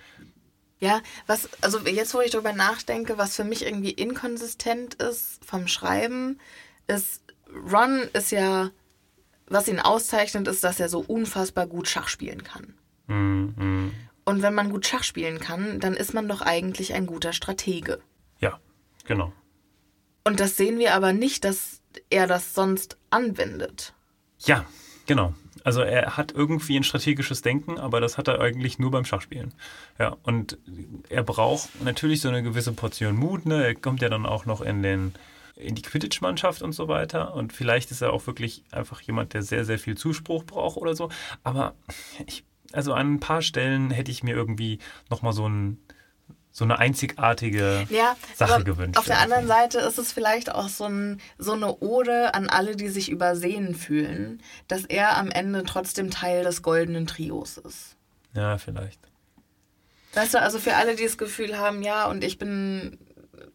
Ja, 0.80 1.02
was, 1.26 1.50
also 1.62 1.80
jetzt, 1.80 2.14
wo 2.14 2.22
ich 2.22 2.32
drüber 2.32 2.54
nachdenke, 2.54 3.18
was 3.18 3.36
für 3.36 3.44
mich 3.44 3.66
irgendwie 3.66 3.92
inkonsistent 3.92 4.96
ist 4.96 5.44
vom 5.44 5.68
Schreiben, 5.68 6.40
ist, 6.88 7.24
Ron 7.72 8.02
ist 8.14 8.32
ja, 8.32 8.70
was 9.48 9.68
ihn 9.68 9.80
auszeichnet, 9.80 10.48
ist, 10.48 10.64
dass 10.64 10.80
er 10.80 10.90
so 10.90 11.00
unfassbar 11.00 11.66
gut 11.66 11.88
Schach 11.88 12.08
spielen 12.10 12.44
kann. 12.44 12.76
mm, 13.08 13.54
mm, 13.64 13.92
Und 14.26 14.42
wenn 14.44 14.54
man 14.54 14.70
gut 14.70 14.86
Schach 14.86 15.04
spielen 15.04 15.40
kann, 15.40 15.80
dann 15.80 15.96
ist 15.96 16.14
man 16.14 16.28
doch 16.28 16.42
eigentlich 16.42 16.94
ein 16.94 17.08
guter 17.08 17.34
Stratege. 17.34 18.00
ja, 18.40 18.60
genau. 19.06 19.34
Und 20.26 20.42
das 20.42 20.58
sehen 20.58 20.78
wir 20.78 20.94
aber 20.94 21.14
nicht, 21.14 21.46
dass 21.46 21.80
er 22.10 22.28
das 22.28 22.54
sonst 22.54 22.98
anwendet. 23.10 23.94
Ja, 24.40 24.66
genau. 25.06 25.34
Also 25.68 25.82
er 25.82 26.16
hat 26.16 26.32
irgendwie 26.32 26.78
ein 26.78 26.86
strategisches 26.86 27.42
Denken, 27.42 27.78
aber 27.78 28.00
das 28.00 28.18
hat 28.18 28.30
er 28.30 28.40
eigentlich 28.40 28.80
nur 28.80 28.90
beim 28.90 29.04
Schachspielen. 29.04 29.54
Ja, 30.00 30.16
und 30.24 30.58
er 31.10 31.24
braucht 31.24 31.84
natürlich 31.84 32.22
so 32.22 32.30
eine 32.30 32.42
gewisse 32.42 32.72
Portion 32.72 33.18
Mut. 33.18 33.46
Ne? 33.46 33.66
Er 33.66 33.76
kommt 33.76 34.02
ja 34.02 34.08
dann 34.08 34.26
auch 34.26 34.46
noch 34.46 34.62
in 34.62 34.82
den 34.82 35.14
in 35.58 35.76
die 35.76 35.82
Quidditch-Mannschaft 35.82 36.62
und 36.62 36.72
so 36.72 36.88
weiter. 36.88 37.34
Und 37.34 37.52
vielleicht 37.52 37.92
ist 37.92 38.02
er 38.02 38.14
auch 38.14 38.28
wirklich 38.28 38.64
einfach 38.72 39.02
jemand, 39.02 39.34
der 39.34 39.44
sehr, 39.44 39.66
sehr 39.66 39.78
viel 39.78 39.98
Zuspruch 39.98 40.46
braucht 40.46 40.78
oder 40.78 40.96
so. 40.96 41.10
Aber 41.44 41.74
ich, 42.26 42.46
also 42.72 42.94
an 42.94 43.16
ein 43.16 43.20
paar 43.20 43.42
Stellen 43.42 43.92
hätte 43.92 44.10
ich 44.10 44.24
mir 44.24 44.38
irgendwie 44.38 44.80
nochmal 45.10 45.34
so 45.34 45.50
ein 45.50 45.80
so 46.58 46.64
eine 46.64 46.80
einzigartige 46.80 47.86
Ja, 47.92 48.16
Sache 48.36 48.64
gewünscht. 48.64 48.98
auf 48.98 49.06
der 49.06 49.18
irgendwie. 49.18 49.24
anderen 49.36 49.48
Seite 49.48 49.78
ist 49.80 50.00
es 50.00 50.12
vielleicht 50.12 50.52
auch 50.52 50.70
so, 50.70 50.86
ein, 50.86 51.22
so 51.38 51.52
eine 51.52 51.78
Ode 51.82 52.34
an 52.34 52.50
alle, 52.50 52.76
die 52.76 52.90
sich 52.90 53.10
übersehen 53.12 53.76
fühlen, 53.76 54.42
dass 54.68 54.84
er 54.86 55.18
am 55.18 55.30
Ende 55.30 55.64
trotzdem 55.66 56.10
Teil 56.10 56.44
des 56.44 56.64
goldenen 56.64 57.06
Trios 57.06 57.58
ist. 57.60 57.96
Ja, 58.34 58.58
vielleicht. 58.58 59.00
Weißt 60.14 60.34
du, 60.34 60.42
also 60.42 60.58
für 60.58 60.74
alle, 60.76 60.96
die 60.96 61.04
das 61.04 61.20
Gefühl 61.20 61.60
haben, 61.60 61.84
ja, 61.84 62.08
und 62.08 62.24
ich 62.24 62.40
bin, 62.40 62.98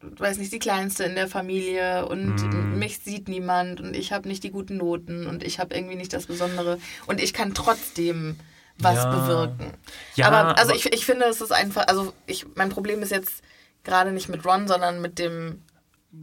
weiß 0.01 0.37
nicht, 0.37 0.53
die 0.53 0.59
Kleinste 0.59 1.03
in 1.03 1.15
der 1.15 1.27
Familie 1.27 2.05
und 2.07 2.35
Mhm. 2.41 2.79
mich 2.79 2.99
sieht 2.99 3.27
niemand 3.27 3.81
und 3.81 3.97
ich 3.97 4.13
habe 4.13 4.29
nicht 4.29 4.45
die 4.45 4.51
guten 4.51 4.77
Noten 4.77 5.27
und 5.27 5.43
ich 5.43 5.59
habe 5.59 5.75
irgendwie 5.75 5.95
nicht 5.97 6.13
das 6.13 6.25
Besondere 6.27 6.79
und 7.05 7.21
ich 7.21 7.33
kann 7.33 7.53
trotzdem 7.53 8.37
was 8.79 8.95
Ja. 8.95 9.09
bewirken. 9.15 9.73
Ja, 10.15 10.27
aber 10.27 10.57
also 10.57 10.69
aber- 10.71 10.75
ich, 10.77 10.91
ich 10.93 11.05
finde, 11.05 11.25
es 11.25 11.41
ist 11.41 11.51
einfach, 11.51 11.87
also 11.87 12.13
ich, 12.25 12.45
mein 12.55 12.69
Problem 12.69 13.01
ist 13.01 13.11
jetzt 13.11 13.41
gerade 13.83 14.11
nicht 14.11 14.29
mit 14.29 14.45
Ron, 14.45 14.67
sondern 14.67 15.01
mit 15.01 15.19
dem, 15.19 15.61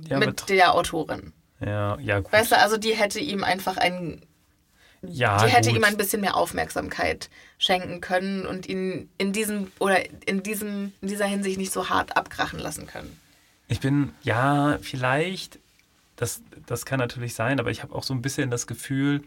Ja, 0.07 0.19
mit 0.19 0.49
der 0.49 0.75
Autorin. 0.75 1.33
ja, 1.61 1.99
ja, 2.01 2.21
gut. 2.21 2.33
Weißt 2.33 2.53
du, 2.53 2.59
also 2.59 2.77
die 2.77 2.95
hätte 2.95 3.21
ihm 3.21 3.45
einfach 3.45 3.77
ein, 3.77 4.23
ja, 5.03 5.43
die 5.45 5.51
hätte 5.51 5.71
gut. 5.71 5.79
ihm 5.79 5.85
ein 5.85 5.97
bisschen 5.97 6.21
mehr 6.21 6.37
Aufmerksamkeit 6.37 7.31
schenken 7.59 8.01
können 8.01 8.47
und 8.47 8.67
ihn 8.69 9.09
in 9.19 9.33
diesem 9.33 9.73
oder 9.79 9.99
in 10.29 10.43
diesem 10.43 10.93
in 11.01 11.09
dieser 11.09 11.25
Hinsicht 11.27 11.57
nicht 11.59 11.73
so 11.73 11.89
hart 11.89 12.17
abkrachen 12.17 12.59
lassen 12.59 12.87
können. 12.87 13.19
Ich 13.69 13.81
bin, 13.81 14.13
ja, 14.23 14.79
vielleicht, 14.83 15.59
das, 16.17 16.43
das 16.67 16.85
kann 16.85 16.99
natürlich 16.99 17.35
sein, 17.35 17.61
aber 17.61 17.71
ich 17.71 17.83
habe 17.83 17.95
auch 17.95 18.03
so 18.03 18.13
ein 18.13 18.21
bisschen 18.21 18.51
das 18.51 18.67
Gefühl, 18.67 19.23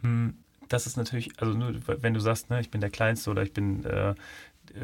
hm, 0.00 0.41
dass 0.72 0.86
es 0.86 0.96
natürlich, 0.96 1.30
also 1.38 1.52
nur, 1.52 1.74
wenn 1.86 2.14
du 2.14 2.20
sagst, 2.20 2.50
ne, 2.50 2.60
ich 2.60 2.70
bin 2.70 2.80
der 2.80 2.90
Kleinste 2.90 3.30
oder 3.30 3.42
ich 3.42 3.52
bin 3.52 3.84
äh, 3.84 4.14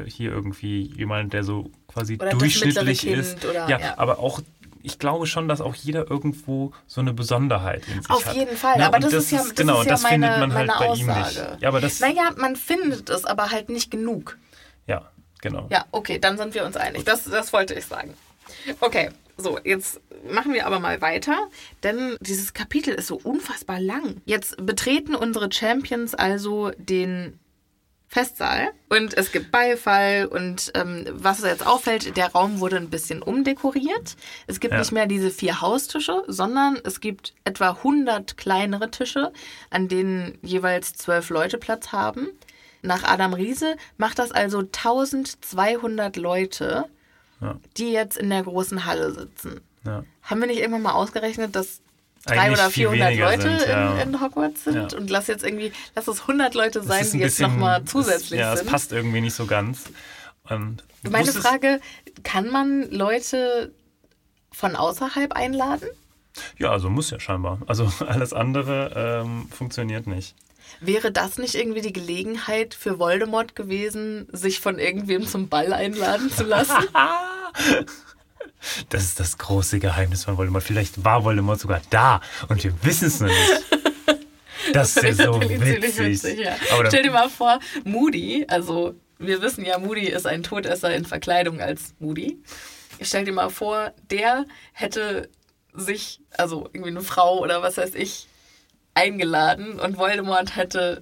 hier 0.07 0.31
irgendwie 0.31 0.83
jemand, 0.95 1.33
der 1.33 1.43
so 1.43 1.71
quasi 1.87 2.15
Oder 2.15 2.29
das 2.31 2.39
durchschnittlich 2.39 3.07
ist. 3.07 3.43
Oder- 3.45 3.67
ja, 3.69 3.79
ja. 3.79 3.97
aber 3.97 4.19
auch 4.19 4.41
ich 4.81 4.97
glaube 4.97 5.27
schon, 5.27 5.49
dass 5.49 5.59
auch 5.59 5.75
jeder 5.75 6.09
irgendwo 6.09 6.71
so 6.87 7.01
eine 7.01 7.11
Besonderheit 7.13 7.85
in 7.89 8.01
sich 8.01 8.09
Auf 8.09 8.25
hat. 8.25 8.35
jeden 8.35 8.55
Fall, 8.55 8.77
Ne, 8.77 8.85
aber 8.85 8.95
und 8.97 9.03
das, 9.05 9.13
ist 9.13 9.31
ja, 9.31 9.39
das 9.39 9.53
genau, 9.55 9.79
ist 9.81 9.87
ja 9.87 9.91
das 9.91 10.03
meine, 10.03 10.25
findet 10.27 10.39
man 10.39 10.53
halt 10.53 10.67
bei 10.69 10.87
Aussage. 10.89 10.99
ihm 11.01 11.17
nicht. 11.17 11.61
Ja, 11.61 11.67
aber 11.67 11.81
das, 11.81 11.99
naja, 11.99 12.29
man 12.37 12.55
findet 12.55 13.09
es, 13.09 13.25
aber 13.25 13.51
halt 13.51 13.67
nicht 13.69 13.91
genug. 13.91 14.37
ja, 14.87 15.09
genau. 15.41 15.67
Ja, 15.69 15.85
okay, 15.91 16.17
dann 16.19 16.37
sind 16.37 16.53
wir 16.53 16.65
uns 16.65 16.77
einig. 16.77 17.03
Das, 17.03 17.25
das 17.25 17.51
wollte 17.51 17.73
ich 17.73 17.85
sagen. 17.85 18.13
Okay, 18.79 19.09
so, 19.37 19.57
jetzt 19.63 20.01
machen 20.29 20.53
wir 20.53 20.65
aber 20.65 20.79
mal 20.79 21.01
weiter, 21.01 21.37
denn 21.83 22.17
dieses 22.19 22.53
Kapitel 22.53 22.93
ist 22.93 23.07
so 23.07 23.19
unfassbar 23.23 23.79
lang. 23.79 24.21
Jetzt 24.25 24.63
betreten 24.65 25.15
unsere 25.15 25.51
Champions 25.51 26.13
also 26.15 26.71
den 26.77 27.39
Festsaal 28.11 28.69
und 28.89 29.15
es 29.15 29.31
gibt 29.31 29.51
Beifall 29.51 30.25
und 30.25 30.71
ähm, 30.73 31.05
was 31.11 31.43
jetzt 31.43 31.65
auffällt, 31.65 32.17
der 32.17 32.31
Raum 32.31 32.59
wurde 32.59 32.77
ein 32.77 32.89
bisschen 32.89 33.21
umdekoriert. 33.21 34.15
Es 34.47 34.59
gibt 34.59 34.73
Ja. 34.73 34.79
nicht 34.79 34.91
mehr 34.91 35.05
diese 35.05 35.29
vier 35.29 35.61
Haustische, 35.61 36.23
sondern 36.25 36.79
es 36.83 37.01
gibt 37.01 37.35
etwa 37.43 37.69
100 37.69 38.35
kleinere 38.35 38.89
Tische, 38.89 39.31
an 39.69 39.87
denen 39.89 40.39
jeweils 40.41 40.93
zwölf 40.93 41.29
Leute 41.29 41.59
Platz 41.59 41.91
haben. 41.91 42.29
Nach 42.81 43.03
Adam 43.03 43.33
Riese 43.33 43.75
macht 43.97 44.17
das 44.17 44.31
also 44.31 44.63
1200 44.63 46.17
Leute, 46.17 46.85
Ja. 47.41 47.55
die 47.77 47.91
jetzt 47.91 48.17
in 48.17 48.29
der 48.29 48.43
großen 48.43 48.85
Halle 48.85 49.11
sitzen. 49.13 49.61
Ja. 49.85 50.03
Haben 50.23 50.39
wir 50.41 50.47
nicht 50.47 50.59
irgendwann 50.59 50.81
mal 50.81 50.91
ausgerechnet, 50.93 51.55
dass 51.55 51.81
drei 52.25 52.39
Eigentlich 52.39 52.59
oder 52.59 52.69
viel 52.69 52.89
400 52.89 53.07
weniger 53.09 53.25
Leute 53.31 53.41
sind, 53.59 53.69
ja. 53.69 53.93
in, 54.01 54.13
in 54.13 54.21
Hogwarts 54.21 54.63
sind? 54.65 54.91
Ja. 54.91 54.97
Und 54.97 55.09
lass 55.09 55.27
jetzt 55.27 55.43
irgendwie, 55.45 55.71
lass 55.95 56.07
es 56.09 56.21
100 56.21 56.53
Leute 56.53 56.83
sein, 56.83 57.01
ist 57.01 57.13
die 57.13 57.17
ein 57.17 57.21
jetzt 57.21 57.37
bisschen- 57.37 57.51
nochmal 57.53 57.81
es- 57.83 57.89
zusätzlich 57.91 58.39
Ja, 58.41 58.53
es 58.53 58.59
sind. 58.59 58.69
passt 58.69 58.91
irgendwie 58.91 59.21
nicht 59.21 59.35
so 59.35 59.45
ganz. 59.45 59.85
Und 60.49 60.83
du 61.03 61.11
Meine 61.11 61.31
Frage, 61.31 61.79
kann 62.23 62.49
man 62.49 62.89
Leute 62.91 63.71
von 64.51 64.75
außerhalb 64.75 65.31
einladen? 65.33 65.87
Ja, 66.57 66.71
also 66.71 66.89
muss 66.89 67.09
ja 67.11 67.19
scheinbar. 67.19 67.59
Also 67.67 67.89
alles 68.05 68.33
andere 68.33 69.21
ähm, 69.25 69.47
funktioniert 69.49 70.07
nicht. 70.07 70.35
Wäre 70.81 71.11
das 71.11 71.37
nicht 71.37 71.55
irgendwie 71.55 71.81
die 71.81 71.93
Gelegenheit 71.93 72.73
für 72.73 72.99
Voldemort 72.99 73.55
gewesen, 73.55 74.27
sich 74.31 74.59
von 74.59 74.77
irgendwem 74.77 75.25
zum 75.25 75.47
Ball 75.49 75.73
einladen 75.73 76.29
zu 76.31 76.43
lassen? 76.43 76.73
Das 78.89 79.03
ist 79.03 79.21
das 79.21 79.37
große 79.37 79.79
Geheimnis 79.79 80.25
von 80.25 80.37
Voldemort. 80.37 80.63
Vielleicht 80.63 81.05
war 81.05 81.23
Voldemort 81.23 81.61
sogar 81.61 81.81
da 81.89 82.19
und 82.49 82.61
wir 82.61 82.73
wissen 82.83 83.07
es 83.07 83.21
noch 83.21 83.27
nicht. 83.27 83.63
Das 84.73 84.97
ist 84.97 85.03
ja 85.19 85.31
so 85.31 85.39
ziemlich 85.39 85.97
witzig. 85.97 86.39
ja. 86.39 86.55
Stell 86.87 87.03
dir 87.03 87.11
mal 87.11 87.29
vor, 87.29 87.59
Moody, 87.85 88.45
also 88.49 88.95
wir 89.17 89.41
wissen 89.41 89.65
ja, 89.65 89.77
Moody 89.79 90.07
ist 90.07 90.27
ein 90.27 90.43
Todesser 90.43 90.93
in 90.93 91.05
Verkleidung 91.05 91.61
als 91.61 91.93
Moody. 91.99 92.41
Stell 93.01 93.25
dir 93.25 93.31
mal 93.31 93.49
vor, 93.49 93.93
der 94.09 94.45
hätte 94.73 95.29
sich, 95.73 96.21
also 96.37 96.69
irgendwie 96.73 96.91
eine 96.91 97.01
Frau 97.01 97.39
oder 97.39 97.61
was 97.61 97.77
weiß 97.77 97.95
ich, 97.95 98.27
eingeladen 98.93 99.79
und 99.79 99.97
Voldemort 99.97 100.55
hätte, 100.55 101.01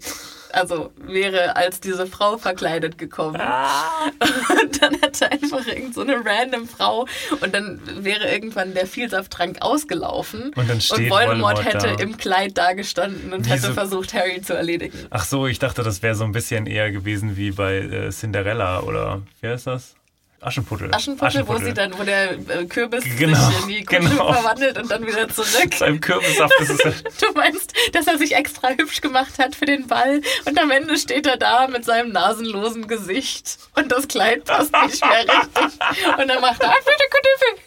also 0.53 0.91
wäre 0.97 1.55
als 1.55 1.79
diese 1.79 2.07
Frau 2.07 2.37
verkleidet 2.37 2.97
gekommen. 2.97 3.39
Und 3.39 4.81
dann 4.81 4.95
hätte 5.01 5.31
einfach 5.31 5.65
irgend 5.67 5.93
so 5.93 6.01
eine 6.01 6.15
random 6.23 6.67
Frau 6.67 7.05
und 7.41 7.53
dann 7.53 7.79
wäre 8.03 8.29
irgendwann 8.31 8.73
der 8.73 8.87
Vielsafttrank 8.87 9.57
ausgelaufen 9.61 10.51
Und 10.55 10.69
dann 10.69 10.81
steht 10.81 11.09
Voldemort, 11.09 11.57
Voldemort 11.57 11.65
hätte 11.65 11.95
da. 11.97 12.03
im 12.03 12.17
Kleid 12.17 12.57
dagestanden 12.57 13.33
und 13.33 13.45
Wie 13.45 13.49
hätte 13.49 13.73
versucht, 13.73 14.13
Harry 14.13 14.41
zu 14.41 14.53
erledigen. 14.53 14.97
ach 15.09 15.25
so, 15.25 15.47
ich 15.47 15.59
dachte, 15.59 15.83
das 15.83 16.01
wäre 16.01 16.15
so 16.15 16.23
ein 16.23 16.31
bisschen 16.31 16.65
eher 16.65 16.91
gewesen 16.91 17.37
wie 17.37 17.51
bei 17.51 17.77
äh, 17.77 18.09
Cinderella 18.09 18.81
oder 18.81 19.21
wie 19.41 19.47
heißt 19.47 19.67
das? 19.67 19.96
Aschenputtel. 20.39 20.93
Aschenputtel, 20.93 21.47
wo 21.47 21.57
sie 21.57 21.73
dann, 21.73 21.97
wo 21.97 22.03
der 22.03 22.33
äh, 22.33 22.65
Kürbis 22.65 23.03
Genau, 23.17 23.49
sich 23.49 23.61
in 23.61 23.67
die 23.69 23.83
Kugeln 23.83 24.09
genau. 24.09 24.31
verwandelt 24.33 24.77
und 24.77 24.91
dann 24.91 25.05
wieder 25.05 25.27
zurück. 25.29 25.71
Beim 25.79 25.99
Kürbissaft 25.99 26.53
ist 26.59 26.69
es 26.69 26.85
halt 26.85 27.03
Du 27.21 27.31
meinst, 27.33 27.73
dass 27.93 28.05
er 28.05 28.19
sich 28.19 28.35
extra 28.35 28.69
hübsch 28.69 29.01
gemacht 29.01 29.39
hat 29.39 29.55
für 29.55 29.65
den 29.65 29.87
Ball 29.87 30.21
und 30.45 30.59
am 30.59 30.69
Ende 30.69 30.95
steht 30.97 31.25
er 31.25 31.37
da 31.37 31.67
mit 31.67 31.85
seinem 31.85 32.11
nasenlosen 32.11 32.87
Gesicht 32.87 33.57
und 33.75 33.91
das 33.91 34.07
Kleid 34.07 34.45
passt 34.45 34.71
nicht 34.85 35.03
mehr 35.03 35.21
richtig. 35.21 35.79
Und 36.19 36.27
dann 36.27 36.41
macht 36.41 36.61
er, 36.61 36.69
ah, 36.69 36.75
bitte, 36.85 37.63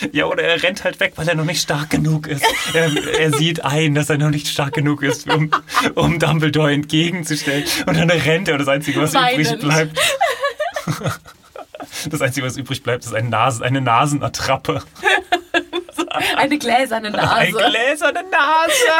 bitte, 0.00 0.10
Ja, 0.16 0.24
oder 0.24 0.42
er 0.42 0.62
rennt 0.62 0.84
halt 0.84 1.00
weg, 1.00 1.12
weil 1.16 1.28
er 1.28 1.34
noch 1.34 1.44
nicht 1.44 1.60
stark 1.60 1.90
genug 1.90 2.26
ist. 2.28 2.44
Er, 2.72 2.90
er 3.18 3.32
sieht 3.34 3.62
ein, 3.62 3.94
dass 3.94 4.08
er 4.08 4.16
noch 4.16 4.30
nicht 4.30 4.48
stark 4.48 4.72
genug 4.72 5.02
ist, 5.02 5.30
um, 5.30 5.50
um 5.94 6.18
Dumbledore 6.18 6.72
entgegengestellen. 6.72 7.64
Und 7.84 7.98
dann 7.98 8.10
rennt 8.10 8.48
er 8.48 8.54
und 8.54 8.60
das 8.60 8.68
Einzige, 8.68 9.02
was 9.02 9.10
übrig 9.10 9.48
Weinend. 9.48 9.60
bleibt. 9.60 10.00
Das 12.10 12.20
Einzige, 12.20 12.46
was 12.46 12.56
übrig 12.56 12.82
bleibt, 12.82 13.04
ist 13.04 13.14
eine, 13.14 13.28
Nase, 13.30 13.64
eine 13.64 13.80
Nasenattrappe. 13.80 14.82
eine 16.36 16.58
gläserne 16.58 17.08
Eine 17.08 17.16
Nase. 17.16 17.52
gläserne 17.52 18.24
Nase. 18.30 18.92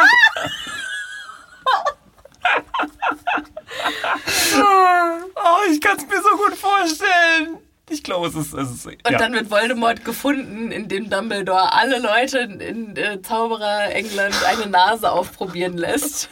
oh, 5.35 5.71
ich 5.71 5.81
kann 5.81 5.97
es 5.97 6.05
mir 6.07 6.21
so 6.21 6.37
gut 6.37 6.55
vorstellen. 6.55 7.57
Ich 7.89 8.03
glaube, 8.03 8.27
es 8.27 8.35
ist. 8.35 8.53
Es 8.53 8.71
ist 8.71 8.85
Und 8.87 8.99
ja. 9.11 9.17
dann 9.17 9.33
wird 9.33 9.51
Voldemort 9.51 10.03
gefunden, 10.03 10.71
indem 10.71 11.09
Dumbledore 11.09 11.71
alle 11.73 11.99
Leute 11.99 12.39
in, 12.39 12.59
in 12.59 12.95
äh, 12.97 13.21
Zauberer 13.21 13.91
England 13.93 14.35
eine 14.47 14.65
Nase 14.67 15.11
aufprobieren 15.11 15.77
lässt. 15.77 16.29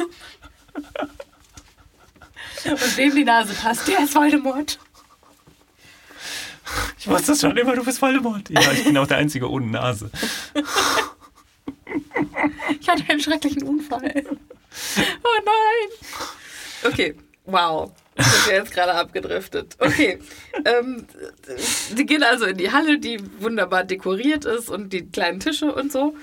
Und 2.65 2.97
wem 2.97 3.13
die 3.15 3.23
Nase 3.23 3.53
passt, 3.53 3.87
der 3.87 3.99
ist 3.99 4.15
Voldemort. 4.15 4.79
ich 6.97 7.07
wusste 7.07 7.31
das 7.33 7.41
schon 7.41 7.57
immer, 7.57 7.75
du 7.75 7.83
bist 7.83 8.01
Voldemort. 8.01 8.49
Ja, 8.49 8.71
ich 8.71 8.83
bin 8.83 8.97
auch 8.97 9.07
der 9.07 9.17
Einzige 9.17 9.49
ohne 9.49 9.67
Nase. 9.67 10.09
Ich 12.79 12.89
hatte 12.89 13.03
einen 13.09 13.21
schrecklichen 13.21 13.63
Unfall. 13.63 14.23
Oh 14.25 15.41
nein. 15.45 16.91
Okay, 16.91 17.15
wow. 17.45 17.91
Sind 18.17 18.47
wir 18.47 18.53
jetzt 18.55 18.71
gerade 18.71 18.93
abgedriftet. 18.93 19.75
Okay. 19.79 20.19
Ähm, 20.65 21.07
die 21.97 22.05
gehen 22.05 22.23
also 22.23 22.45
in 22.45 22.57
die 22.57 22.71
Halle, 22.71 22.99
die 22.99 23.19
wunderbar 23.39 23.83
dekoriert 23.83 24.45
ist 24.45 24.69
und 24.69 24.91
die 24.93 25.05
kleinen 25.09 25.39
Tische 25.39 25.73
und 25.73 25.91
so. 25.91 26.15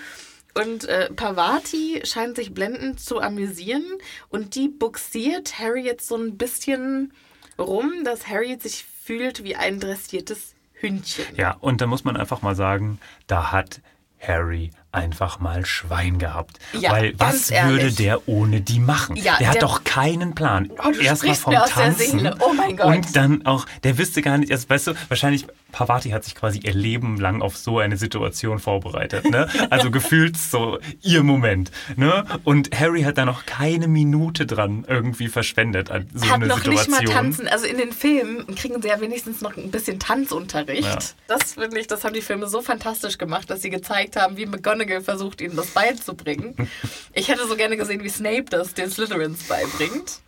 Und 0.55 0.84
äh, 0.86 1.11
Pavati 1.12 2.03
scheint 2.05 2.36
sich 2.36 2.53
blendend 2.53 3.01
zu 3.01 3.20
amüsieren 3.20 3.84
und 4.28 4.55
die 4.55 4.68
buxiert 4.68 5.59
Harry 5.59 5.82
jetzt 5.82 6.09
so 6.09 6.16
ein 6.16 6.36
bisschen 6.36 7.12
rum, 7.59 8.05
dass 8.05 8.26
Harry 8.26 8.59
sich 8.61 8.84
fühlt 9.18 9.42
wie 9.42 9.56
ein 9.56 9.80
dressiertes 9.80 10.54
Hündchen. 10.74 11.24
Ja, 11.36 11.56
und 11.61 11.80
da 11.80 11.86
muss 11.88 12.04
man 12.04 12.16
einfach 12.16 12.42
mal 12.42 12.54
sagen, 12.54 13.00
da 13.26 13.50
hat 13.50 13.80
Harry 14.20 14.70
einfach 14.92 15.40
mal 15.40 15.64
Schwein 15.66 16.18
gehabt. 16.18 16.58
Ja, 16.78 16.92
Weil 16.92 17.14
was 17.18 17.50
ehrlich. 17.50 17.82
würde 17.82 17.92
der 17.96 18.28
ohne 18.28 18.61
die 18.61 18.78
machen? 18.78 19.16
Ja, 19.16 19.36
der 19.38 19.48
hat 19.48 19.54
der- 19.56 19.62
doch 19.62 19.82
keinen 19.84 20.34
Plan. 20.34 20.70
Oh, 20.84 20.90
Erstmal 21.00 21.34
vom 21.34 21.52
mir 21.54 21.62
aus 21.64 21.72
der 21.74 21.84
Tanzen. 21.84 22.30
Oh 22.40 22.52
mein 22.54 22.76
Gott. 22.76 22.86
Und 22.86 23.16
dann 23.16 23.46
auch, 23.46 23.66
der 23.82 23.98
wüsste 23.98 24.22
gar 24.22 24.38
nicht, 24.38 24.52
also 24.52 24.68
weißt 24.68 24.86
du, 24.88 24.92
wahrscheinlich, 25.08 25.46
Pavati 25.73 26.11
hat 26.11 26.25
sich 26.25 26.35
quasi 26.35 26.59
ihr 26.59 26.75
Leben 26.75 27.18
lang 27.18 27.43
auf 27.43 27.57
so 27.57 27.79
eine 27.79 27.97
Situation 27.97 28.59
vorbereitet. 28.59 29.31
Ne? 29.31 29.49
Also 29.71 29.91
gefühlt 29.91 30.37
so 30.37 30.79
ihr 31.03 31.23
Moment. 31.23 31.71
Ne? 31.97 32.25
Und 32.45 32.79
Harry 32.79 33.03
hat 33.03 33.18
da 33.18 33.25
noch 33.25 33.47
keine 33.47 33.89
Minute 33.89 34.47
dran 34.47 34.85
irgendwie 34.89 35.29
verschwendet 35.29 35.91
an 35.91 36.09
so 36.14 36.27
hat 36.27 36.35
eine 36.35 36.47
noch 36.47 36.59
Situation. 36.59 36.99
nicht 36.99 37.07
mal 37.07 37.12
tanzen. 37.12 37.49
Also 37.49 37.66
in 37.66 37.79
den 37.79 37.93
Filmen 37.93 38.55
kriegen 38.55 38.81
sie 38.83 38.89
ja 38.89 39.01
wenigstens 39.01 39.41
noch 39.41 39.57
ein 39.57 39.71
bisschen 39.71 39.99
Tanzunterricht. 39.99 40.83
Ja. 40.83 40.99
Das 41.29 41.55
finde 41.55 41.79
ich, 41.79 41.87
das 41.87 42.05
haben 42.05 42.14
die 42.14 42.23
Filme 42.23 42.49
so 42.49 42.62
fantastisch 42.62 43.18
gemacht, 43.18 43.51
dass 43.51 43.62
sie 43.62 43.71
gezeigt 43.71 44.16
haben, 44.16 44.37
wie 44.37 44.47
McGonagall 44.47 45.01
versucht, 45.01 45.41
ihnen 45.41 45.57
das 45.57 45.68
beizubringen. 45.68 46.55
Ich 47.12 47.29
hätte 47.29 47.47
so 47.47 47.57
gerne 47.57 47.77
gesehen, 47.77 48.03
wie 48.03 48.09
Snape 48.09 48.45
das 48.51 48.73
den 48.75 48.91
Slytherins 48.91 49.43
beibringt. 49.45 50.21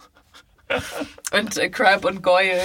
Und 1.32 1.56
äh, 1.56 1.70
Crab 1.70 2.04
und 2.04 2.22
Goyle 2.22 2.60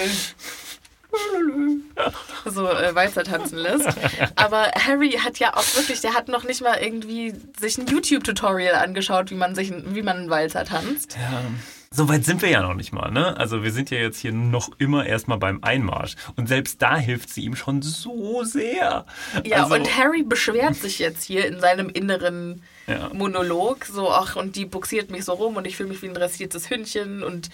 so 2.44 2.68
äh, 2.68 2.94
Walzer 2.94 3.24
tanzen 3.24 3.58
lässt. 3.58 3.88
Aber 4.36 4.70
Harry 4.86 5.12
hat 5.12 5.38
ja 5.38 5.56
auch 5.56 5.76
wirklich, 5.76 6.00
der 6.00 6.14
hat 6.14 6.28
noch 6.28 6.44
nicht 6.44 6.60
mal 6.60 6.78
irgendwie 6.80 7.34
sich 7.58 7.78
ein 7.78 7.86
YouTube-Tutorial 7.86 8.74
angeschaut, 8.74 9.30
wie 9.30 9.34
man 9.34 9.54
sich, 9.54 9.72
wie 9.72 10.02
man 10.02 10.16
einen 10.18 10.30
Walzer 10.30 10.64
tanzt. 10.64 11.16
Ja. 11.16 11.42
So 11.90 12.06
weit 12.06 12.26
sind 12.26 12.42
wir 12.42 12.50
ja 12.50 12.60
noch 12.60 12.74
nicht 12.74 12.92
mal, 12.92 13.10
ne? 13.10 13.34
Also 13.38 13.62
wir 13.62 13.72
sind 13.72 13.90
ja 13.90 13.96
jetzt 13.98 14.18
hier 14.20 14.30
noch 14.30 14.68
immer 14.78 15.06
erstmal 15.06 15.38
beim 15.38 15.64
Einmarsch. 15.64 16.16
Und 16.36 16.46
selbst 16.46 16.82
da 16.82 16.98
hilft 16.98 17.30
sie 17.30 17.44
ihm 17.44 17.56
schon 17.56 17.80
so 17.80 18.44
sehr. 18.44 19.06
Ja, 19.44 19.62
also, 19.62 19.74
und 19.74 19.96
Harry 19.96 20.22
beschwert 20.22 20.74
sich 20.74 20.98
jetzt 20.98 21.24
hier 21.24 21.46
in 21.46 21.60
seinem 21.60 21.88
inneren 21.88 22.62
Ja. 22.86 23.10
Monolog, 23.14 23.86
so, 23.86 24.10
ach, 24.10 24.36
und 24.36 24.56
die 24.56 24.66
buxiert 24.66 25.10
mich 25.10 25.24
so 25.24 25.32
rum 25.32 25.56
und 25.56 25.66
ich 25.66 25.76
fühle 25.76 25.88
mich 25.88 26.02
wie 26.02 26.08
ein 26.08 26.14
dressiertes 26.14 26.68
Hündchen 26.68 27.22
und 27.22 27.48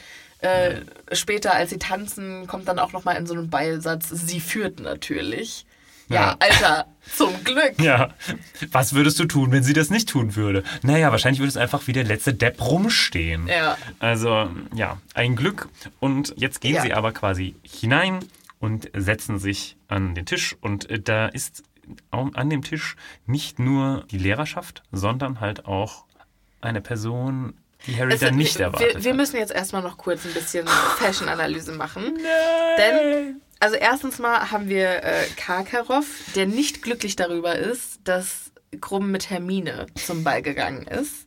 äh, 0.45 0.82
später, 1.12 1.55
als 1.55 1.70
sie 1.70 1.78
tanzen, 1.78 2.47
kommt 2.47 2.68
dann 2.68 2.78
auch 2.78 2.92
nochmal 2.92 3.16
in 3.16 3.26
so 3.26 3.34
einen 3.34 3.51
Beilsatz, 3.51 4.09
sie 4.11 4.40
führt 4.40 4.80
natürlich. 4.80 5.66
Ja, 6.09 6.16
Ja. 6.20 6.36
Alter, 6.38 6.86
zum 7.16 7.42
Glück. 7.45 7.80
Ja, 7.80 8.11
was 8.72 8.92
würdest 8.95 9.18
du 9.18 9.24
tun, 9.24 9.53
wenn 9.53 9.62
sie 9.62 9.72
das 9.72 9.88
nicht 9.88 10.09
tun 10.11 10.36
würde? 10.36 10.62
Naja, 10.82 11.11
wahrscheinlich 11.11 11.40
würde 11.40 11.49
es 11.49 11.57
einfach 11.57 11.86
wie 11.86 11.92
der 11.95 12.05
letzte 12.05 12.34
Depp 12.34 12.61
rumstehen. 12.61 13.47
Ja. 13.49 13.78
Also, 14.01 14.51
ja, 14.74 14.99
ein 15.14 15.34
Glück. 15.34 15.68
Und 16.01 16.34
jetzt 16.36 16.61
gehen 16.61 16.74
Ja. 16.74 16.82
sie 16.82 16.92
aber 16.92 17.12
quasi 17.12 17.55
hinein 17.62 18.20
und 18.61 18.90
setzen 18.95 19.38
sich 19.38 19.76
an 19.88 20.14
den 20.14 20.26
Tisch. 20.26 20.57
Und 20.61 20.90
äh, 20.90 21.01
da 21.01 21.26
ist 21.26 21.62
an 22.11 22.51
dem 22.51 22.62
Tisch 22.62 22.97
nicht 23.26 23.59
nur 23.59 24.05
die 24.11 24.18
Lehrerschaft, 24.18 24.82
sondern 24.92 25.40
halt 25.40 25.64
auch 25.66 26.05
eine 26.61 26.80
Person, 26.82 27.55
die 27.87 27.97
Harry 27.97 28.12
Also, 28.12 28.26
dann 28.26 28.37
nicht 28.37 28.59
wir, 28.59 28.66
erwartet 28.66 28.95
wir, 28.95 29.05
wir 29.05 29.14
müssen 29.14 29.37
jetzt 29.37 29.53
erstmal 29.53 29.82
noch 29.82 29.97
kurz 29.97 30.24
ein 30.24 30.35
bisschen 30.35 30.66
Fashion-Analyse 30.99 31.72
machen. 31.72 32.18
Denn, 32.78 33.41
also 33.61 33.76
erstens 33.76 34.18
mal 34.18 34.51
haben 34.51 34.68
wir 34.68 35.03
äh, 35.03 35.26
Karkaroff, 35.37 36.07
der 36.35 36.47
nicht 36.47 36.82
glücklich 36.82 37.16
darüber 37.16 37.57
ist, 37.57 38.01
dass 38.05 38.53
Krumm 38.80 39.11
mit 39.11 39.30
Hermine 39.30 39.87
zum 39.95 40.24
Ball 40.24 40.43
gegangen 40.43 40.87
ist. 40.87 41.26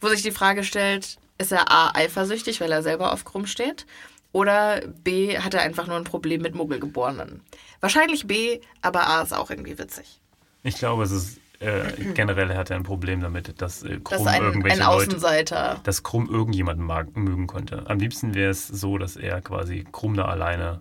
Wo 0.00 0.08
sich 0.08 0.22
die 0.22 0.32
Frage 0.32 0.64
stellt, 0.64 1.18
ist 1.38 1.52
er 1.52 1.70
A, 1.70 1.94
eifersüchtig, 1.94 2.60
weil 2.60 2.72
er 2.72 2.82
selber 2.82 3.12
auf 3.12 3.24
Krumm 3.24 3.46
steht? 3.46 3.86
Oder 4.32 4.80
B, 4.86 5.38
hat 5.38 5.54
er 5.54 5.62
einfach 5.62 5.86
nur 5.86 5.96
ein 5.96 6.04
Problem 6.04 6.42
mit 6.42 6.54
Muggelgeborenen? 6.54 7.40
Wahrscheinlich 7.80 8.26
B, 8.26 8.60
aber 8.82 9.06
A 9.06 9.22
ist 9.22 9.32
auch 9.32 9.48
irgendwie 9.48 9.78
witzig. 9.78 10.20
Ich 10.64 10.76
glaube, 10.76 11.04
es 11.04 11.12
ist 11.12 11.38
äh, 11.64 12.12
generell 12.14 12.54
hat 12.56 12.70
er 12.70 12.76
ein 12.76 12.82
Problem 12.82 13.20
damit, 13.20 13.60
dass 13.60 13.82
äh, 13.82 13.98
Dass 14.00 14.18
Krumm 14.18 14.28
ein, 14.28 14.42
irgendwelche 14.42 14.80
ein 14.82 14.86
Leute, 14.86 15.08
Außenseiter. 15.10 15.80
dass 15.84 16.02
Krumm 16.02 16.28
irgendjemanden 16.28 16.84
mag, 16.86 17.16
mögen 17.16 17.46
könnte. 17.46 17.84
Am 17.88 17.98
liebsten 17.98 18.34
wäre 18.34 18.50
es 18.50 18.66
so, 18.68 18.98
dass 18.98 19.16
er 19.16 19.40
quasi 19.40 19.84
Krumm 19.90 20.14
da 20.16 20.26
alleine 20.26 20.80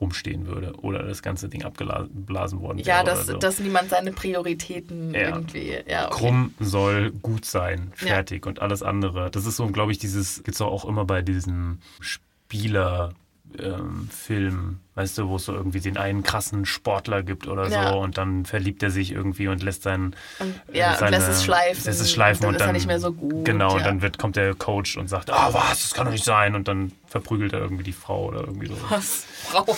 rumstehen 0.00 0.46
würde 0.48 0.72
oder 0.80 1.04
das 1.04 1.22
ganze 1.22 1.48
Ding 1.48 1.62
abgeblasen 1.62 2.60
worden 2.60 2.78
wäre. 2.78 2.88
Ja, 2.88 3.04
dass, 3.04 3.26
so. 3.26 3.36
dass 3.38 3.60
niemand 3.60 3.90
seine 3.90 4.10
Prioritäten 4.12 5.14
Ja. 5.14 5.20
irgendwie. 5.28 5.76
Ja, 5.86 6.06
okay. 6.08 6.16
Krumm 6.18 6.54
soll 6.58 7.12
gut 7.12 7.44
sein, 7.44 7.92
Ja. 8.00 8.08
fertig 8.08 8.44
und 8.46 8.60
alles 8.60 8.82
andere. 8.82 9.30
Das 9.30 9.46
ist 9.46 9.56
so, 9.56 9.68
glaube 9.68 9.92
ich, 9.92 9.98
dieses, 9.98 10.42
gibt's 10.42 10.58
doch 10.58 10.66
auch 10.66 10.84
immer 10.84 11.04
bei 11.04 11.22
diesen 11.22 11.80
Spieler. 12.00 13.12
Ähm, 13.56 14.08
Film, 14.10 14.80
weißt 14.96 15.16
du, 15.18 15.28
wo 15.28 15.36
es 15.36 15.44
so 15.44 15.52
irgendwie 15.54 15.78
den 15.78 15.96
einen 15.96 16.24
krassen 16.24 16.64
Sportler 16.66 17.22
gibt 17.22 17.46
oder 17.46 17.68
Ja. 17.68 17.92
so 17.92 17.98
und 18.00 18.18
dann 18.18 18.44
verliebt 18.46 18.82
er 18.82 18.90
sich 18.90 19.12
irgendwie 19.12 19.46
und 19.46 19.62
lässt 19.62 19.84
seinen 19.84 20.16
Und, 20.40 20.60
ja, 20.72 20.92
und 20.92 20.98
seine- 20.98 21.18
lässt 21.18 21.28
es 21.28 21.44
schleifen. 21.44 21.84
lässt 21.84 22.00
es 22.00 22.10
schleifen 22.10 22.46
und 22.46 22.54
und 22.54 22.60
dann 22.60 22.68
dann, 22.68 22.76
ist 22.76 22.82
er 22.82 22.86
nicht 22.86 22.86
mehr 22.88 22.98
so 23.00 23.12
gut. 23.12 23.44
Genau, 23.44 23.70
ja. 23.70 23.76
und 23.76 23.86
dann 23.86 24.02
wird, 24.02 24.18
kommt 24.18 24.34
der 24.34 24.54
Coach 24.56 24.96
und 24.96 25.08
sagt, 25.08 25.30
ah 25.30 25.50
was, 25.52 25.82
das 25.82 25.94
kann 25.94 26.06
doch 26.06 26.12
nicht 26.12 26.24
sein 26.24 26.56
und 26.56 26.66
dann 26.66 26.90
verprügelt 27.06 27.52
er 27.52 27.60
irgendwie 27.60 27.84
die 27.84 27.92
Frau 27.92 28.24
oder 28.26 28.40
irgendwie 28.40 28.66
so. 28.66 28.76
Was? 28.88 29.24
Frau. 29.44 29.64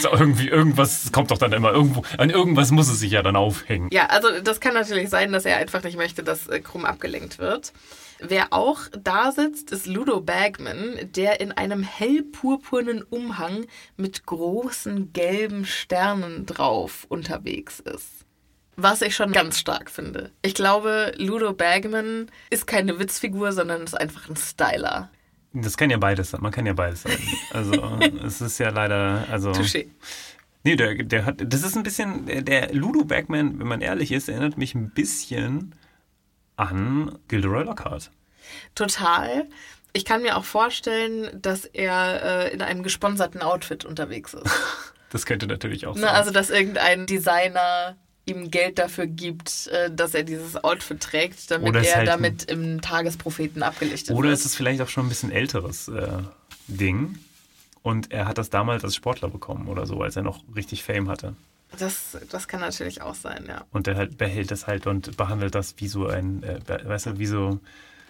So 0.00 0.10
irgendwie 0.10 0.48
irgendwas 0.48 1.12
kommt 1.12 1.30
doch 1.30 1.38
dann 1.38 1.52
immer 1.52 1.70
irgendwo, 1.70 2.02
an 2.18 2.28
irgendwas 2.28 2.72
muss 2.72 2.88
es 2.88 2.98
sich 2.98 3.12
ja 3.12 3.22
dann 3.22 3.36
aufhängen. 3.36 3.88
Ja, 3.92 4.06
also 4.06 4.40
das 4.42 4.58
kann 4.60 4.74
natürlich 4.74 5.10
sein, 5.10 5.30
dass 5.30 5.44
er 5.44 5.58
einfach 5.58 5.84
nicht 5.84 5.96
möchte, 5.96 6.24
dass 6.24 6.48
äh, 6.48 6.58
Krumm 6.58 6.84
abgelenkt 6.84 7.38
wird. 7.38 7.72
Wer 8.24 8.52
auch 8.52 8.82
da 8.96 9.32
sitzt, 9.32 9.72
ist 9.72 9.86
Ludo 9.86 10.20
Bagman, 10.20 11.10
der 11.14 11.40
in 11.40 11.50
einem 11.50 11.82
hellpurpurnen 11.82 13.02
Umhang 13.02 13.66
mit 13.96 14.26
großen 14.26 15.12
gelben 15.12 15.66
Sternen 15.66 16.46
drauf 16.46 17.04
unterwegs 17.08 17.80
ist. 17.80 18.24
Was 18.76 19.02
ich 19.02 19.16
schon 19.16 19.32
ganz 19.32 19.58
stark 19.58 19.90
finde. 19.90 20.30
Ich 20.42 20.54
glaube, 20.54 21.12
Ludo 21.16 21.52
Bagman 21.52 22.30
ist 22.48 22.66
keine 22.66 23.00
Witzfigur, 23.00 23.50
sondern 23.50 23.82
ist 23.82 24.00
einfach 24.00 24.28
ein 24.28 24.36
Styler. 24.36 25.10
Das 25.52 25.76
kann 25.76 25.90
ja 25.90 25.98
beides 25.98 26.30
sein, 26.30 26.40
man 26.42 26.52
kann 26.52 26.64
ja 26.64 26.72
beides 26.74 27.02
sein. 27.02 27.18
Also 27.50 27.72
es 28.24 28.40
ist 28.40 28.58
ja 28.58 28.70
leider, 28.70 29.26
also 29.30 29.50
Touché. 29.50 29.88
nee, 30.62 30.76
der, 30.76 30.94
der 31.02 31.26
hat, 31.26 31.42
das 31.44 31.64
ist 31.64 31.76
ein 31.76 31.82
bisschen, 31.82 32.26
der, 32.26 32.42
der 32.42 32.72
Ludo 32.72 33.04
Bagman, 33.04 33.58
wenn 33.58 33.66
man 33.66 33.80
ehrlich 33.80 34.12
ist, 34.12 34.28
erinnert 34.28 34.56
mich 34.56 34.74
ein 34.76 34.90
bisschen 34.90 35.74
an 36.56 37.18
Gilderoy 37.28 37.64
Lockhart. 37.64 38.10
Total. 38.74 39.48
Ich 39.92 40.04
kann 40.04 40.22
mir 40.22 40.36
auch 40.36 40.44
vorstellen, 40.44 41.28
dass 41.40 41.64
er 41.64 42.46
äh, 42.46 42.52
in 42.52 42.62
einem 42.62 42.82
gesponserten 42.82 43.42
Outfit 43.42 43.84
unterwegs 43.84 44.34
ist. 44.34 44.50
Das 45.10 45.26
könnte 45.26 45.46
natürlich 45.46 45.86
auch 45.86 45.92
sein. 45.92 46.04
Ne, 46.04 46.10
also, 46.10 46.30
dass 46.30 46.48
irgendein 46.48 47.04
Designer 47.04 47.98
ihm 48.24 48.50
Geld 48.50 48.78
dafür 48.78 49.06
gibt, 49.06 49.66
äh, 49.66 49.90
dass 49.90 50.14
er 50.14 50.22
dieses 50.22 50.62
Outfit 50.64 51.00
trägt, 51.00 51.50
damit 51.50 51.68
Oder 51.68 51.84
er 51.84 51.96
halt 51.96 52.08
damit 52.08 52.44
im 52.44 52.80
Tagespropheten 52.80 53.62
abgelichtet 53.62 54.16
Oder 54.16 54.30
wird. 54.30 54.38
ist 54.38 54.46
es 54.46 54.54
vielleicht 54.54 54.80
auch 54.80 54.88
schon 54.88 55.04
ein 55.04 55.08
bisschen 55.10 55.30
älteres 55.30 55.88
äh, 55.88 56.08
Ding 56.66 57.18
und 57.82 58.10
er 58.12 58.26
hat 58.26 58.38
das 58.38 58.48
damals 58.48 58.84
als 58.84 58.94
Sportler 58.94 59.28
bekommen 59.28 59.68
oder 59.68 59.86
so, 59.86 60.00
als 60.00 60.16
er 60.16 60.22
noch 60.22 60.40
richtig 60.54 60.82
Fame 60.82 61.10
hatte. 61.10 61.34
Das, 61.78 62.18
das 62.30 62.48
kann 62.48 62.60
natürlich 62.60 63.02
auch 63.02 63.14
sein, 63.14 63.44
ja. 63.48 63.64
Und 63.72 63.88
er 63.88 63.96
halt 63.96 64.18
behält 64.18 64.50
das 64.50 64.66
halt 64.66 64.86
und 64.86 65.16
behandelt 65.16 65.54
das 65.54 65.74
wie 65.78 65.88
so 65.88 66.06
ein, 66.06 66.42
äh, 66.42 66.58
weißt 66.86 67.06
du, 67.06 67.18
wie 67.18 67.26
so 67.26 67.60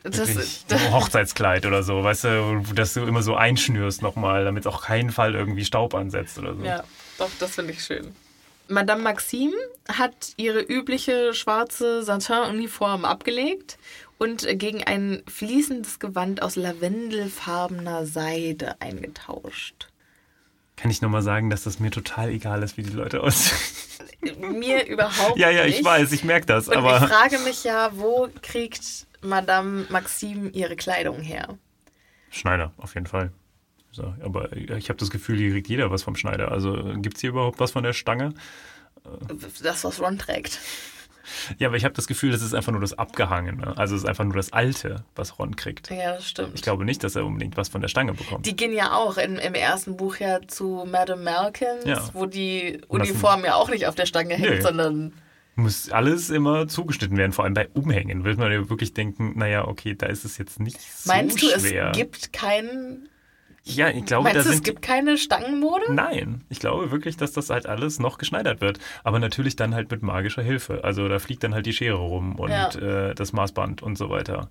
Das, 0.03 0.57
Hochzeitskleid 0.91 1.67
oder 1.67 1.83
so, 1.83 2.03
weißt 2.03 2.25
du, 2.25 2.63
dass 2.75 2.95
du 2.95 3.03
immer 3.05 3.23
so 3.23 3.37
einschnürst 3.37 4.03
nochmal, 4.03 4.45
damit 4.45 4.67
auch 4.67 4.83
keinen 4.83 5.11
Fall 5.11 5.35
irgendwie 5.35 5.65
Staub 5.65 5.95
ansetzt 5.95 6.39
oder 6.39 6.55
so. 6.55 6.65
ja, 6.65 6.83
doch, 7.19 7.31
das 7.39 7.55
finde 7.55 7.73
ich 7.73 7.85
schön. 7.85 8.15
Madame 8.69 9.03
Maxime 9.03 9.57
hat 9.89 10.33
ihre 10.37 10.61
übliche 10.61 11.35
schwarze 11.35 12.03
Satin-Uniform 12.03 13.05
abgelegt 13.05 13.79
und 14.19 14.47
gegen 14.59 14.83
ein 14.85 15.23
fließendes 15.29 15.99
Gewand 15.99 16.43
aus 16.43 16.57
lavendelfarbener 16.57 18.07
Seide 18.07 18.81
eingetauscht. 18.81 19.89
Kann 20.77 20.91
ich 20.91 21.03
nochmal 21.03 21.23
sagen, 21.23 21.51
dass 21.51 21.65
das 21.65 21.81
mir 21.81 21.91
total 21.91 22.31
egal 22.31 22.63
ist, 22.63 22.77
wie 22.77 22.83
die 22.83 22.91
Leute 22.91 23.23
aussehen? 23.23 23.59
Mir 24.41 24.87
überhaupt 24.87 25.37
ja, 25.37 25.51
ja, 25.51 25.65
nicht. 25.65 25.81
ich 25.81 25.85
weiß, 25.85 26.13
ich 26.13 26.25
merke 26.25 26.47
das, 26.47 26.69
Und 26.69 26.75
ich 26.75 26.79
aber 26.79 27.09
frage 27.09 27.39
mich 27.41 27.65
ja, 27.65 27.91
wo 27.95 28.29
kriegt 28.41 29.07
Madame 29.21 29.87
Maxime 29.91 30.51
ihre 30.51 30.77
Kleidung 30.77 31.21
her? 31.21 31.59
Schneider, 32.31 32.73
auf 32.77 32.95
jeden 32.95 33.07
Fall. 33.07 33.33
So, 33.91 34.15
aber 34.23 34.53
ich 34.57 34.89
habe 34.89 34.99
das 34.99 35.11
Gefühl, 35.11 35.37
hier 35.39 35.51
kriegt 35.51 35.69
jeder 35.69 35.91
was 35.91 36.03
vom 36.03 36.17
Schneider. 36.17 36.51
Also 36.51 36.95
gibt 36.97 37.17
es 37.17 37.21
hier 37.21 37.31
überhaupt 37.31 37.61
was 37.61 37.73
von 37.73 37.83
der 37.83 37.93
Stange? 37.93 38.33
Das, 39.63 39.85
was 39.85 40.01
Ron 40.01 40.19
trägt. 40.19 40.61
Ja, 41.59 41.69
aber 41.69 41.77
ich 41.77 41.85
habe 41.85 41.95
das 41.95 42.07
Gefühl, 42.07 42.33
das 42.33 42.43
ist 42.43 42.55
einfach 42.55 42.73
nur 42.73 42.81
das 42.81 42.99
Abgehangene. 42.99 43.77
Also 43.77 43.95
es 43.95 44.03
ist 44.03 44.09
einfach 44.09 44.25
nur 44.25 44.35
das 44.35 44.53
Alte, 44.53 45.05
was 45.15 45.39
Ron 45.39 45.57
kriegt. 45.57 45.91
Ja, 45.91 46.15
das 46.15 46.29
stimmt. 46.29 46.51
Ich 46.55 46.63
glaube 46.63 46.85
nicht, 46.85 47.05
dass 47.05 47.17
er 47.17 47.25
unbedingt 47.25 47.57
was 47.57 47.69
von 47.69 47.81
der 47.81 47.89
Stange 47.89 48.15
bekommt. 48.15 48.45
Die 48.47 48.57
gehen 48.57 48.73
ja 48.73 48.93
auch 48.93 49.17
in, 49.19 49.37
im 49.37 49.55
ersten 49.55 49.97
Buch 49.97 50.17
ja 50.17 50.41
zu 50.47 50.87
Madame 50.91 51.23
Malkins, 51.23 51.85
Ja. 51.85 52.03
wo 52.13 52.27
die 52.27 52.81
Uniform 52.89 53.45
ja 53.45 53.55
auch 53.55 53.69
nicht 53.71 53.87
auf 53.87 53.95
der 53.95 54.07
Stange 54.07 54.35
hängt, 54.35 54.51
Nee. 54.57 54.61
sondern 54.61 55.13
Muss 55.55 55.91
alles 55.91 56.31
immer 56.31 56.67
zugeschnitten 56.67 57.17
werden, 57.19 57.33
vor 57.33 57.45
allem 57.45 57.55
bei 57.55 57.69
Umhängen. 57.75 58.25
Will 58.25 58.37
man 58.37 58.51
ja 58.51 58.69
wirklich 58.71 58.95
denken, 58.95 59.35
naja, 59.37 59.69
okay, 59.69 59.95
da 59.95 60.07
ist 60.07 60.25
es 60.25 60.39
jetzt 60.39 60.59
nicht 60.61 60.81
so 60.81 61.13
meinst 61.13 61.43
du, 61.43 61.47
schwer. 61.47 61.91
es 61.91 61.97
gibt 61.97 62.33
keinen. 62.33 63.09
Ja, 63.65 63.89
ich 63.91 64.05
glaube, 64.05 64.25
Meinst 64.25 64.47
da 64.47 64.51
du, 64.51 64.57
es 64.57 64.63
gibt 64.63 64.83
keine 64.83 65.17
Stangenmode? 65.17 65.93
Nein, 65.93 66.45
ich 66.49 66.59
glaube 66.59 66.91
wirklich, 66.91 67.17
dass 67.17 67.33
das 67.33 67.49
halt 67.51 67.67
alles 67.67 67.99
noch 68.01 68.19
geschneidert 68.19 68.61
wird. 68.61 68.79
Aber 69.05 69.19
natürlich 69.19 69.55
dann 69.57 69.75
halt 69.75 69.91
mit 69.91 70.03
magischer 70.03 70.43
Hilfe. 70.43 70.83
Also 70.85 71.07
da 71.09 71.19
fliegt 71.19 71.45
dann 71.45 71.55
halt 71.55 71.67
die 71.67 71.73
Schere 71.73 71.97
rum 71.99 72.37
und 72.37 72.51
Ja. 72.51 72.71
äh, 73.11 73.15
das 73.15 73.33
Maßband 73.33 73.83
und 73.83 73.97
so 73.97 74.11
weiter. 74.11 74.51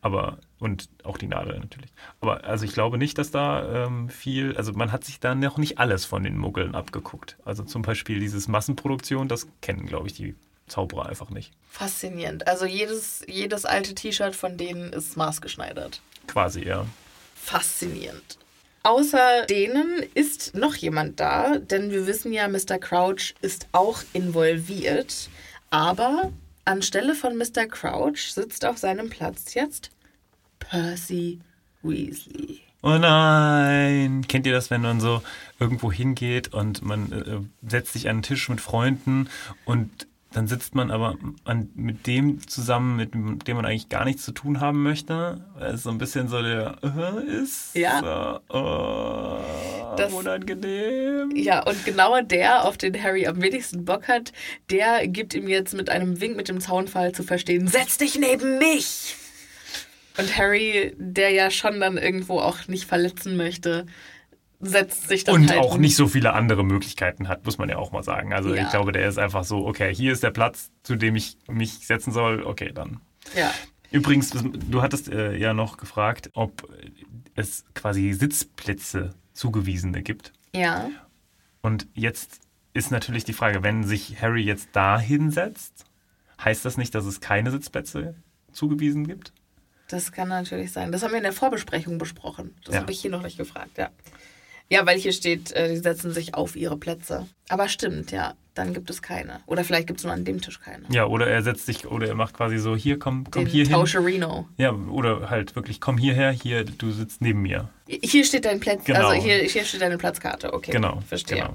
Aber, 0.00 0.38
und 0.58 0.88
auch 1.04 1.16
die 1.18 1.28
Nadel 1.28 1.58
natürlich. 1.60 1.90
Aber 2.20 2.44
also 2.44 2.64
ich 2.64 2.72
glaube 2.72 2.98
nicht, 2.98 3.18
dass 3.18 3.30
da 3.30 3.86
ähm, 3.86 4.08
viel, 4.08 4.56
also 4.56 4.72
man 4.72 4.90
hat 4.92 5.04
sich 5.04 5.20
da 5.20 5.34
noch 5.34 5.58
nicht 5.58 5.78
alles 5.78 6.04
von 6.04 6.22
den 6.24 6.36
Muggeln 6.38 6.74
abgeguckt. 6.74 7.36
Also 7.44 7.62
zum 7.64 7.82
Beispiel 7.82 8.18
dieses 8.20 8.48
Massenproduktion, 8.48 9.28
das 9.28 9.46
kennen, 9.60 9.86
glaube 9.86 10.08
ich, 10.08 10.14
die 10.14 10.34
Zauberer 10.68 11.06
einfach 11.06 11.30
nicht. 11.30 11.52
Faszinierend. 11.68 12.46
Also 12.48 12.64
jedes, 12.64 13.24
jedes 13.28 13.64
alte 13.64 13.94
T-Shirt 13.94 14.34
von 14.34 14.56
denen 14.56 14.92
ist 14.92 15.16
maßgeschneidert. 15.16 16.00
Quasi, 16.26 16.64
ja. 16.64 16.86
Faszinierend. 17.34 18.38
Außer 18.84 19.46
denen 19.48 20.02
ist 20.14 20.54
noch 20.54 20.74
jemand 20.74 21.20
da, 21.20 21.58
denn 21.58 21.90
wir 21.90 22.06
wissen 22.06 22.32
ja, 22.32 22.48
Mr. 22.48 22.78
Crouch 22.78 23.34
ist 23.40 23.68
auch 23.72 24.02
involviert. 24.12 25.28
Aber 25.70 26.32
anstelle 26.64 27.14
von 27.14 27.36
Mr. 27.36 27.66
Crouch 27.66 28.32
sitzt 28.32 28.64
auf 28.64 28.78
seinem 28.78 29.08
Platz 29.08 29.54
jetzt 29.54 29.90
Percy 30.58 31.40
Weasley. 31.82 32.60
Oh 32.82 32.98
nein! 32.98 34.26
Kennt 34.26 34.44
ihr 34.46 34.52
das, 34.52 34.70
wenn 34.70 34.82
man 34.82 35.00
so 35.00 35.22
irgendwo 35.60 35.92
hingeht 35.92 36.52
und 36.52 36.82
man 36.82 37.12
äh, 37.12 37.68
setzt 37.68 37.92
sich 37.92 38.08
an 38.08 38.16
einen 38.16 38.22
Tisch 38.22 38.48
mit 38.48 38.60
Freunden 38.60 39.28
und 39.64 40.08
dann 40.34 40.46
sitzt 40.48 40.74
man 40.74 40.90
aber 40.90 41.16
an, 41.44 41.70
mit 41.74 42.06
dem 42.06 42.46
zusammen, 42.48 42.96
mit 42.96 43.14
dem 43.14 43.56
man 43.56 43.64
eigentlich 43.66 43.88
gar 43.88 44.04
nichts 44.04 44.24
zu 44.24 44.32
tun 44.32 44.60
haben 44.60 44.82
möchte, 44.82 45.44
weil 45.58 45.74
es 45.74 45.82
so 45.82 45.90
ein 45.90 45.98
bisschen 45.98 46.28
so 46.28 46.42
der 46.42 46.76
äh, 46.82 47.24
ist. 47.42 47.74
Ja. 47.74 48.40
So, 48.48 48.56
oh, 48.58 49.94
Das- 49.96 50.12
unangenehm. 50.12 51.30
Ja, 51.34 51.62
und 51.66 51.84
genau 51.84 52.20
der, 52.22 52.64
auf 52.64 52.76
den 52.78 53.00
Harry 53.02 53.26
am 53.26 53.40
wenigsten 53.42 53.84
Bock 53.84 54.08
hat, 54.08 54.32
der 54.70 55.06
gibt 55.08 55.34
ihm 55.34 55.48
jetzt 55.48 55.74
mit 55.74 55.90
einem 55.90 56.20
Wink 56.20 56.36
mit 56.36 56.48
dem 56.48 56.60
Zaunfall 56.60 57.12
zu 57.12 57.22
verstehen, 57.22 57.66
setz 57.68 57.98
dich 57.98 58.18
neben 58.18 58.58
mich! 58.58 59.16
Und 60.18 60.36
Harry, 60.36 60.94
der 60.98 61.30
ja 61.30 61.50
schon 61.50 61.80
dann 61.80 61.96
irgendwo 61.96 62.38
auch 62.38 62.68
nicht 62.68 62.84
verletzen 62.84 63.36
möchte, 63.36 63.86
setzt 64.62 65.08
sich 65.08 65.24
dann 65.24 65.34
Und 65.34 65.50
halt 65.50 65.58
auch 65.60 65.76
nicht 65.76 65.96
so 65.96 66.06
viele 66.06 66.32
andere 66.34 66.64
Möglichkeiten 66.64 67.26
hat, 67.28 67.44
muss 67.44 67.58
man 67.58 67.68
ja 67.68 67.76
auch 67.78 67.90
mal 67.92 68.02
sagen. 68.04 68.32
Also 68.32 68.54
Ja. 68.54 68.62
ich 68.62 68.70
glaube, 68.70 68.92
der 68.92 69.08
ist 69.08 69.18
einfach 69.18 69.44
so, 69.44 69.66
okay, 69.66 69.94
hier 69.94 70.12
ist 70.12 70.22
der 70.22 70.30
Platz, 70.30 70.70
zu 70.84 70.94
dem 70.96 71.16
ich 71.16 71.36
mich 71.48 71.84
setzen 71.86 72.12
soll, 72.12 72.42
okay, 72.44 72.70
dann. 72.72 73.00
Ja, 73.36 73.52
Übrigens, 73.90 74.30
du 74.30 74.80
hattest 74.80 75.10
äh, 75.10 75.36
ja 75.36 75.52
noch 75.52 75.76
gefragt, 75.76 76.30
ob 76.32 76.66
es 77.34 77.64
quasi 77.74 78.12
Sitzplätze 78.14 79.14
zugewiesene 79.34 80.02
gibt. 80.02 80.32
ja. 80.54 80.88
Und 81.60 81.86
jetzt 81.94 82.40
ist 82.72 82.90
natürlich 82.90 83.22
die 83.24 83.32
Frage, 83.34 83.62
wenn 83.62 83.84
sich 83.84 84.20
Harry 84.20 84.42
jetzt 84.42 84.70
da 84.72 84.98
hinsetzt, 84.98 85.84
heißt 86.42 86.64
das 86.64 86.76
nicht, 86.76 86.92
dass 86.94 87.04
es 87.04 87.20
keine 87.20 87.50
Sitzplätze 87.52 88.16
zugewiesen 88.50 89.06
gibt? 89.06 89.32
Das 89.88 90.10
kann 90.10 90.26
natürlich 90.28 90.72
sein. 90.72 90.90
Das 90.90 91.02
haben 91.04 91.10
wir 91.12 91.18
in 91.18 91.22
der 91.22 91.32
Vorbesprechung 91.32 91.98
besprochen. 91.98 92.56
Das 92.64 92.74
Ja. 92.74 92.80
habe 92.80 92.90
ich 92.90 93.00
hier 93.00 93.10
noch 93.12 93.22
nicht 93.22 93.36
gefragt, 93.36 93.76
ja. 93.78 93.90
Ja, 94.72 94.86
weil 94.86 94.98
hier 94.98 95.12
steht, 95.12 95.52
äh, 95.52 95.68
die 95.68 95.76
setzen 95.76 96.12
sich 96.12 96.34
auf 96.34 96.56
ihre 96.56 96.78
Plätze. 96.78 97.26
Aber 97.50 97.68
stimmt, 97.68 98.10
ja. 98.10 98.32
Dann 98.54 98.72
gibt 98.74 98.88
es 98.90 99.00
keine. 99.02 99.40
Oder 99.46 99.64
vielleicht 99.64 99.86
gibt 99.86 100.00
es 100.00 100.04
nur 100.04 100.12
an 100.14 100.24
dem 100.26 100.40
Tisch 100.40 100.60
keine. 100.60 100.84
Ja, 100.90 101.06
oder 101.06 101.26
er 101.26 101.42
setzt 101.42 101.64
sich, 101.66 101.86
oder 101.86 102.06
er 102.08 102.14
macht 102.14 102.34
quasi 102.34 102.58
so, 102.58 102.74
hier, 102.76 102.98
komm, 102.98 103.24
komm 103.30 103.44
Den 103.44 103.50
hier 103.50 103.64
hin. 103.64 103.72
Tauscherino. 103.72 104.46
Ja, 104.58 104.72
oder 104.72 105.28
halt 105.30 105.56
wirklich, 105.56 105.80
komm 105.80 105.96
hierher, 105.98 106.30
hier, 106.32 106.64
du 106.64 106.90
sitzt 106.90 107.20
neben 107.22 107.40
mir. 107.42 107.68
Hier 107.86 108.24
steht 108.24 108.44
dein 108.46 108.60
Platz, 108.60 108.84
Genau. 108.84 109.08
also 109.08 109.22
hier, 109.22 109.36
hier 109.44 109.64
steht 109.64 109.80
deine 109.82 109.96
Platzkarte. 109.98 110.52
Okay, 110.52 110.70
Genau, 110.70 111.00
verstehe. 111.06 111.38
genau. 111.38 111.54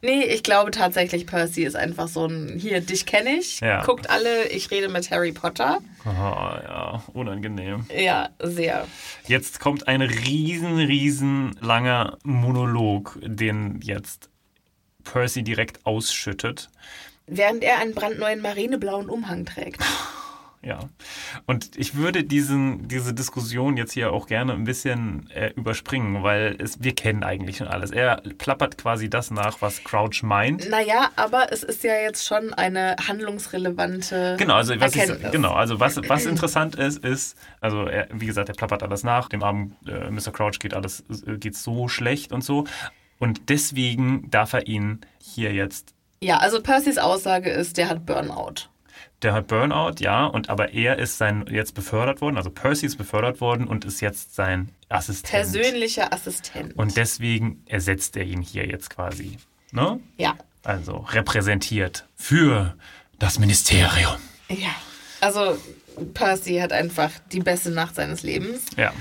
Nee, 0.00 0.22
ich 0.24 0.42
glaube 0.42 0.70
tatsächlich, 0.70 1.26
Percy 1.26 1.64
ist 1.64 1.74
einfach 1.76 2.08
so 2.08 2.26
ein, 2.26 2.56
hier, 2.58 2.80
dich 2.80 3.04
kenne 3.06 3.30
ich, 3.30 3.60
Ja. 3.60 3.82
guckt 3.84 4.08
alle, 4.10 4.48
ich 4.48 4.70
rede 4.70 4.88
mit 4.88 5.10
Harry 5.10 5.32
Potter. 5.32 5.78
Ah, 6.04 6.60
ja, 6.64 7.02
unangenehm. 7.12 7.84
Ja, 7.96 8.28
sehr. 8.40 8.86
Jetzt 9.26 9.58
kommt 9.60 9.88
ein 9.88 10.00
riesen, 10.02 10.76
riesen 10.78 11.56
langer 11.60 12.16
Monolog, 12.22 13.18
den 13.22 13.80
jetzt 13.82 14.30
Percy 15.04 15.42
direkt 15.42 15.84
ausschüttet. 15.84 16.68
Während 17.26 17.62
er 17.64 17.78
einen 17.78 17.94
brandneuen 17.94 18.40
marineblauen 18.40 19.08
Umhang 19.08 19.44
trägt. 19.46 19.82
Ja. 20.62 20.80
Und 21.46 21.76
ich 21.76 21.94
würde 21.94 22.24
diesen, 22.24 22.88
diese 22.88 23.14
Diskussion 23.14 23.76
jetzt 23.76 23.92
hier 23.92 24.12
auch 24.12 24.26
gerne 24.26 24.54
ein 24.54 24.64
bisschen 24.64 25.30
äh, 25.30 25.52
überspringen, 25.54 26.22
weil 26.24 26.56
es, 26.58 26.82
wir 26.82 26.94
kennen 26.94 27.22
eigentlich 27.22 27.58
schon 27.58 27.68
alles. 27.68 27.90
Er 27.92 28.16
plappert 28.38 28.76
quasi 28.76 29.08
das 29.08 29.30
nach, 29.30 29.62
was 29.62 29.84
Crouch 29.84 30.22
meint. 30.22 30.68
Naja, 30.68 31.10
aber 31.14 31.52
es 31.52 31.62
ist 31.62 31.84
ja 31.84 31.94
jetzt 31.94 32.26
schon 32.26 32.52
eine 32.54 32.96
handlungsrelevante 33.06 34.36
Genau, 34.38 34.54
also 34.54 34.78
was, 34.80 34.94
ich, 34.94 35.02
Erkenntnis. 35.02 35.32
genau, 35.32 35.52
also 35.52 35.78
was, 35.78 35.96
was 36.08 36.26
interessant 36.26 36.74
ist, 36.74 37.04
ist, 37.04 37.36
also 37.60 37.84
er, 37.84 38.08
wie 38.12 38.26
gesagt, 38.26 38.48
er 38.48 38.54
plappert 38.54 38.82
alles 38.82 39.04
nach, 39.04 39.28
dem 39.28 39.42
armen 39.42 39.76
äh, 39.86 40.10
Mr. 40.10 40.32
Crouch 40.32 40.58
geht 40.58 40.74
alles 40.74 41.04
äh, 41.26 41.38
geht 41.38 41.56
so 41.56 41.88
schlecht 41.88 42.32
und 42.32 42.42
so. 42.42 42.64
Und 43.20 43.48
deswegen 43.48 44.30
darf 44.30 44.52
er 44.52 44.66
ihn 44.66 45.00
hier 45.20 45.52
jetzt, 45.52 45.94
Ja, 46.20 46.38
also 46.38 46.60
Percys 46.60 46.98
Aussage 46.98 47.50
ist, 47.50 47.76
der 47.76 47.88
hat 47.88 48.06
Burnout. 48.06 48.68
Der 49.22 49.32
hat 49.32 49.48
Burnout, 49.48 49.94
ja, 49.98 50.26
und 50.26 50.48
aber 50.48 50.72
er 50.72 50.98
ist 50.98 51.18
sein 51.18 51.46
jetzt 51.50 51.74
befördert 51.74 52.20
worden, 52.20 52.36
also 52.36 52.50
Percy 52.50 52.86
ist 52.86 52.96
befördert 52.96 53.40
worden 53.40 53.66
und 53.66 53.84
ist 53.84 54.00
jetzt 54.00 54.34
sein 54.34 54.70
Assistent. 54.88 55.30
Persönlicher 55.32 56.12
Assistent. 56.12 56.76
Und 56.76 56.96
deswegen 56.96 57.62
ersetzt 57.66 58.16
er 58.16 58.24
ihn 58.24 58.42
hier 58.42 58.66
jetzt 58.66 58.90
quasi. 58.90 59.38
Ne? 59.72 60.00
ja, 60.16 60.36
Also 60.64 60.98
repräsentiert 61.10 62.06
für 62.16 62.74
das 63.18 63.38
Ministerium. 63.38 64.16
ja. 64.48 64.74
Also 65.20 65.58
Percy 66.14 66.58
hat 66.58 66.72
einfach 66.72 67.10
die 67.32 67.40
beste 67.40 67.70
Nacht 67.70 67.96
seines 67.96 68.22
Lebens. 68.22 68.66
Ja. 68.76 68.92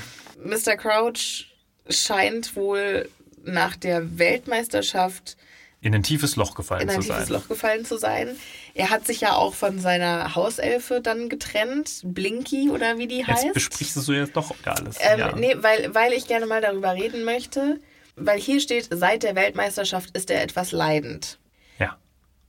Mr. 0.43 0.75
Crouch 0.75 1.45
scheint 1.89 2.55
wohl 2.55 3.07
nach 3.43 3.75
der 3.75 4.17
Weltmeisterschaft 4.17 5.37
In 5.79 5.93
ein 5.93 6.01
tiefes 6.03 6.35
Loch 6.35 6.55
gefallen 6.55 6.81
in 6.83 6.89
ein 6.89 6.95
zu 7.01 7.07
tiefes 7.07 7.27
sein. 7.27 7.33
Loch 7.33 7.47
gefallen 7.47 7.85
zu 7.85 7.97
sein. 7.97 8.35
Er 8.73 8.89
hat 8.89 9.05
sich 9.05 9.21
ja 9.21 9.35
auch 9.35 9.53
von 9.53 9.79
seiner 9.79 10.33
Hauselfe 10.35 11.01
dann 11.01 11.29
getrennt, 11.29 12.01
Blinky 12.03 12.69
oder 12.71 12.97
wie 12.97 13.07
die 13.07 13.19
Jetzt 13.19 13.27
heißt. 13.29 13.53
besprichst 13.53 14.07
du 14.07 14.13
jetzt 14.13 14.35
doch 14.35 14.53
alles. 14.65 14.97
Ähm, 14.99 15.19
ja. 15.19 15.35
Nee, 15.35 15.55
weil, 15.59 15.93
weil 15.93 16.13
ich 16.13 16.27
gerne 16.27 16.47
mal 16.47 16.61
darüber 16.61 16.93
reden 16.93 17.23
möchte. 17.23 17.79
Weil 18.15 18.39
hier 18.39 18.59
steht, 18.59 18.87
seit 18.91 19.21
der 19.21 19.35
Weltmeisterschaft 19.35 20.17
ist 20.17 20.31
er 20.31 20.41
etwas 20.41 20.71
leidend. 20.71 21.37
ja. 21.77 21.97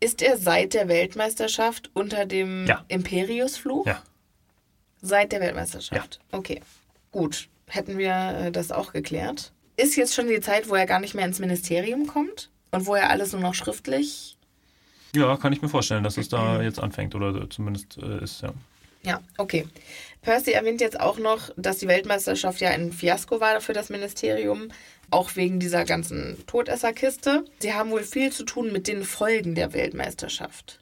Ist 0.00 0.22
er 0.22 0.38
seit 0.38 0.72
der 0.74 0.88
Weltmeisterschaft 0.88 1.90
unter 1.92 2.24
dem 2.24 2.66
Ja. 2.66 2.84
Imperiusfluch? 2.88 3.84
Ja. 3.86 4.02
Seit 5.02 5.32
der 5.32 5.40
Weltmeisterschaft. 5.40 6.20
Okay. 6.32 6.60
Gut. 7.12 7.48
Hätten 7.66 7.98
wir 7.98 8.44
äh, 8.46 8.50
das 8.52 8.72
auch 8.72 8.92
geklärt. 8.94 9.52
Ist 9.76 9.96
jetzt 9.96 10.14
schon 10.14 10.28
die 10.28 10.40
Zeit, 10.40 10.70
wo 10.70 10.74
er 10.74 10.86
gar 10.86 11.00
nicht 11.00 11.14
mehr 11.14 11.26
ins 11.26 11.38
Ministerium 11.38 12.06
kommt? 12.06 12.48
Und 12.70 12.86
wo 12.86 12.94
er 12.94 13.10
alles 13.10 13.32
nur 13.32 13.40
noch 13.40 13.54
schriftlich 13.54 14.36
Ja, 15.14 15.36
kann 15.36 15.52
ich 15.52 15.62
mir 15.62 15.68
vorstellen, 15.68 16.04
dass 16.04 16.16
es 16.16 16.28
da 16.28 16.62
jetzt 16.62 16.80
anfängt 16.80 17.14
oder 17.14 17.48
zumindest 17.48 17.98
äh, 17.98 18.22
ist, 18.22 18.42
ja. 18.42 18.52
Ja, 19.02 19.20
okay. 19.38 19.66
Percy 20.22 20.52
erwähnt 20.52 20.80
jetzt 20.80 20.98
auch 20.98 21.18
noch, 21.18 21.50
dass 21.56 21.78
die 21.78 21.88
Weltmeisterschaft 21.88 22.60
ja 22.60 22.70
ein 22.70 22.92
Fiasko 22.92 23.40
war 23.40 23.60
für 23.60 23.72
das 23.72 23.88
Ministerium, 23.88 24.68
auch 25.10 25.36
wegen 25.36 25.60
dieser 25.60 25.84
ganzen 25.84 26.44
Todesserkiste. 26.46 27.44
Sie 27.60 27.72
haben 27.72 27.90
wohl 27.90 28.02
viel 28.02 28.32
zu 28.32 28.44
tun 28.44 28.72
mit 28.72 28.88
den 28.88 29.04
Folgen 29.04 29.54
der 29.54 29.72
Weltmeisterschaft. 29.72 30.80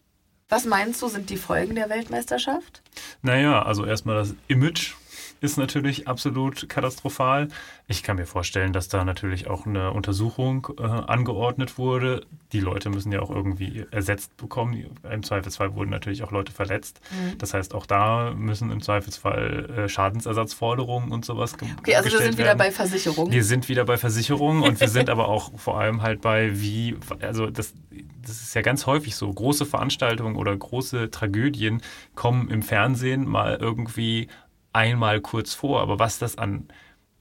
Was 0.49 0.65
meinst 0.65 1.03
du, 1.03 1.09
sind 1.09 1.31
die 1.31 1.37
Folgen 1.37 1.75
der 1.75 1.91
Weltmeisterschaft? 1.91 2.83
Naja, 3.23 3.63
also 3.63 3.85
erstmal 3.85 4.17
das 4.17 4.35
Image 4.49 4.95
ist 5.41 5.57
natürlich 5.57 6.09
absolut 6.09 6.69
katastrophal. 6.69 7.49
Ich 7.89 8.03
kann 8.03 8.17
mir 8.17 8.27
vorstellen, 8.27 8.73
dass 8.73 8.89
da 8.89 9.05
natürlich 9.05 9.49
auch 9.49 9.67
eine 9.67 9.93
Untersuchung 9.93 10.69
äh, 10.79 10.83
angeordnet 10.83 11.79
wurde. 11.79 12.27
Die 12.53 12.61
Leute 12.61 12.91
müssen 12.91 13.13
ja 13.13 13.21
auch 13.21 13.31
irgendwie 13.31 13.85
ersetzt 13.91 14.37
bekommen. 14.37 14.87
Im 15.11 15.23
Zweifelsfall 15.23 15.75
wurden 15.75 15.91
natürlich 15.91 16.23
auch 16.23 16.33
Leute 16.33 16.53
verletzt. 16.53 17.01
Mhm. 17.11 17.39
Das 17.39 17.55
heißt, 17.55 17.75
auch 17.75 17.87
da 17.87 18.33
müssen 18.37 18.71
im 18.71 18.81
Zweifelsfall 18.81 19.71
äh, 19.71 19.89
Schadensersatzforderungen 19.89 21.13
und 21.13 21.25
sowas 21.25 21.57
ge 21.59 21.69
Okay, 21.79 21.95
also 21.97 22.11
wir 22.11 22.19
sind 22.19 22.39
wieder 22.39 22.47
werden. 22.47 22.59
bei 22.59 22.71
Versicherung. 22.71 23.31
Wir 23.31 23.45
sind 23.45 23.69
wieder 23.69 23.85
bei 23.85 23.97
Versicherungen 23.97 24.63
und 24.63 24.81
wir 24.81 24.89
sind 24.89 25.11
aber 25.17 25.29
auch 25.29 25.59
vor 25.59 25.79
allem 25.79 26.03
halt 26.03 26.21
bei 26.21 26.61
wie, 26.61 26.97
also 27.21 27.49
das, 27.49 27.75
das 28.23 28.43
ist 28.43 28.55
ja 28.55 28.63
ganz 28.63 28.87
häufig 28.87 29.17
so, 29.17 29.33
große 29.33 29.67
Veranstaltungen 29.67 30.37
oder 30.37 30.57
große 30.57 31.11
Tragödien 31.11 31.83
kommen 32.15 32.51
im 32.51 32.63
Fernsehen 32.63 33.29
mal 33.29 33.57
irgendwie 33.61 34.29
einmal 34.77 35.21
kurz 35.21 35.55
vor, 35.55 35.81
aber 35.81 35.99
was 35.99 36.19
das 36.19 36.39
an 36.39 36.69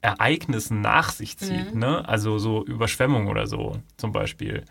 Ereignissen 0.02 0.82
nach 0.82 1.10
sich 1.12 1.38
zieht, 1.40 1.74
ne? 1.76 2.08
Also 2.08 2.38
so 2.38 2.64
Überschwemmung 2.64 3.28
oder 3.28 3.48
so 3.48 3.78
zum 3.98 4.12
Beispiel. 4.12 4.64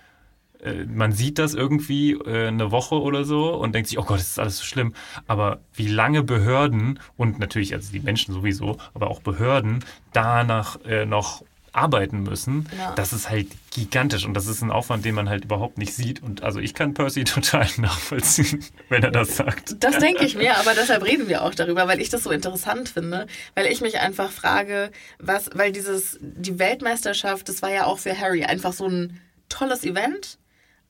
Äh, 0.62 0.85
Man 0.87 1.11
sieht 1.11 1.39
das 1.39 1.55
irgendwie 1.55 2.12
äh, 2.12 2.49
eine 2.49 2.70
Woche 2.70 2.95
oder 3.01 3.24
so 3.24 3.53
und 3.55 3.74
denkt 3.74 3.89
sich, 3.89 3.99
oh 3.99 4.05
Gott, 4.05 4.18
das 4.20 4.28
ist 4.28 4.39
alles 4.39 4.59
so 4.59 4.64
schlimm. 4.64 4.95
Aber 5.26 5.59
wie 5.74 5.89
lange 5.89 6.22
Behörden 6.22 7.01
und 7.16 7.39
natürlich, 7.41 7.74
also 7.74 7.91
die 7.91 8.01
Menschen 8.01 8.32
sowieso, 8.32 8.76
aber 8.95 9.09
auch 9.11 9.20
Behörden 9.20 9.85
danach 10.12 10.78
äh, 10.85 11.05
noch 11.05 11.43
arbeiten 11.74 12.22
müssen, 12.22 12.68
Ja. 12.78 12.92
das 12.94 13.12
ist 13.12 13.28
halt 13.30 13.48
gigantisch 13.72 14.24
und 14.24 14.34
das 14.34 14.46
ist 14.46 14.62
ein 14.62 14.70
Aufwand, 14.70 15.04
den 15.04 15.14
man 15.14 15.28
halt 15.28 15.44
überhaupt 15.44 15.76
nicht 15.78 15.92
sieht. 15.94 16.22
Und 16.22 16.42
also 16.42 16.60
ich 16.60 16.72
kann 16.74 16.94
Percy 16.94 17.24
total 17.24 17.66
nachvollziehen, 17.78 18.64
wenn 18.88 19.02
er 19.02 19.10
das 19.10 19.36
sagt. 19.36 19.76
Das 19.82 19.98
denke 19.98 20.24
ich 20.24 20.36
mir, 20.36 20.56
aber 20.58 20.74
deshalb 20.74 21.04
reden 21.04 21.28
wir 21.28 21.42
auch 21.42 21.54
darüber, 21.54 21.88
weil 21.88 22.00
ich 22.00 22.08
das 22.10 22.22
so 22.22 22.30
interessant 22.30 22.88
finde, 22.88 23.26
weil 23.54 23.66
ich 23.66 23.80
mich 23.80 23.98
einfach 23.98 24.30
frage, 24.30 24.90
was, 25.18 25.50
weil 25.54 25.72
dieses, 25.72 26.18
die 26.20 26.58
Weltmeisterschaft, 26.58 27.48
das 27.48 27.60
war 27.62 27.70
ja 27.72 27.84
auch 27.86 27.98
für 27.98 28.18
Harry 28.18 28.44
einfach 28.44 28.72
so 28.72 28.86
ein 28.88 29.20
tolles 29.48 29.84
Event, 29.84 30.38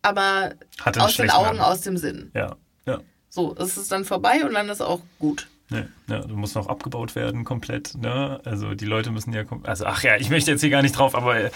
aber 0.03 0.53
aus 0.99 1.17
den 1.17 1.31
Augen, 1.31 1.47
Rand. 1.59 1.61
aus 1.61 1.81
dem 1.81 1.97
Sinn. 1.97 2.31
Ja, 2.35 2.57
ja. 2.87 3.01
So, 3.31 3.57
es 3.59 3.77
ist 3.79 3.91
dann 3.91 4.05
vorbei 4.05 4.45
und 4.45 4.53
dann 4.55 4.69
ist 4.69 4.83
auch 4.83 5.01
gut. 5.19 5.49
Ne, 5.75 5.89
ja, 6.09 6.21
du 6.21 6.37
musst 6.37 6.55
noch 6.55 6.69
abgebaut 6.69 7.15
werden 7.17 7.45
komplett. 7.45 7.95
Ne? 7.97 8.41
Also 8.45 8.75
die 8.75 8.85
Leute 8.85 9.11
müssen 9.11 9.33
ja, 9.33 9.43
also 9.65 9.87
ach 9.87 10.03
ja, 10.03 10.17
ich 10.17 10.31
möchte 10.31 10.51
jetzt 10.51 10.61
hier 10.61 10.71
gar 10.71 10.83
nicht 10.83 10.97
drauf, 10.99 11.15
aber 11.15 11.37
äh, 11.37 11.51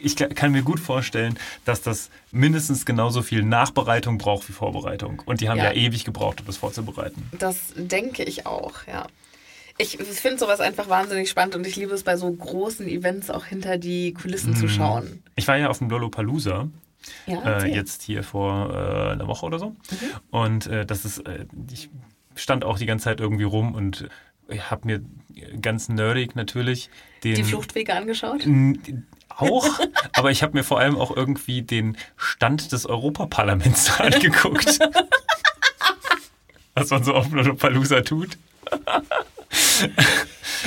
ich 0.00 0.16
ka- 0.16 0.28
kann 0.28 0.52
mir 0.52 0.62
gut 0.62 0.80
vorstellen, 0.80 1.38
dass 1.64 1.82
das 1.82 2.10
mindestens 2.30 2.86
genauso 2.86 3.22
viel 3.22 3.42
Nachbereitung 3.42 4.18
braucht 4.18 4.48
wie 4.48 4.52
Vorbereitung. 4.52 5.22
Und 5.26 5.40
die 5.40 5.48
haben 5.48 5.58
ja, 5.58 5.64
Ja. 5.64 5.72
ewig 5.72 6.04
gebraucht, 6.04 6.40
um 6.40 6.46
das 6.46 6.56
vorzubereiten. 6.58 7.28
Das 7.38 7.72
denke 7.76 8.22
ich 8.24 8.46
auch, 8.46 8.72
ja. 8.86 9.06
Ich 9.76 9.96
finde 9.98 10.38
sowas 10.38 10.60
einfach 10.60 10.88
wahnsinnig 10.88 11.28
spannend 11.28 11.56
und 11.56 11.66
ich 11.66 11.74
liebe 11.74 11.92
es 11.94 12.04
bei 12.04 12.16
so 12.16 12.30
großen 12.30 12.86
Events 12.86 13.28
auch 13.30 13.44
hinter 13.44 13.76
die 13.76 14.14
Kulissen 14.14 14.50
Mhm. 14.52 14.56
zu 14.56 14.68
schauen. 14.68 15.22
Ich 15.34 15.48
war 15.48 15.56
ja 15.56 15.68
auf 15.68 15.78
dem 15.78 15.90
Lollapalooza 15.90 16.68
Ja, 17.26 17.58
äh, 17.58 17.74
jetzt 17.74 18.02
hier 18.02 18.22
vor 18.22 18.70
äh, 18.72 19.12
einer 19.12 19.26
Woche 19.26 19.44
oder 19.46 19.58
so. 19.58 19.74
Und 20.30 20.68
äh, 20.68 20.86
das 20.86 21.04
ist, 21.04 21.18
äh, 21.26 21.46
ich 21.72 21.90
stand 22.34 22.64
auch 22.64 22.78
die 22.78 22.86
ganze 22.86 23.04
Zeit 23.04 23.20
irgendwie 23.20 23.44
rum 23.44 23.74
und 23.74 24.08
habe 24.70 24.86
mir 24.86 25.02
ganz 25.60 25.88
nerdig 25.88 26.36
natürlich 26.36 26.90
den 27.22 27.34
die 27.34 27.44
Fluchtwege 27.44 27.94
angeschaut? 27.94 28.46
Auch, 29.28 29.66
aber 30.12 30.30
ich 30.30 30.42
habe 30.42 30.56
mir 30.56 30.64
vor 30.64 30.78
allem 30.78 30.96
auch 30.96 31.14
irgendwie 31.14 31.62
den 31.62 31.96
Stand 32.16 32.72
des 32.72 32.86
Europaparlaments 32.86 34.00
angeguckt. 34.00 34.78
Was 36.74 36.90
man 36.90 37.04
so 37.04 37.14
auf 37.14 37.30
Lollapalooza 37.30 38.02
tut. 38.02 38.36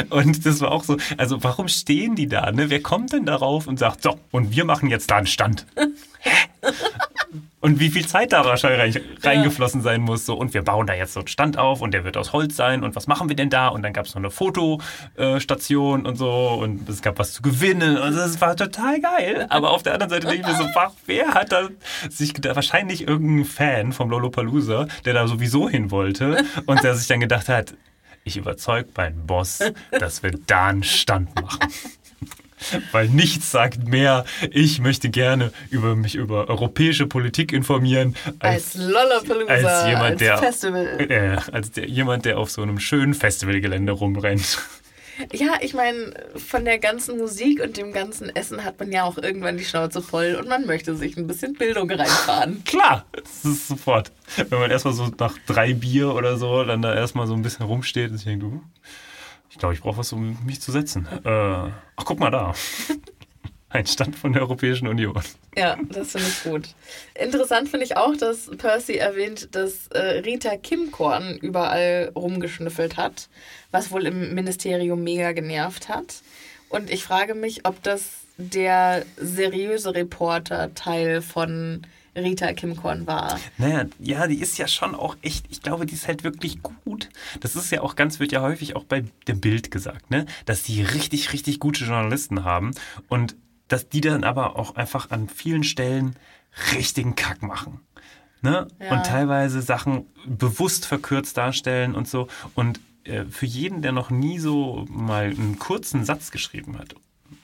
Und 0.10 0.46
das 0.46 0.62
war 0.62 0.72
auch 0.72 0.84
so, 0.84 0.98
also 1.18 1.44
warum 1.44 1.68
stehen 1.68 2.16
die 2.16 2.28
da? 2.28 2.52
Ne? 2.52 2.70
Wer 2.70 2.82
kommt 2.82 3.14
denn 3.14 3.26
darauf 3.26 3.68
und 3.68 3.78
sagt, 3.78 4.04
so, 4.04 4.20
und 4.32 4.52
wir 4.52 4.66
machen 4.66 4.90
jetzt 4.90 5.12
da 5.12 5.18
einen 5.18 5.28
Stand? 5.28 5.66
Und 7.68 7.82
wie 7.82 7.90
viel 7.90 8.08
Zeit 8.08 8.32
da 8.32 8.46
wahrscheinlich 8.46 8.96
rein, 8.96 9.04
reingeflossen 9.22 9.82
sein 9.82 10.00
muss. 10.00 10.26
So, 10.26 10.36
und 10.36 10.54
wir 10.54 10.62
bauen 10.62 10.88
da 10.88 10.94
jetzt 10.94 11.12
so 11.12 11.20
einen 11.20 11.28
Stand 11.28 11.58
auf 11.58 11.82
und 11.82 11.94
der 11.94 12.06
wird 12.06 12.16
aus 12.16 12.32
Holz 12.32 12.56
sein 12.56 12.82
und 12.82 12.96
was 12.96 13.08
machen 13.08 13.28
wir 13.28 13.36
denn 13.36 13.50
da? 13.50 13.68
Und 13.68 13.82
dann 13.82 13.92
gab 13.92 14.06
es 14.06 14.16
noch 14.16 14.22
eine 14.22 14.32
Fotostation 14.32 16.06
und 16.06 16.16
so 16.16 16.60
und 16.62 16.88
es 16.88 17.02
gab 17.02 17.20
was 17.20 17.34
zu 17.34 17.42
gewinnen 17.42 17.98
und 17.98 18.16
das 18.16 18.40
war 18.40 18.56
total 18.56 19.02
geil. 19.02 19.48
Aber 19.50 19.72
auf 19.72 19.84
der 19.84 19.96
anderen 19.96 20.12
Seite 20.12 20.28
denke 20.28 20.44
ich 20.44 20.48
mir 20.48 20.64
so, 20.64 20.76
wach, 20.76 20.94
wer 21.08 21.34
hat 21.34 21.52
da 21.52 21.68
sich 22.10 22.34
gedacht, 22.34 22.56
wahrscheinlich 22.56 23.06
irgendein 23.06 23.44
Fan 23.44 23.92
vom 23.92 24.12
Lollapalooza, 24.12 24.88
der 25.04 25.14
da 25.14 25.28
sowieso 25.28 25.68
hin 25.68 25.92
wollte 25.92 26.46
und 26.68 26.82
der 26.86 26.96
sich 26.96 27.08
dann 27.08 27.20
gedacht 27.20 27.50
hat, 27.50 27.74
ich 28.24 28.38
überzeug 28.38 28.88
meinen 28.96 29.28
Boss, 29.28 29.60
dass 29.92 30.24
wir 30.24 30.32
da 30.32 30.68
einen 30.68 30.84
Stand 30.84 31.36
machen. 31.42 31.60
Weil 32.92 33.08
nichts 33.10 33.52
sagt 33.52 33.88
mehr, 33.88 34.26
ich 34.52 34.80
möchte 34.80 35.10
gerne 35.10 35.52
über 35.70 35.96
mich 35.96 36.16
über 36.16 36.50
europäische 36.50 37.06
Politik 37.06 37.54
informieren, 37.54 38.16
Als 38.40 38.76
als, 38.76 38.88
Lollapalooza, 38.88 39.54
als 39.54 39.88
jemand, 39.88 40.04
als 40.06 40.20
der, 40.20 40.38
Festival. 40.38 41.06
äh, 41.10 41.38
als 41.52 41.72
der, 41.72 41.88
jemand, 41.88 42.26
der 42.26 42.38
auf 42.40 42.50
so 42.50 42.62
einem 42.62 42.80
schönen 42.80 43.14
Festivalgelände 43.14 43.92
rumrennt. 43.92 44.60
Ja, 45.34 45.56
ich 45.62 45.74
meine, 45.74 46.14
von 46.36 46.64
der 46.64 46.78
ganzen 46.78 47.18
Musik 47.18 47.60
und 47.64 47.76
dem 47.76 47.92
ganzen 47.92 48.30
Essen 48.36 48.64
hat 48.64 48.80
man 48.80 48.92
ja 48.92 49.04
auch 49.04 49.18
irgendwann 49.18 49.58
die 49.58 49.66
Schnauze 49.66 50.04
voll 50.04 50.38
und 50.40 50.48
man 50.48 50.68
möchte 50.68 50.96
sich 50.96 51.18
ein 51.18 51.26
bisschen 51.26 51.54
Bildung 51.54 51.90
reinfahren. 51.90 52.64
Klar, 52.66 53.04
das 53.14 53.44
ist 53.44 53.68
sofort. 53.68 54.12
Wenn 54.50 54.60
man 54.60 54.70
erstmal 54.70 54.94
so 54.94 55.10
nach 55.18 55.34
drei 55.48 55.74
Bier 55.74 56.14
oder 56.14 56.38
so 56.38 56.64
dann 56.64 56.84
da 56.84 56.94
erstmal 56.94 57.26
so 57.26 57.34
ein 57.34 57.42
bisschen 57.42 57.66
rumsteht 57.66 58.12
und 58.12 58.18
sich 58.18 58.28
denkt, 58.28 58.44
du, 58.44 58.62
ich 59.58 59.60
glaube, 59.60 59.74
ich 59.74 59.82
brauche 59.82 59.98
was, 59.98 60.14
um 60.14 60.38
mich 60.46 60.62
zu 60.62 60.72
setzen. 60.72 61.08
Äh, 61.26 61.30
ach, 61.30 62.06
guck 62.06 62.20
mal 62.20 62.30
da. 62.30 62.54
Ein 63.70 63.88
Stand 63.88 64.16
von 64.16 64.32
der 64.32 64.44
Europäischen 64.44 64.88
Union. 64.88 65.20
Ja, 65.58 65.78
das 65.90 66.12
finde 66.12 66.28
ich 66.28 66.44
gut. 66.44 66.76
Interessant 67.16 67.68
finde 67.68 67.88
ich 67.88 67.98
auch, 67.98 68.16
dass 68.16 68.52
Percy 68.56 68.98
erwähnt, 68.98 69.56
dass 69.56 69.88
äh, 69.88 70.20
Rita 70.20 70.58
Kimkorn 70.58 71.38
überall 71.38 72.12
rumgeschnüffelt 72.16 72.98
hat, 72.98 73.30
was 73.72 73.90
wohl 73.90 74.06
im 74.06 74.36
Ministerium 74.36 75.04
mega 75.04 75.32
genervt 75.32 75.90
hat. 75.90 76.22
Und 76.70 76.92
ich 76.92 77.04
frage 77.04 77.34
mich, 77.34 77.66
ob 77.66 77.82
das 77.82 78.28
der 78.38 79.08
seriöse 79.18 79.96
Reporter-Teil 79.96 81.24
von 81.24 81.82
Rita 82.18 82.52
Kimkorn 82.54 83.08
war. 83.08 83.40
Naja, 83.58 83.86
ja, 84.00 84.28
die 84.28 84.40
ist 84.40 84.58
ja 84.58 84.68
schon 84.68 84.96
auch 84.96 85.16
echt, 85.22 85.46
ich 85.50 85.62
glaube, 85.62 85.86
die 85.86 85.94
ist 85.94 86.08
halt 86.08 86.24
wirklich 86.24 86.62
gut. 86.62 87.10
Das 87.40 87.56
ist 87.56 87.72
ja 87.72 87.82
auch 87.82 87.96
ganz, 87.96 88.20
wird 88.20 88.32
ja 88.32 88.42
häufig 88.42 88.76
auch 88.76 88.84
bei 88.84 89.06
dem 89.28 89.40
Bild 89.40 89.72
gesagt, 89.72 90.10
ne? 90.10 90.26
Dass 90.46 90.64
die 90.64 90.82
richtig, 90.82 91.34
richtig 91.34 91.60
gute 91.60 91.86
Journalisten 91.86 92.44
haben 92.44 92.72
und 93.08 93.36
dass 93.68 93.90
die 93.90 94.02
dann 94.02 94.24
aber 94.24 94.58
auch 94.58 94.76
einfach 94.76 95.12
an 95.12 95.30
vielen 95.30 95.64
Stellen 95.64 96.16
richtigen 96.74 97.16
Kack 97.16 97.44
machen. 97.44 97.82
Ne? 98.42 98.68
Ja. 98.80 98.94
Und 98.94 99.06
teilweise 99.06 99.62
Sachen 99.62 100.06
bewusst 100.26 100.86
verkürzt 100.86 101.38
darstellen 101.38 101.96
und 101.96 102.08
so. 102.08 102.28
Und 102.56 102.80
äh, 103.04 103.26
für 103.26 103.46
jeden, 103.46 103.82
der 103.82 103.92
noch 103.92 104.10
nie 104.10 104.40
so 104.40 104.86
mal 104.90 105.26
einen 105.26 105.60
kurzen 105.60 106.06
Satz 106.06 106.32
geschrieben 106.32 106.78
hat, 106.78 106.96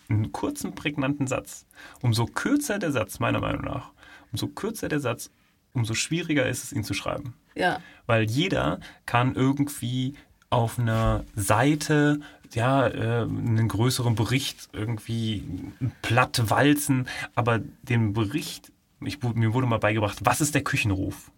einen 0.08 0.32
kurzen, 0.32 0.76
prägnanten 0.76 1.28
Satz, 1.28 1.66
umso 2.02 2.26
kürzer 2.26 2.80
der 2.80 2.92
Satz, 2.92 3.20
meiner 3.20 3.40
Meinung 3.40 3.64
nach, 3.64 3.92
umso 4.34 4.48
kürzer 4.48 4.90
der 4.90 5.00
Satz, 5.00 5.30
umso 5.74 5.94
schwieriger 5.94 6.48
ist 6.48 6.66
es, 6.66 6.74
ihn 6.74 6.84
zu 6.84 6.94
schreiben. 6.94 7.34
Ja, 7.56 7.80
Weil 8.06 8.24
jeder 8.24 8.80
kann 9.06 9.36
irgendwie 9.36 10.16
auf 10.50 10.78
einer 10.78 11.24
Seite 11.36 12.20
ja, 12.54 12.88
äh, 12.88 13.22
einen 13.24 13.68
größeren 13.68 14.16
Bericht 14.16 14.70
irgendwie 14.74 15.44
platt 16.02 16.50
walzen, 16.50 17.08
aber 17.36 17.60
den 17.82 18.14
Bericht, 18.14 18.72
ich, 19.02 19.22
mir 19.24 19.54
wurde 19.54 19.68
mal 19.68 19.80
beigebracht, 19.80 20.20
was 20.24 20.42
ist 20.42 20.54
der 20.54 20.64
Küchenruf? 20.64 21.32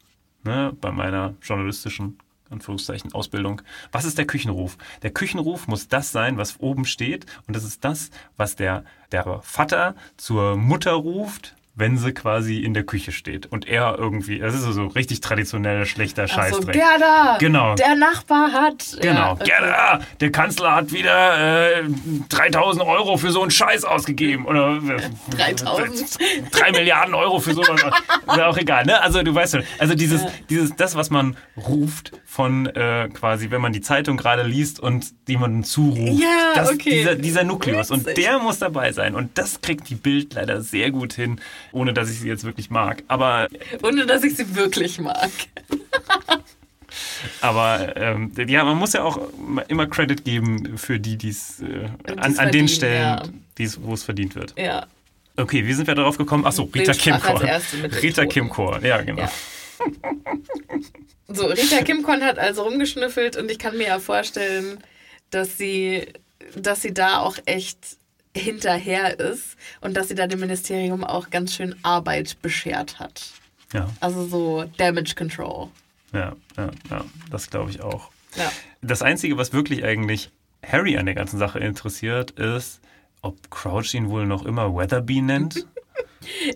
Ne, 0.44 0.74
bei 0.80 0.92
meiner 0.92 1.34
journalistischen 1.42 2.20
Anführungszeichen 2.52 3.14
Ausbildung. 3.14 3.64
Was 3.92 4.06
ist 4.06 4.20
der 4.20 4.28
Küchenruf? 4.28 4.78
Der 5.02 5.12
Küchenruf 5.12 5.68
muss 5.68 5.88
das 5.88 6.12
sein, 6.12 6.38
was 6.38 6.60
oben 6.60 6.86
steht 6.86 7.26
und 7.48 7.56
das 7.56 7.64
ist 7.64 7.84
das, 7.84 8.12
was 8.38 8.56
der, 8.56 8.84
der 9.12 9.42
Vater 9.42 9.96
zur 10.18 10.56
Mutter 10.56 10.92
ruft, 10.92 11.56
wenn 11.78 11.98
sie 11.98 12.14
quasi 12.14 12.60
in 12.60 12.74
der 12.74 12.84
Küche 12.84 13.12
steht 13.12 13.48
und 13.48 13.68
er 13.68 13.98
irgendwie, 13.98 14.40
das 14.40 14.56
ist 14.56 14.64
so 14.64 14.88
richtig 14.88 15.20
traditioneller 15.20 15.86
schlechter 15.86 16.24
Ach 16.24 16.30
so, 16.30 16.36
Scheißdreck. 16.36 16.74
Gerda! 16.74 17.38
Genau. 17.38 17.76
Der 17.76 17.96
Nachbar 17.96 18.54
hat. 18.54 18.98
Genau. 19.02 19.20
Ja, 19.20 19.32
okay. 19.34 19.44
Gerda, 19.46 20.00
der 20.22 20.32
Kanzler 20.32 20.76
hat 20.76 20.94
wieder 20.94 21.82
äh, 21.82 21.84
3000 22.30 22.86
Euro 22.86 23.18
für 23.18 23.32
so 23.32 23.42
einen 23.42 23.52
Scheiß 23.52 23.84
ausgegeben. 23.84 24.46
Oder 24.46 24.78
äh, 24.78 25.36
3000? 25.36 26.18
3 26.52 26.72
Milliarden 26.72 27.14
Euro 27.14 27.40
für 27.40 27.54
so 27.54 27.62
einen. 27.62 27.78
Ist 27.78 28.38
ja 28.38 28.48
auch 28.48 28.58
egal, 28.58 28.86
ne? 28.86 29.02
Also 29.02 29.22
du 29.22 29.36
weißt 29.36 29.56
schon. 29.56 29.64
Also 29.78 29.96
dieses, 29.96 30.22
dieses, 30.50 30.76
das, 30.78 30.96
was 30.96 31.10
man 31.10 31.36
ruft 31.58 32.14
von 32.26 32.68
äh, 32.68 33.10
quasi, 33.14 33.52
wenn 33.52 33.62
man 33.62 33.74
die 33.74 33.82
Zeitung 33.82 34.16
gerade 34.16 34.44
liest 34.44 34.80
und 34.80 35.14
jemanden 35.28 35.64
zuruft. 35.64 36.22
Ja, 36.22 36.54
das, 36.56 36.72
okay. 36.72 36.92
dieser, 36.92 37.16
dieser 37.16 37.44
Nukleus. 37.44 37.92
Und 37.92 38.06
Witzig. 38.06 38.24
der 38.24 38.40
muss 38.40 38.60
dabei 38.60 38.94
sein. 38.94 39.14
Und 39.14 39.38
das 39.38 39.62
kriegt 39.62 39.90
die 39.90 39.96
Bild 39.96 40.34
leider 40.34 40.62
sehr 40.62 40.92
gut 40.92 41.14
hin, 41.14 41.40
ohne 41.76 41.94
dass 41.94 42.10
ich 42.10 42.20
sie 42.20 42.28
jetzt 42.28 42.44
wirklich 42.44 42.70
mag. 42.70 43.04
Aber 43.08 43.48
Ohne 43.84 44.06
dass 44.06 44.24
ich 44.24 44.36
sie 44.36 44.56
wirklich 44.56 45.00
mag. 45.00 45.30
Aber 47.42 47.96
ähm, 47.98 48.32
ja, 48.48 48.64
man 48.64 48.78
muss 48.78 48.94
ja 48.94 49.04
auch 49.04 49.20
immer 49.68 49.86
Credit 49.88 50.24
geben 50.24 50.78
für 50.78 51.00
die, 51.00 51.18
die's, 51.18 51.62
äh, 51.62 51.90
an, 52.16 52.38
an 52.38 52.52
den 52.52 52.68
Stellen, 52.70 53.36
ja. 53.58 53.68
wo 53.82 53.94
es 53.94 54.04
verdient 54.04 54.36
wird. 54.36 54.54
Ja. 54.58 54.88
Okay, 55.36 55.66
wie 55.66 55.74
sind 55.74 55.88
wir 55.88 55.96
darauf 55.96 56.18
gekommen? 56.18 56.46
Achso, 56.46 56.64
Rita 56.74 56.94
Kimkorn. 56.94 57.46
Rita. 58.02 58.26
Kimkorn, 58.26 58.86
ja, 58.86 59.02
genau. 59.02 59.24
Ja. 59.24 59.32
So, 61.28 61.48
Rita 61.48 61.84
Kimkorn 61.84 62.24
hat 62.24 62.40
also 62.40 62.64
rumgeschnüffelt 62.64 63.36
und 63.36 63.52
ich 63.52 63.60
kann 63.60 63.78
mir 63.78 63.88
ja 63.88 64.00
vorstellen, 64.00 64.78
dass 65.32 65.58
sie, 65.58 66.06
dass 66.56 66.82
sie 66.82 66.94
da 66.94 67.20
auch 67.20 67.38
echt 67.46 67.98
hinterher 68.36 69.20
ist 69.20 69.56
und 69.82 69.96
dass 69.96 70.10
sie 70.10 70.16
da 70.16 70.28
dem 70.28 70.40
Ministerium 70.42 71.04
auch 71.04 71.30
ganz 71.30 71.56
schön 71.56 71.76
Arbeit 71.84 72.38
beschert 72.42 73.00
hat. 73.00 73.32
Ja, 73.74 73.90
Also 74.00 74.28
so 74.28 74.66
Damage 74.78 75.16
Control. 75.16 75.70
ja, 76.14 76.34
ja, 76.58 76.70
ja 76.90 77.06
das 77.32 77.50
glaube 77.50 77.72
ich 77.72 77.82
auch. 77.82 78.12
Ja. 78.36 78.52
Das 78.82 79.02
Einzige, 79.02 79.38
was 79.38 79.54
wirklich 79.54 79.84
eigentlich 79.84 80.30
Harry 80.66 80.98
an 80.98 81.06
der 81.06 81.16
ganzen 81.16 81.40
Sache 81.40 81.60
interessiert, 81.60 82.32
ist, 82.32 82.82
ob 83.22 83.50
Crouch 83.50 83.94
ihn 83.94 84.10
wohl 84.10 84.26
noch 84.26 84.46
immer 84.46 84.74
Weatherby 84.76 85.22
nennt. 85.22 85.66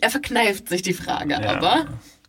Er 0.02 0.10
verkneift 0.10 0.68
sich 0.68 0.82
die 0.82 0.94
Frage, 0.94 1.34
Ja. 1.34 1.56
aber 1.56 1.86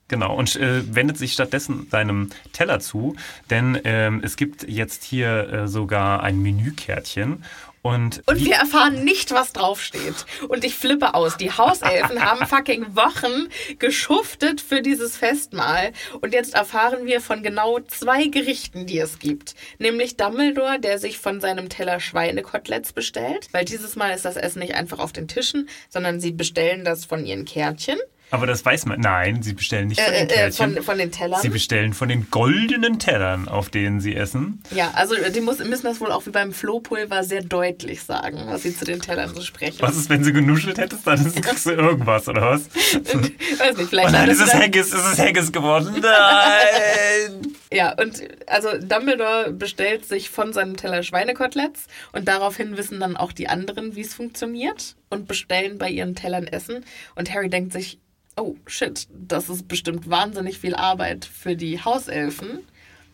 Genau, 0.09 0.35
und 0.37 0.57
äh, 0.57 0.83
wendet 0.95 1.17
sich 1.19 1.33
stattdessen 1.33 1.87
seinem 1.91 2.31
Teller 2.53 2.81
zu, 2.81 3.15
denn 3.49 3.79
ähm, 3.85 4.21
es 4.25 4.37
gibt 4.37 4.69
jetzt 4.69 5.05
hier 5.05 5.49
äh, 5.53 5.69
sogar 5.69 6.23
ein 6.25 6.43
Menükärtchen. 6.43 7.45
Und, 7.83 8.23
Und 8.27 8.45
wir 8.45 8.57
erfahren 8.57 9.05
nicht, 9.05 9.31
was 9.31 9.53
draufsteht. 9.53 10.27
Und 10.49 10.65
ich 10.65 10.75
flippe 10.75 11.15
aus. 11.15 11.39
Die 11.39 11.51
Hauselfen 11.51 12.23
haben 12.25 12.47
fucking 12.47 12.95
Wochen 12.95 13.49
geschuftet 13.79 14.61
für 14.61 14.83
dieses 14.83 15.17
Festmahl. 15.17 15.93
Und 16.21 16.35
jetzt 16.35 16.55
erfahren 16.55 17.07
wir 17.07 17.23
von 17.23 17.43
genau 17.43 17.81
zwei 17.81 18.27
Gerichten, 18.27 18.87
die 18.87 18.99
es 18.99 19.19
gibt. 19.19 19.55
Nämlich 19.79 20.17
Dumbledore, 20.17 20.79
der 20.79 20.99
sich 20.99 21.19
von 21.19 21.41
seinem 21.41 21.71
Teller 21.71 22.01
Schweinekoteletts 22.01 22.93
bestellt. 22.93 23.49
Weil 23.53 23.65
dieses 23.65 23.97
Mal 23.97 24.11
ist 24.11 24.27
das 24.27 24.37
Essen 24.37 24.59
nicht 24.59 24.75
einfach 24.75 24.99
auf 24.99 25.13
den 25.13 25.29
Tischen, 25.29 25.69
sondern 25.89 26.21
sie 26.21 26.33
bestellen 26.33 26.85
das 26.85 27.07
von 27.07 27.25
ihren 27.25 27.47
Kärtchen. 27.47 27.99
Aber 28.31 28.47
das 28.47 28.65
weiß 28.65 28.87
man. 28.87 29.01
Nein, 29.01 29.43
sie 29.43 29.53
bestellen 29.55 29.89
nicht 29.89 30.01
von 30.01 30.13
Äh, 30.13 30.19
den 30.27 30.29
äh, 30.31 30.33
Kärtchen. 30.35 30.75
von, 30.75 30.83
von 30.83 30.99
den 30.99 31.11
Tellern. 31.11 31.41
sie 31.41 31.49
bestellen 31.49 31.93
von 31.93 32.09
den 32.09 32.29
goldenen 32.31 32.99
Tellern, 32.99 33.49
auf 33.49 33.71
denen 33.71 34.01
sie 34.01 34.15
essen. 34.17 34.63
ja, 34.71 34.91
also 34.95 35.15
die 35.35 35.41
muss, 35.41 35.59
müssen 35.59 35.85
das 35.85 36.01
wohl 36.01 36.13
auch 36.13 36.27
wie 36.27 36.31
beim 36.31 36.53
Flohpulver 36.53 37.25
sehr 37.25 37.43
deutlich 37.43 38.03
sagen, 38.03 38.41
was 38.47 38.63
sie 38.63 38.77
zu 38.77 38.85
den 38.85 39.01
Tellern 39.01 39.35
so 39.35 39.41
sprechen. 39.43 39.79
Was 39.81 39.97
ist, 39.97 40.09
wenn 40.11 40.23
sie 40.25 40.33
genuschelt 40.33 40.79
hättest? 40.79 41.07
Dann 41.07 41.25
ist- 41.27 41.43
kriegst 41.43 41.67
du 41.67 41.71
irgendwas, 41.73 42.29
oder 42.29 42.43
was? 42.43 42.69
Weiß 43.59 43.77
nicht, 43.77 43.89
vielleicht 43.91 44.09
Oh 44.09 44.13
nein, 44.13 44.29
ist 44.31 44.41
es 44.41 44.55
Haggis, 44.55 44.89
ist 44.93 44.95
es 45.13 45.19
Haggis 45.19 45.53
geworden? 45.53 45.95
Nein! 46.01 47.43
Ja, 47.73 47.93
und 48.01 48.21
also 48.49 48.69
Dumbledore 48.79 49.53
bestellt 49.53 50.05
sich 50.05 50.29
von 50.29 50.53
seinem 50.53 50.77
Teller 50.77 51.05
Schweinekoteletts 51.05 51.87
und 52.13 52.27
daraufhin 52.27 52.77
wissen 52.77 52.99
dann 52.99 53.17
auch 53.17 53.31
die 53.31 53.47
anderen, 53.49 53.95
wie 53.95 54.01
es 54.01 54.13
funktioniert 54.13 54.97
und 55.09 55.29
bestellen 55.29 55.79
bei 55.79 55.89
ihren 55.89 56.17
Tellern 56.17 56.49
Essen. 56.49 56.85
Und 57.15 57.33
Harry 57.33 57.49
denkt 57.49 57.73
sich, 57.73 58.01
oh 58.41 58.57
shit, 58.67 59.07
das 59.11 59.49
ist 59.49 59.69
bestimmt 59.69 60.09
wahnsinnig 60.11 60.59
viel 60.59 60.75
Arbeit 60.75 61.25
für 61.25 61.57
die 61.57 61.83
Hauselfen. 61.85 62.61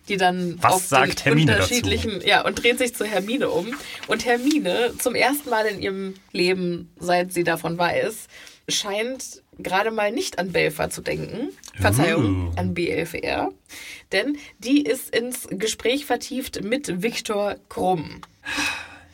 Die 0.09 0.16
dann 0.16 0.57
Was 0.62 0.74
auf 0.74 0.85
sagt 0.85 1.18
den 1.18 1.24
Hermine 1.24 1.53
dazu? 1.57 1.62
unterschiedlichen, 1.74 2.20
ja, 2.24 2.45
und 2.47 2.62
dreht 2.62 2.79
sich 2.79 2.95
zu 2.95 3.05
Hermine 3.05 3.51
um. 3.51 3.66
Und 4.07 4.24
Hermine, 4.24 4.93
zum 5.01 5.16
ersten 5.16 5.51
Mal 5.51 5.66
in 5.66 5.83
ihrem 5.83 6.14
Leben, 6.31 6.89
seit 7.01 7.33
sie 7.33 7.43
davon 7.43 7.77
weiß, 7.77 8.29
scheint 8.68 9.43
gerade 9.59 9.91
mal 9.91 10.12
nicht 10.12 10.39
an 10.39 10.53
Belfer 10.53 10.91
zu 10.91 11.01
denken. 11.01 11.49
Verzeihung, 11.74 12.49
Uh. 12.49 12.53
an 12.57 12.72
BLFR. 12.74 13.51
Denn 14.12 14.37
die 14.61 14.83
ist 14.83 15.11
ins 15.14 15.49
Gespräch 15.51 16.07
vertieft 16.07 16.62
mit 16.62 17.03
Viktor 17.03 17.57
Krumm. 17.68 18.20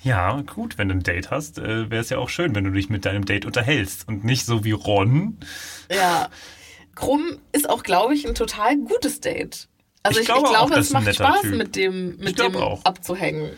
Ja, 0.02 0.40
gut, 0.42 0.78
wenn 0.78 0.88
du 0.88 0.94
ein 0.94 1.02
Date 1.02 1.30
hast, 1.30 1.58
äh, 1.58 1.90
wäre 1.90 2.00
es 2.00 2.10
ja 2.10 2.18
auch 2.18 2.28
schön, 2.28 2.54
wenn 2.54 2.64
du 2.64 2.70
dich 2.70 2.88
mit 2.88 3.04
deinem 3.04 3.24
Date 3.24 3.44
unterhältst 3.44 4.08
und 4.08 4.24
nicht 4.24 4.46
so 4.46 4.64
wie 4.64 4.72
Ron. 4.72 5.38
Ja. 5.90 6.28
Krumm 6.94 7.38
ist 7.52 7.70
auch, 7.70 7.82
glaube 7.82 8.14
ich, 8.14 8.26
ein 8.26 8.34
total 8.34 8.76
gutes 8.76 9.20
Date. 9.20 9.68
Also 10.02 10.18
Ich 10.18 10.22
ich, 10.22 10.26
glaube 10.26 10.42
ich 10.42 10.56
auch, 10.56 10.66
glaube, 10.66 10.74
das 10.74 10.86
es 10.86 10.92
macht 10.92 11.14
Spaß, 11.14 11.42
Typ. 11.42 11.56
mit 11.56 11.76
dem, 11.76 12.16
mit 12.18 12.38
dem 12.38 12.56
auch. 12.56 12.84
abzuhängen. 12.84 13.50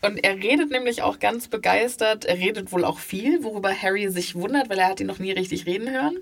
Und 0.00 0.22
er 0.24 0.36
redet 0.36 0.70
nämlich 0.70 1.02
auch 1.02 1.18
ganz 1.18 1.48
begeistert. 1.48 2.24
Er 2.24 2.36
redet 2.36 2.72
wohl 2.72 2.84
auch 2.84 2.98
viel, 2.98 3.44
worüber 3.44 3.72
Harry 3.72 4.08
sich 4.10 4.34
wundert, 4.34 4.68
weil 4.68 4.78
er 4.78 4.88
hat 4.88 5.00
ihn 5.00 5.06
noch 5.06 5.18
nie 5.18 5.32
richtig 5.32 5.66
reden 5.66 5.90
hören. 5.90 6.18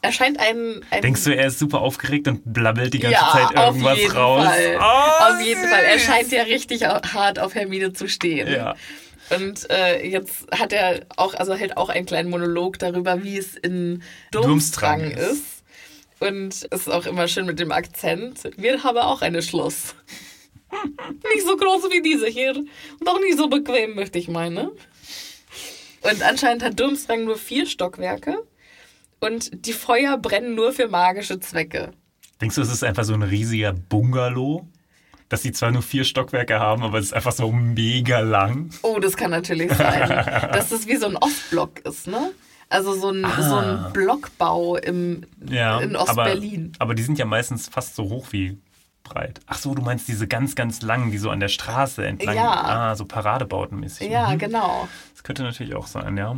Er 0.00 0.12
scheint 0.12 0.38
ein, 0.38 0.84
Denkst 1.02 1.24
du, 1.24 1.34
er 1.34 1.48
ist 1.48 1.58
super 1.58 1.80
aufgeregt 1.80 2.28
und 2.28 2.42
blabbelt 2.44 2.94
die 2.94 3.00
ganze 3.00 3.16
ja, 3.16 3.32
Zeit 3.32 3.56
irgendwas 3.56 3.92
auf 3.92 3.98
jeden 3.98 4.12
raus? 4.12 4.44
Fall. 4.46 4.78
Oh, 4.78 5.34
auf 5.34 5.40
jeden 5.44 5.68
Fall. 5.68 5.84
Er 5.84 5.98
scheint 5.98 6.30
ja 6.30 6.42
richtig 6.42 6.84
hart 6.84 7.40
auf 7.40 7.54
Hermine 7.56 7.92
zu 7.92 8.08
stehen. 8.08 8.46
Ja. 8.46 8.76
Und 9.36 9.68
äh, 9.70 10.06
jetzt 10.06 10.46
hat 10.52 10.72
er 10.72 11.00
auch, 11.16 11.34
also 11.34 11.54
hält 11.54 11.76
auch 11.76 11.88
einen 11.88 12.06
kleinen 12.06 12.30
Monolog 12.30 12.78
darüber, 12.78 13.24
wie 13.24 13.38
es 13.38 13.56
in 13.56 14.02
Durmstrang 14.30 15.00
Durmstrang 15.00 15.10
ist. 15.10 15.32
ist. 15.32 15.64
Und 16.20 16.54
es 16.70 16.80
ist 16.80 16.88
auch 16.88 17.06
immer 17.06 17.28
schön 17.28 17.46
mit 17.46 17.58
dem 17.58 17.72
Akzent. 17.72 18.50
Wir 18.56 18.82
haben 18.82 18.98
auch 18.98 19.22
eine 19.22 19.42
Schloss. 19.42 19.94
nicht 21.34 21.46
so 21.46 21.56
groß 21.56 21.90
wie 21.90 22.02
diese 22.02 22.26
hier. 22.26 22.54
Und 22.54 23.08
auch 23.08 23.20
nicht 23.20 23.36
so 23.36 23.48
bequem, 23.48 23.94
möchte 23.94 24.18
ich 24.18 24.28
meinen. 24.28 24.70
Und 26.02 26.22
anscheinend 26.22 26.62
hat 26.62 26.78
Durmstrang 26.78 27.24
nur 27.24 27.36
vier 27.36 27.66
Stockwerke. 27.66 28.44
Und 29.20 29.66
die 29.66 29.72
Feuer 29.72 30.16
brennen 30.18 30.54
nur 30.54 30.72
für 30.72 30.88
magische 30.88 31.40
Zwecke. 31.40 31.90
Denkst 32.40 32.54
du, 32.56 32.62
es 32.62 32.70
ist 32.72 32.84
einfach 32.84 33.04
so 33.04 33.14
ein 33.14 33.22
riesiger 33.22 33.72
Bungalow? 33.72 34.66
Dass 35.28 35.42
sie 35.42 35.52
zwar 35.52 35.70
nur 35.72 35.82
vier 35.82 36.04
Stockwerke 36.04 36.58
haben, 36.58 36.82
aber 36.82 36.98
es 36.98 37.06
ist 37.06 37.12
einfach 37.12 37.32
so 37.32 37.52
mega 37.52 38.20
lang. 38.20 38.70
Oh, 38.82 38.98
das 38.98 39.14
kann 39.16 39.30
natürlich 39.30 39.70
sein. 39.72 40.08
dass 40.52 40.70
das 40.70 40.86
wie 40.86 40.96
so 40.96 41.06
ein 41.06 41.16
Ostblock 41.16 41.80
ist, 41.80 42.06
ne? 42.06 42.30
Also 42.70 42.94
so 42.94 43.10
ein, 43.10 43.26
so 43.40 43.56
ein 43.56 43.92
Blockbau 43.92 44.76
im, 44.76 45.26
Ah. 45.48 45.52
Ja, 45.52 45.80
in 45.80 45.96
aber, 45.96 46.04
Ostberlin. 46.22 46.72
aber 46.78 46.94
die 46.94 47.02
sind 47.02 47.18
ja 47.18 47.24
meistens 47.26 47.68
fast 47.68 47.94
so 47.96 48.04
hoch 48.04 48.28
wie 48.30 48.58
breit. 49.04 49.40
Ach 49.46 49.58
so, 49.58 49.74
du 49.74 49.82
meinst 49.82 50.06
diese 50.08 50.26
ganz, 50.28 50.54
ganz 50.54 50.80
langen, 50.82 51.10
die 51.10 51.18
so 51.18 51.28
an 51.30 51.40
der 51.40 51.48
Straße 51.48 52.06
entlang, 52.06 52.36
Ja. 52.36 52.50
ah, 52.64 52.94
so 52.94 53.04
Paradebautenmäßig. 53.04 54.10
Ja, 54.10 54.30
Mhm. 54.30 54.38
genau. 54.38 54.88
Das 55.14 55.22
könnte 55.24 55.42
natürlich 55.42 55.74
auch 55.74 55.86
sein, 55.86 56.16
ja. 56.16 56.36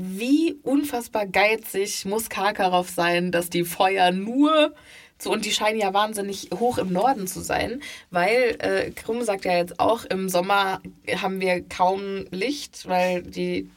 Wie 0.00 0.56
unfassbar 0.62 1.26
geizig 1.26 2.04
muss 2.04 2.28
Karkaroff 2.28 2.88
sein, 2.88 3.32
dass 3.32 3.50
die 3.50 3.64
Feuer 3.64 4.12
nur 4.12 4.72
so 5.18 5.32
und 5.32 5.44
die 5.44 5.50
scheinen 5.50 5.80
ja 5.80 5.92
wahnsinnig 5.92 6.50
hoch 6.54 6.78
im 6.78 6.92
Norden 6.92 7.26
zu 7.26 7.40
sein, 7.40 7.82
weil 8.12 8.56
äh, 8.60 8.92
Krumm 8.92 9.24
sagt 9.24 9.44
ja 9.44 9.56
jetzt 9.56 9.80
auch, 9.80 10.04
im 10.04 10.28
Sommer 10.28 10.80
haben 11.20 11.40
wir 11.40 11.62
kaum 11.62 12.26
Licht, 12.30 12.86
weil 12.86 13.22
die 13.22 13.68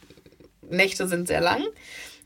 Nächte 0.70 1.08
sind 1.08 1.26
sehr 1.26 1.40
lang 1.40 1.64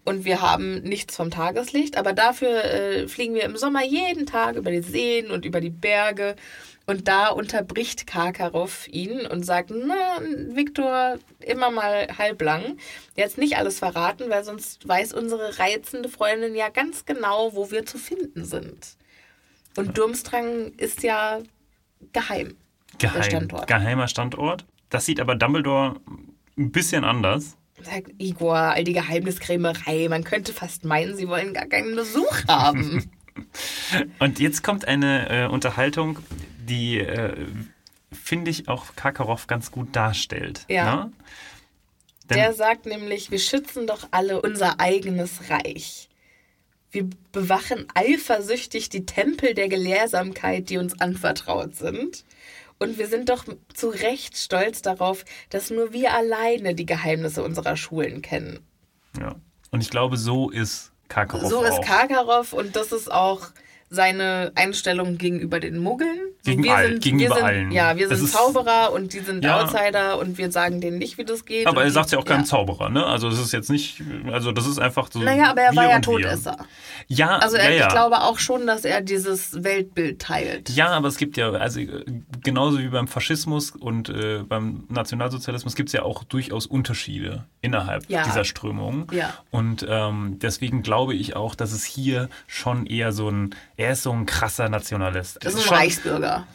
und 0.04 0.26
wir 0.26 0.42
haben 0.42 0.82
nichts 0.82 1.16
vom 1.16 1.30
Tageslicht, 1.30 1.96
aber 1.96 2.12
dafür 2.12 2.64
äh, 2.64 3.08
fliegen 3.08 3.34
wir 3.34 3.44
im 3.44 3.56
Sommer 3.56 3.82
jeden 3.82 4.26
Tag 4.26 4.56
über 4.56 4.70
die 4.70 4.82
Seen 4.82 5.30
und 5.30 5.46
über 5.46 5.62
die 5.62 5.70
Berge 5.70 6.36
und 6.86 7.08
da 7.08 7.28
unterbricht 7.28 8.06
Karkaroff 8.06 8.86
ihn 8.88 9.26
und 9.26 9.44
sagt, 9.44 9.70
na, 9.74 10.20
Viktor, 10.54 11.18
immer 11.40 11.70
mal 11.70 12.06
halblang. 12.16 12.78
Jetzt 13.16 13.38
nicht 13.38 13.56
alles 13.56 13.80
verraten, 13.80 14.30
weil 14.30 14.44
sonst 14.44 14.86
weiß 14.86 15.12
unsere 15.12 15.58
reizende 15.58 16.08
Freundin 16.08 16.54
ja 16.54 16.68
ganz 16.68 17.04
genau, 17.04 17.54
wo 17.54 17.70
wir 17.72 17.86
zu 17.86 17.98
finden 17.98 18.44
sind. 18.44 18.96
Und 19.76 19.98
Durmstrang 19.98 20.72
ist 20.76 21.02
ja 21.02 21.40
geheim. 22.12 22.56
Geheim, 22.98 23.22
Standort. 23.22 23.66
Geheimer 23.66 24.08
Standort. 24.08 24.64
Das 24.88 25.04
sieht 25.04 25.20
aber 25.20 25.34
Dumbledore 25.34 25.96
ein 26.56 26.70
bisschen 26.70 27.04
anders. 27.04 27.56
Sagt 27.82 28.12
Igor, 28.18 28.56
all 28.56 28.84
die 28.84 28.94
Geheimniskrämerei. 28.94 30.08
Man 30.08 30.24
könnte 30.24 30.52
fast 30.52 30.84
meinen, 30.84 31.16
sie 31.16 31.28
wollen 31.28 31.52
gar 31.52 31.66
keinen 31.66 31.94
Besuch 31.94 32.46
haben. 32.48 33.10
Und 34.18 34.38
jetzt 34.38 34.62
kommt 34.62 34.88
eine 34.88 35.28
äh, 35.28 35.46
Unterhaltung, 35.48 36.18
die, 36.66 36.98
äh, 37.00 37.46
finde 38.12 38.50
ich, 38.50 38.68
auch 38.68 38.94
Karkaroff 38.96 39.46
ganz 39.46 39.70
gut 39.70 39.94
darstellt. 39.96 40.64
Ja. 40.68 40.96
Ne? 41.06 41.12
Denn- 42.28 42.38
Der 42.38 42.52
sagt 42.54 42.86
nämlich, 42.86 43.30
wir 43.30 43.38
schützen 43.38 43.86
doch 43.86 44.08
alle 44.10 44.42
unser 44.42 44.80
eigenes 44.80 45.48
Reich. 45.50 46.08
Wir 46.90 47.08
bewachen 47.32 47.86
eifersüchtig 47.94 48.88
die 48.88 49.06
Tempel 49.06 49.54
der 49.54 49.68
Gelehrsamkeit, 49.68 50.70
die 50.70 50.78
uns 50.78 51.00
anvertraut 51.00 51.76
sind. 51.76 52.24
Und 52.78 52.98
wir 52.98 53.06
sind 53.06 53.28
doch 53.28 53.44
zu 53.72 53.88
Recht 53.88 54.36
stolz 54.36 54.82
darauf, 54.82 55.24
dass 55.50 55.70
nur 55.70 55.92
wir 55.92 56.14
alleine 56.14 56.74
die 56.74 56.84
Geheimnisse 56.86 57.42
unserer 57.42 57.76
Schulen 57.76 58.22
kennen. 58.22 58.60
ja. 59.20 59.34
Und 59.72 59.80
ich 59.82 59.90
glaube, 59.90 60.16
so 60.16 60.48
ist 60.48 60.92
Karkaroff 61.08 61.50
so 61.50 61.62
ist 61.62 61.72
auch. 61.72 61.80
Karkaroff 61.84 62.52
und 62.52 62.76
das 62.76 62.92
ist 62.92 63.10
auch 63.12 63.48
seine 63.96 64.52
Einstellung 64.54 65.18
gegenüber 65.18 65.58
den 65.58 65.78
Muggeln. 65.78 66.20
Gegen 66.44 66.62
wir 66.62 66.76
all- 66.76 66.88
sind, 66.92 67.02
gegenüber 67.02 67.30
wir 67.30 67.34
sind, 67.38 67.44
allen. 67.44 67.70
Ja, 67.72 67.96
wir 67.96 68.06
sind 68.06 68.22
ist- 68.24 68.32
Zauberer 68.32 68.92
und 68.92 69.12
die 69.12 69.18
sind 69.18 69.42
Ja. 69.44 69.62
Outsider 69.64 70.16
und 70.20 70.38
wir 70.38 70.52
sagen 70.52 70.80
denen 70.80 70.98
nicht, 70.98 71.18
wie 71.18 71.24
das 71.24 71.44
geht. 71.44 71.66
aber 71.66 71.82
er 71.82 71.90
sagt 71.90 72.12
ja 72.12 72.18
auch 72.20 72.24
kein 72.24 72.44
Zauberer, 72.44 72.88
ne? 72.88 73.04
Also 73.04 73.26
es 73.26 73.40
ist 73.40 73.52
jetzt 73.52 73.68
nicht, 73.68 74.00
also 74.30 74.52
das 74.52 74.64
ist 74.68 74.78
einfach 74.78 75.10
so. 75.10 75.18
Naja, 75.18 75.50
aber 75.50 75.62
er 75.62 75.74
war 75.74 75.88
ja 75.90 75.96
und 75.96 76.06
wir. 76.06 76.12
Todesser. 76.28 76.56
Ja, 77.08 77.38
Also 77.38 77.56
ja, 77.56 77.64
er, 77.64 77.72
ja. 77.74 77.86
ich 77.88 77.92
glaube 77.92 78.20
auch 78.20 78.38
schon, 78.38 78.64
dass 78.68 78.84
er 78.84 79.00
dieses 79.00 79.64
Weltbild 79.64 80.20
teilt. 80.20 80.68
Ja, 80.70 80.90
aber 80.90 81.08
es 81.08 81.16
gibt 81.16 81.36
ja, 81.36 81.50
also 81.50 81.80
genauso 82.44 82.78
wie 82.78 82.88
beim 82.88 83.08
Faschismus 83.08 83.70
und 83.72 84.08
äh, 84.08 84.44
beim 84.46 84.84
Nationalsozialismus 84.88 85.74
gibt 85.74 85.88
es 85.88 85.94
ja 85.94 86.02
auch 86.02 86.22
durchaus 86.22 86.66
Unterschiede 86.66 87.44
innerhalb 87.60 88.08
Ja. 88.08 88.22
dieser 88.22 88.44
Strömung. 88.44 89.10
Ja. 89.12 89.34
Und 89.50 89.84
ähm, 89.88 90.38
deswegen 90.40 90.82
glaube 90.82 91.14
ich 91.14 91.34
auch, 91.34 91.54
dass 91.56 91.72
es 91.72 91.84
hier 91.84 92.28
schon 92.46 92.86
eher 92.86 93.10
so 93.12 93.28
ein, 93.30 93.50
er 93.86 93.92
ist 93.92 94.02
so 94.02 94.10
ein 94.12 94.26
krasser 94.26 94.68
Nationalist. 94.68 95.38
Das 95.42 95.54
ist 95.54 95.60
ein 95.60 95.66
schon, 95.66 95.76
Reichsbürger. 95.76 96.46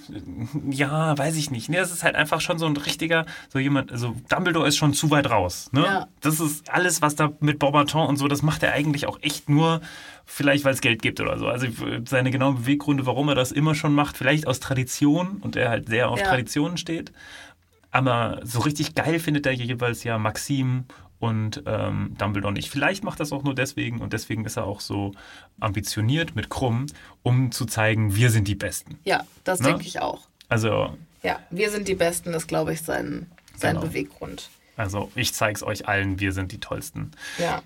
Ja, 0.69 1.17
weiß 1.17 1.37
ich 1.37 1.49
nicht. 1.49 1.69
Nee, 1.69 1.77
das 1.77 1.91
ist 1.91 2.03
halt 2.03 2.15
einfach 2.15 2.41
schon 2.41 2.59
so 2.59 2.65
ein 2.65 2.75
richtiger, 2.75 3.25
so 3.47 3.57
jemand, 3.57 3.91
also 3.91 4.15
Dumbledore 4.27 4.67
ist 4.67 4.75
schon 4.75 4.93
zu 4.93 5.09
weit 5.11 5.29
raus. 5.29 5.69
Ne? 5.71 5.85
Ja. 5.85 6.07
Das 6.19 6.41
ist 6.41 6.69
alles, 6.69 7.01
was 7.01 7.15
da 7.15 7.31
mit 7.39 7.57
Bobaton 7.57 8.07
und 8.07 8.17
so, 8.17 8.27
das 8.27 8.41
macht 8.41 8.63
er 8.63 8.73
eigentlich 8.73 9.07
auch 9.07 9.17
echt 9.21 9.49
nur, 9.49 9.79
vielleicht 10.25 10.65
weil 10.65 10.73
es 10.73 10.81
Geld 10.81 11.01
gibt 11.01 11.21
oder 11.21 11.37
so. 11.37 11.47
Also 11.47 11.67
seine 12.05 12.31
genauen 12.31 12.55
Beweggründe, 12.55 13.05
warum 13.05 13.29
er 13.29 13.35
das 13.35 13.53
immer 13.53 13.75
schon 13.75 13.93
macht, 13.93 14.17
vielleicht 14.17 14.45
aus 14.45 14.59
Tradition 14.59 15.37
und 15.37 15.55
er 15.55 15.69
halt 15.69 15.87
sehr 15.87 16.09
auf 16.09 16.19
Ja. 16.19 16.27
Traditionen 16.27 16.77
steht. 16.77 17.13
Aber 17.91 18.41
so 18.43 18.59
richtig 18.59 18.93
geil 18.93 19.19
findet 19.19 19.45
er 19.45 19.53
jeweils 19.53 20.03
ja 20.03 20.17
Maxim 20.17 20.85
und 21.21 21.63
ähm, 21.65 22.15
Dumbledore 22.17 22.51
nicht. 22.53 22.69
Vielleicht 22.69 23.03
macht 23.05 23.19
das 23.21 23.31
auch 23.31 23.43
nur 23.43 23.55
deswegen 23.55 24.01
und 24.01 24.11
deswegen 24.11 24.43
ist 24.43 24.57
er 24.57 24.65
auch 24.65 24.81
so 24.81 25.13
ambitioniert 25.59 26.35
mit 26.35 26.49
Krumm, 26.49 26.87
um 27.23 27.51
zu 27.51 27.65
zeigen, 27.65 28.15
wir 28.15 28.29
sind 28.31 28.47
die 28.47 28.55
Besten. 28.55 28.99
Ja, 29.05 29.23
das 29.43 29.59
Ne? 29.61 29.69
denke 29.69 29.83
ich 29.85 29.99
auch. 30.01 30.27
Also, 30.49 30.97
Ja, 31.23 31.39
wir 31.51 31.69
sind 31.69 31.87
die 31.87 31.95
Besten, 31.95 32.33
ist, 32.33 32.47
glaube 32.47 32.73
ich, 32.73 32.81
sein, 32.81 33.29
sein 33.55 33.75
Genau. 33.75 33.87
Beweggrund. 33.87 34.49
also 34.75 35.11
ich 35.15 35.33
zeig's 35.33 35.61
euch 35.63 35.87
allen, 35.87 36.19
wir 36.19 36.31
sind 36.33 36.51
die 36.51 36.59
Tollsten. 36.59 37.11
Ja. 37.37 37.61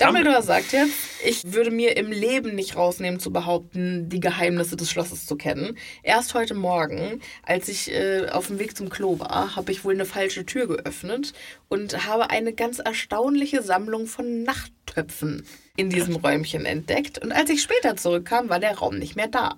Dumbledore 0.00 0.42
sagt 0.42 0.72
jetzt, 0.72 0.94
ich 1.22 1.52
würde 1.52 1.70
mir 1.70 1.94
im 1.98 2.10
Leben 2.10 2.54
nicht 2.54 2.74
rausnehmen 2.74 3.20
zu 3.20 3.30
behaupten, 3.30 4.08
die 4.08 4.18
Geheimnisse 4.18 4.74
des 4.74 4.90
Schlosses 4.90 5.26
zu 5.26 5.36
kennen. 5.36 5.76
Erst 6.02 6.32
heute 6.32 6.54
Morgen, 6.54 7.20
als 7.42 7.68
ich 7.68 7.92
äh, 7.92 8.26
auf 8.30 8.46
dem 8.46 8.58
Weg 8.58 8.74
zum 8.78 8.88
Klo 8.88 9.18
war, 9.18 9.56
habe 9.56 9.72
ich 9.72 9.84
wohl 9.84 9.92
eine 9.92 10.06
falsche 10.06 10.46
Tür 10.46 10.68
geöffnet 10.68 11.34
und 11.68 12.06
habe 12.06 12.30
eine 12.30 12.54
ganz 12.54 12.78
erstaunliche 12.78 13.62
Sammlung 13.62 14.06
von 14.06 14.42
Nachttöpfen 14.90 15.44
in 15.76 15.90
diesem 15.90 16.16
Räumchen 16.16 16.66
entdeckt. 16.66 17.18
Und 17.18 17.32
als 17.32 17.50
ich 17.50 17.62
später 17.62 17.96
zurückkam, 17.96 18.48
war 18.48 18.60
der 18.60 18.78
Raum 18.78 18.98
nicht 18.98 19.16
mehr 19.16 19.28
da. 19.28 19.56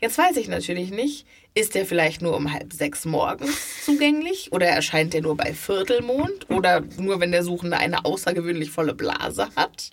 Jetzt 0.00 0.18
weiß 0.18 0.36
ich 0.36 0.48
natürlich 0.48 0.90
nicht, 0.90 1.26
ist 1.54 1.74
der 1.74 1.86
vielleicht 1.86 2.22
nur 2.22 2.36
um 2.36 2.52
halb 2.52 2.72
sechs 2.72 3.04
morgens 3.04 3.84
zugänglich 3.84 4.52
oder 4.52 4.66
erscheint 4.66 5.14
der 5.14 5.22
nur 5.22 5.36
bei 5.36 5.54
Viertelmond 5.54 6.50
oder 6.50 6.82
nur 6.98 7.20
wenn 7.20 7.32
der 7.32 7.44
Suchende 7.44 7.76
eine 7.76 8.04
außergewöhnlich 8.04 8.70
volle 8.70 8.94
Blase 8.94 9.48
hat? 9.56 9.90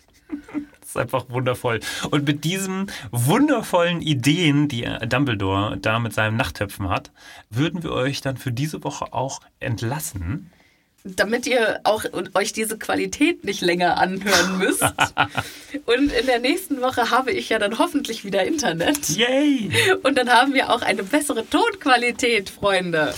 Das 0.80 0.90
ist 0.90 0.98
einfach 0.98 1.30
wundervoll. 1.30 1.82
Und 2.10 2.26
mit 2.26 2.44
diesen 2.44 2.92
wundervollen 3.12 4.02
Ideen, 4.02 4.68
die 4.68 4.88
Dumbledore 5.08 5.78
da 5.78 6.00
mit 6.00 6.14
seinem 6.14 6.38
Nachttöpfen 6.38 6.90
hat, 6.90 7.12
würden 7.50 7.84
wir 7.84 7.92
euch 7.92 8.22
dann 8.22 8.38
für 8.38 8.52
diese 8.52 8.84
Woche 8.84 9.14
auch 9.14 9.42
entlassen. 9.60 10.52
Damit 11.04 11.48
ihr 11.48 11.80
auch 11.84 12.06
und 12.06 12.36
euch 12.36 12.54
diese 12.54 12.78
Qualität 12.78 13.44
nicht 13.44 13.62
länger 13.62 13.98
anhören 13.98 14.58
müsst. 14.60 14.84
und 15.86 16.12
in 16.12 16.26
der 16.26 16.40
nächsten 16.40 16.82
Woche 16.82 17.10
habe 17.10 17.32
ich 17.32 17.50
ja 17.50 17.60
dann 17.60 17.80
hoffentlich 17.80 18.24
wieder 18.24 18.44
Internet. 18.44 19.10
Yay! 19.10 19.72
Und 20.04 20.18
dann 20.18 20.30
haben 20.30 20.54
wir 20.54 20.70
auch 20.72 20.82
eine 20.82 21.04
bessere 21.04 21.48
Tonqualität, 21.50 22.50
Freunde. 22.50 23.14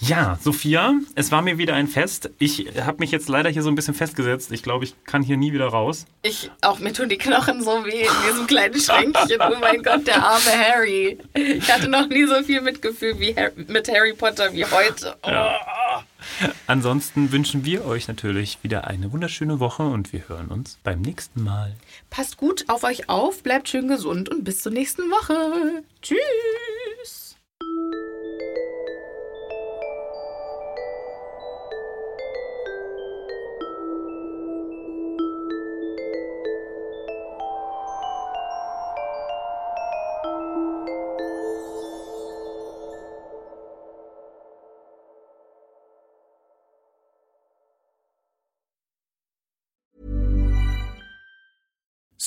Ja, 0.00 0.38
Sophia, 0.42 0.94
es 1.14 1.32
war 1.32 1.40
mir 1.40 1.56
wieder 1.56 1.74
ein 1.74 1.88
Fest. 1.88 2.30
Ich 2.38 2.66
habe 2.84 2.98
mich 2.98 3.10
jetzt 3.10 3.28
leider 3.30 3.48
hier 3.48 3.62
so 3.62 3.70
ein 3.70 3.74
bisschen 3.74 3.94
festgesetzt. 3.94 4.52
Ich 4.52 4.62
glaube, 4.62 4.84
ich 4.84 4.94
kann 5.04 5.22
hier 5.22 5.38
nie 5.38 5.52
wieder 5.54 5.68
raus. 5.68 6.04
Ich, 6.22 6.50
auch 6.60 6.78
mir 6.80 6.92
tun 6.92 7.08
die 7.08 7.16
Knochen 7.16 7.62
so 7.62 7.84
weh 7.86 8.02
in 8.02 8.28
diesem 8.28 8.46
kleinen 8.46 8.78
Schränkchen. 8.78 9.40
Oh 9.40 9.56
mein 9.58 9.82
Gott, 9.82 10.06
der 10.06 10.22
arme 10.22 10.50
Harry. 10.50 11.18
Ich 11.32 11.72
hatte 11.72 11.88
noch 11.88 12.08
nie 12.08 12.26
so 12.26 12.42
viel 12.42 12.60
Mitgefühl 12.60 13.18
wie 13.18 13.34
Har 13.34 13.52
mit 13.56 13.88
Harry 13.88 14.12
Potter 14.12 14.52
wie 14.52 14.66
heute. 14.66 15.16
Oh. 15.22 16.02
Ansonsten 16.66 17.32
wünschen 17.32 17.64
wir 17.64 17.84
euch 17.84 18.08
natürlich 18.08 18.58
wieder 18.62 18.86
eine 18.86 19.12
wunderschöne 19.12 19.60
Woche 19.60 19.82
und 19.82 20.12
wir 20.12 20.28
hören 20.28 20.48
uns 20.48 20.78
beim 20.82 21.00
nächsten 21.00 21.42
Mal. 21.42 21.74
Passt 22.10 22.36
gut 22.36 22.64
auf 22.68 22.84
euch 22.84 23.08
auf, 23.08 23.42
bleibt 23.42 23.68
schön 23.68 23.88
gesund 23.88 24.28
und 24.28 24.44
bis 24.44 24.62
zur 24.62 24.72
nächsten 24.72 25.02
Woche. 25.10 25.82
Tschüss. 26.02 26.18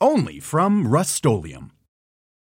Only 0.00 0.38
from 0.38 0.86
Rust 0.86 1.16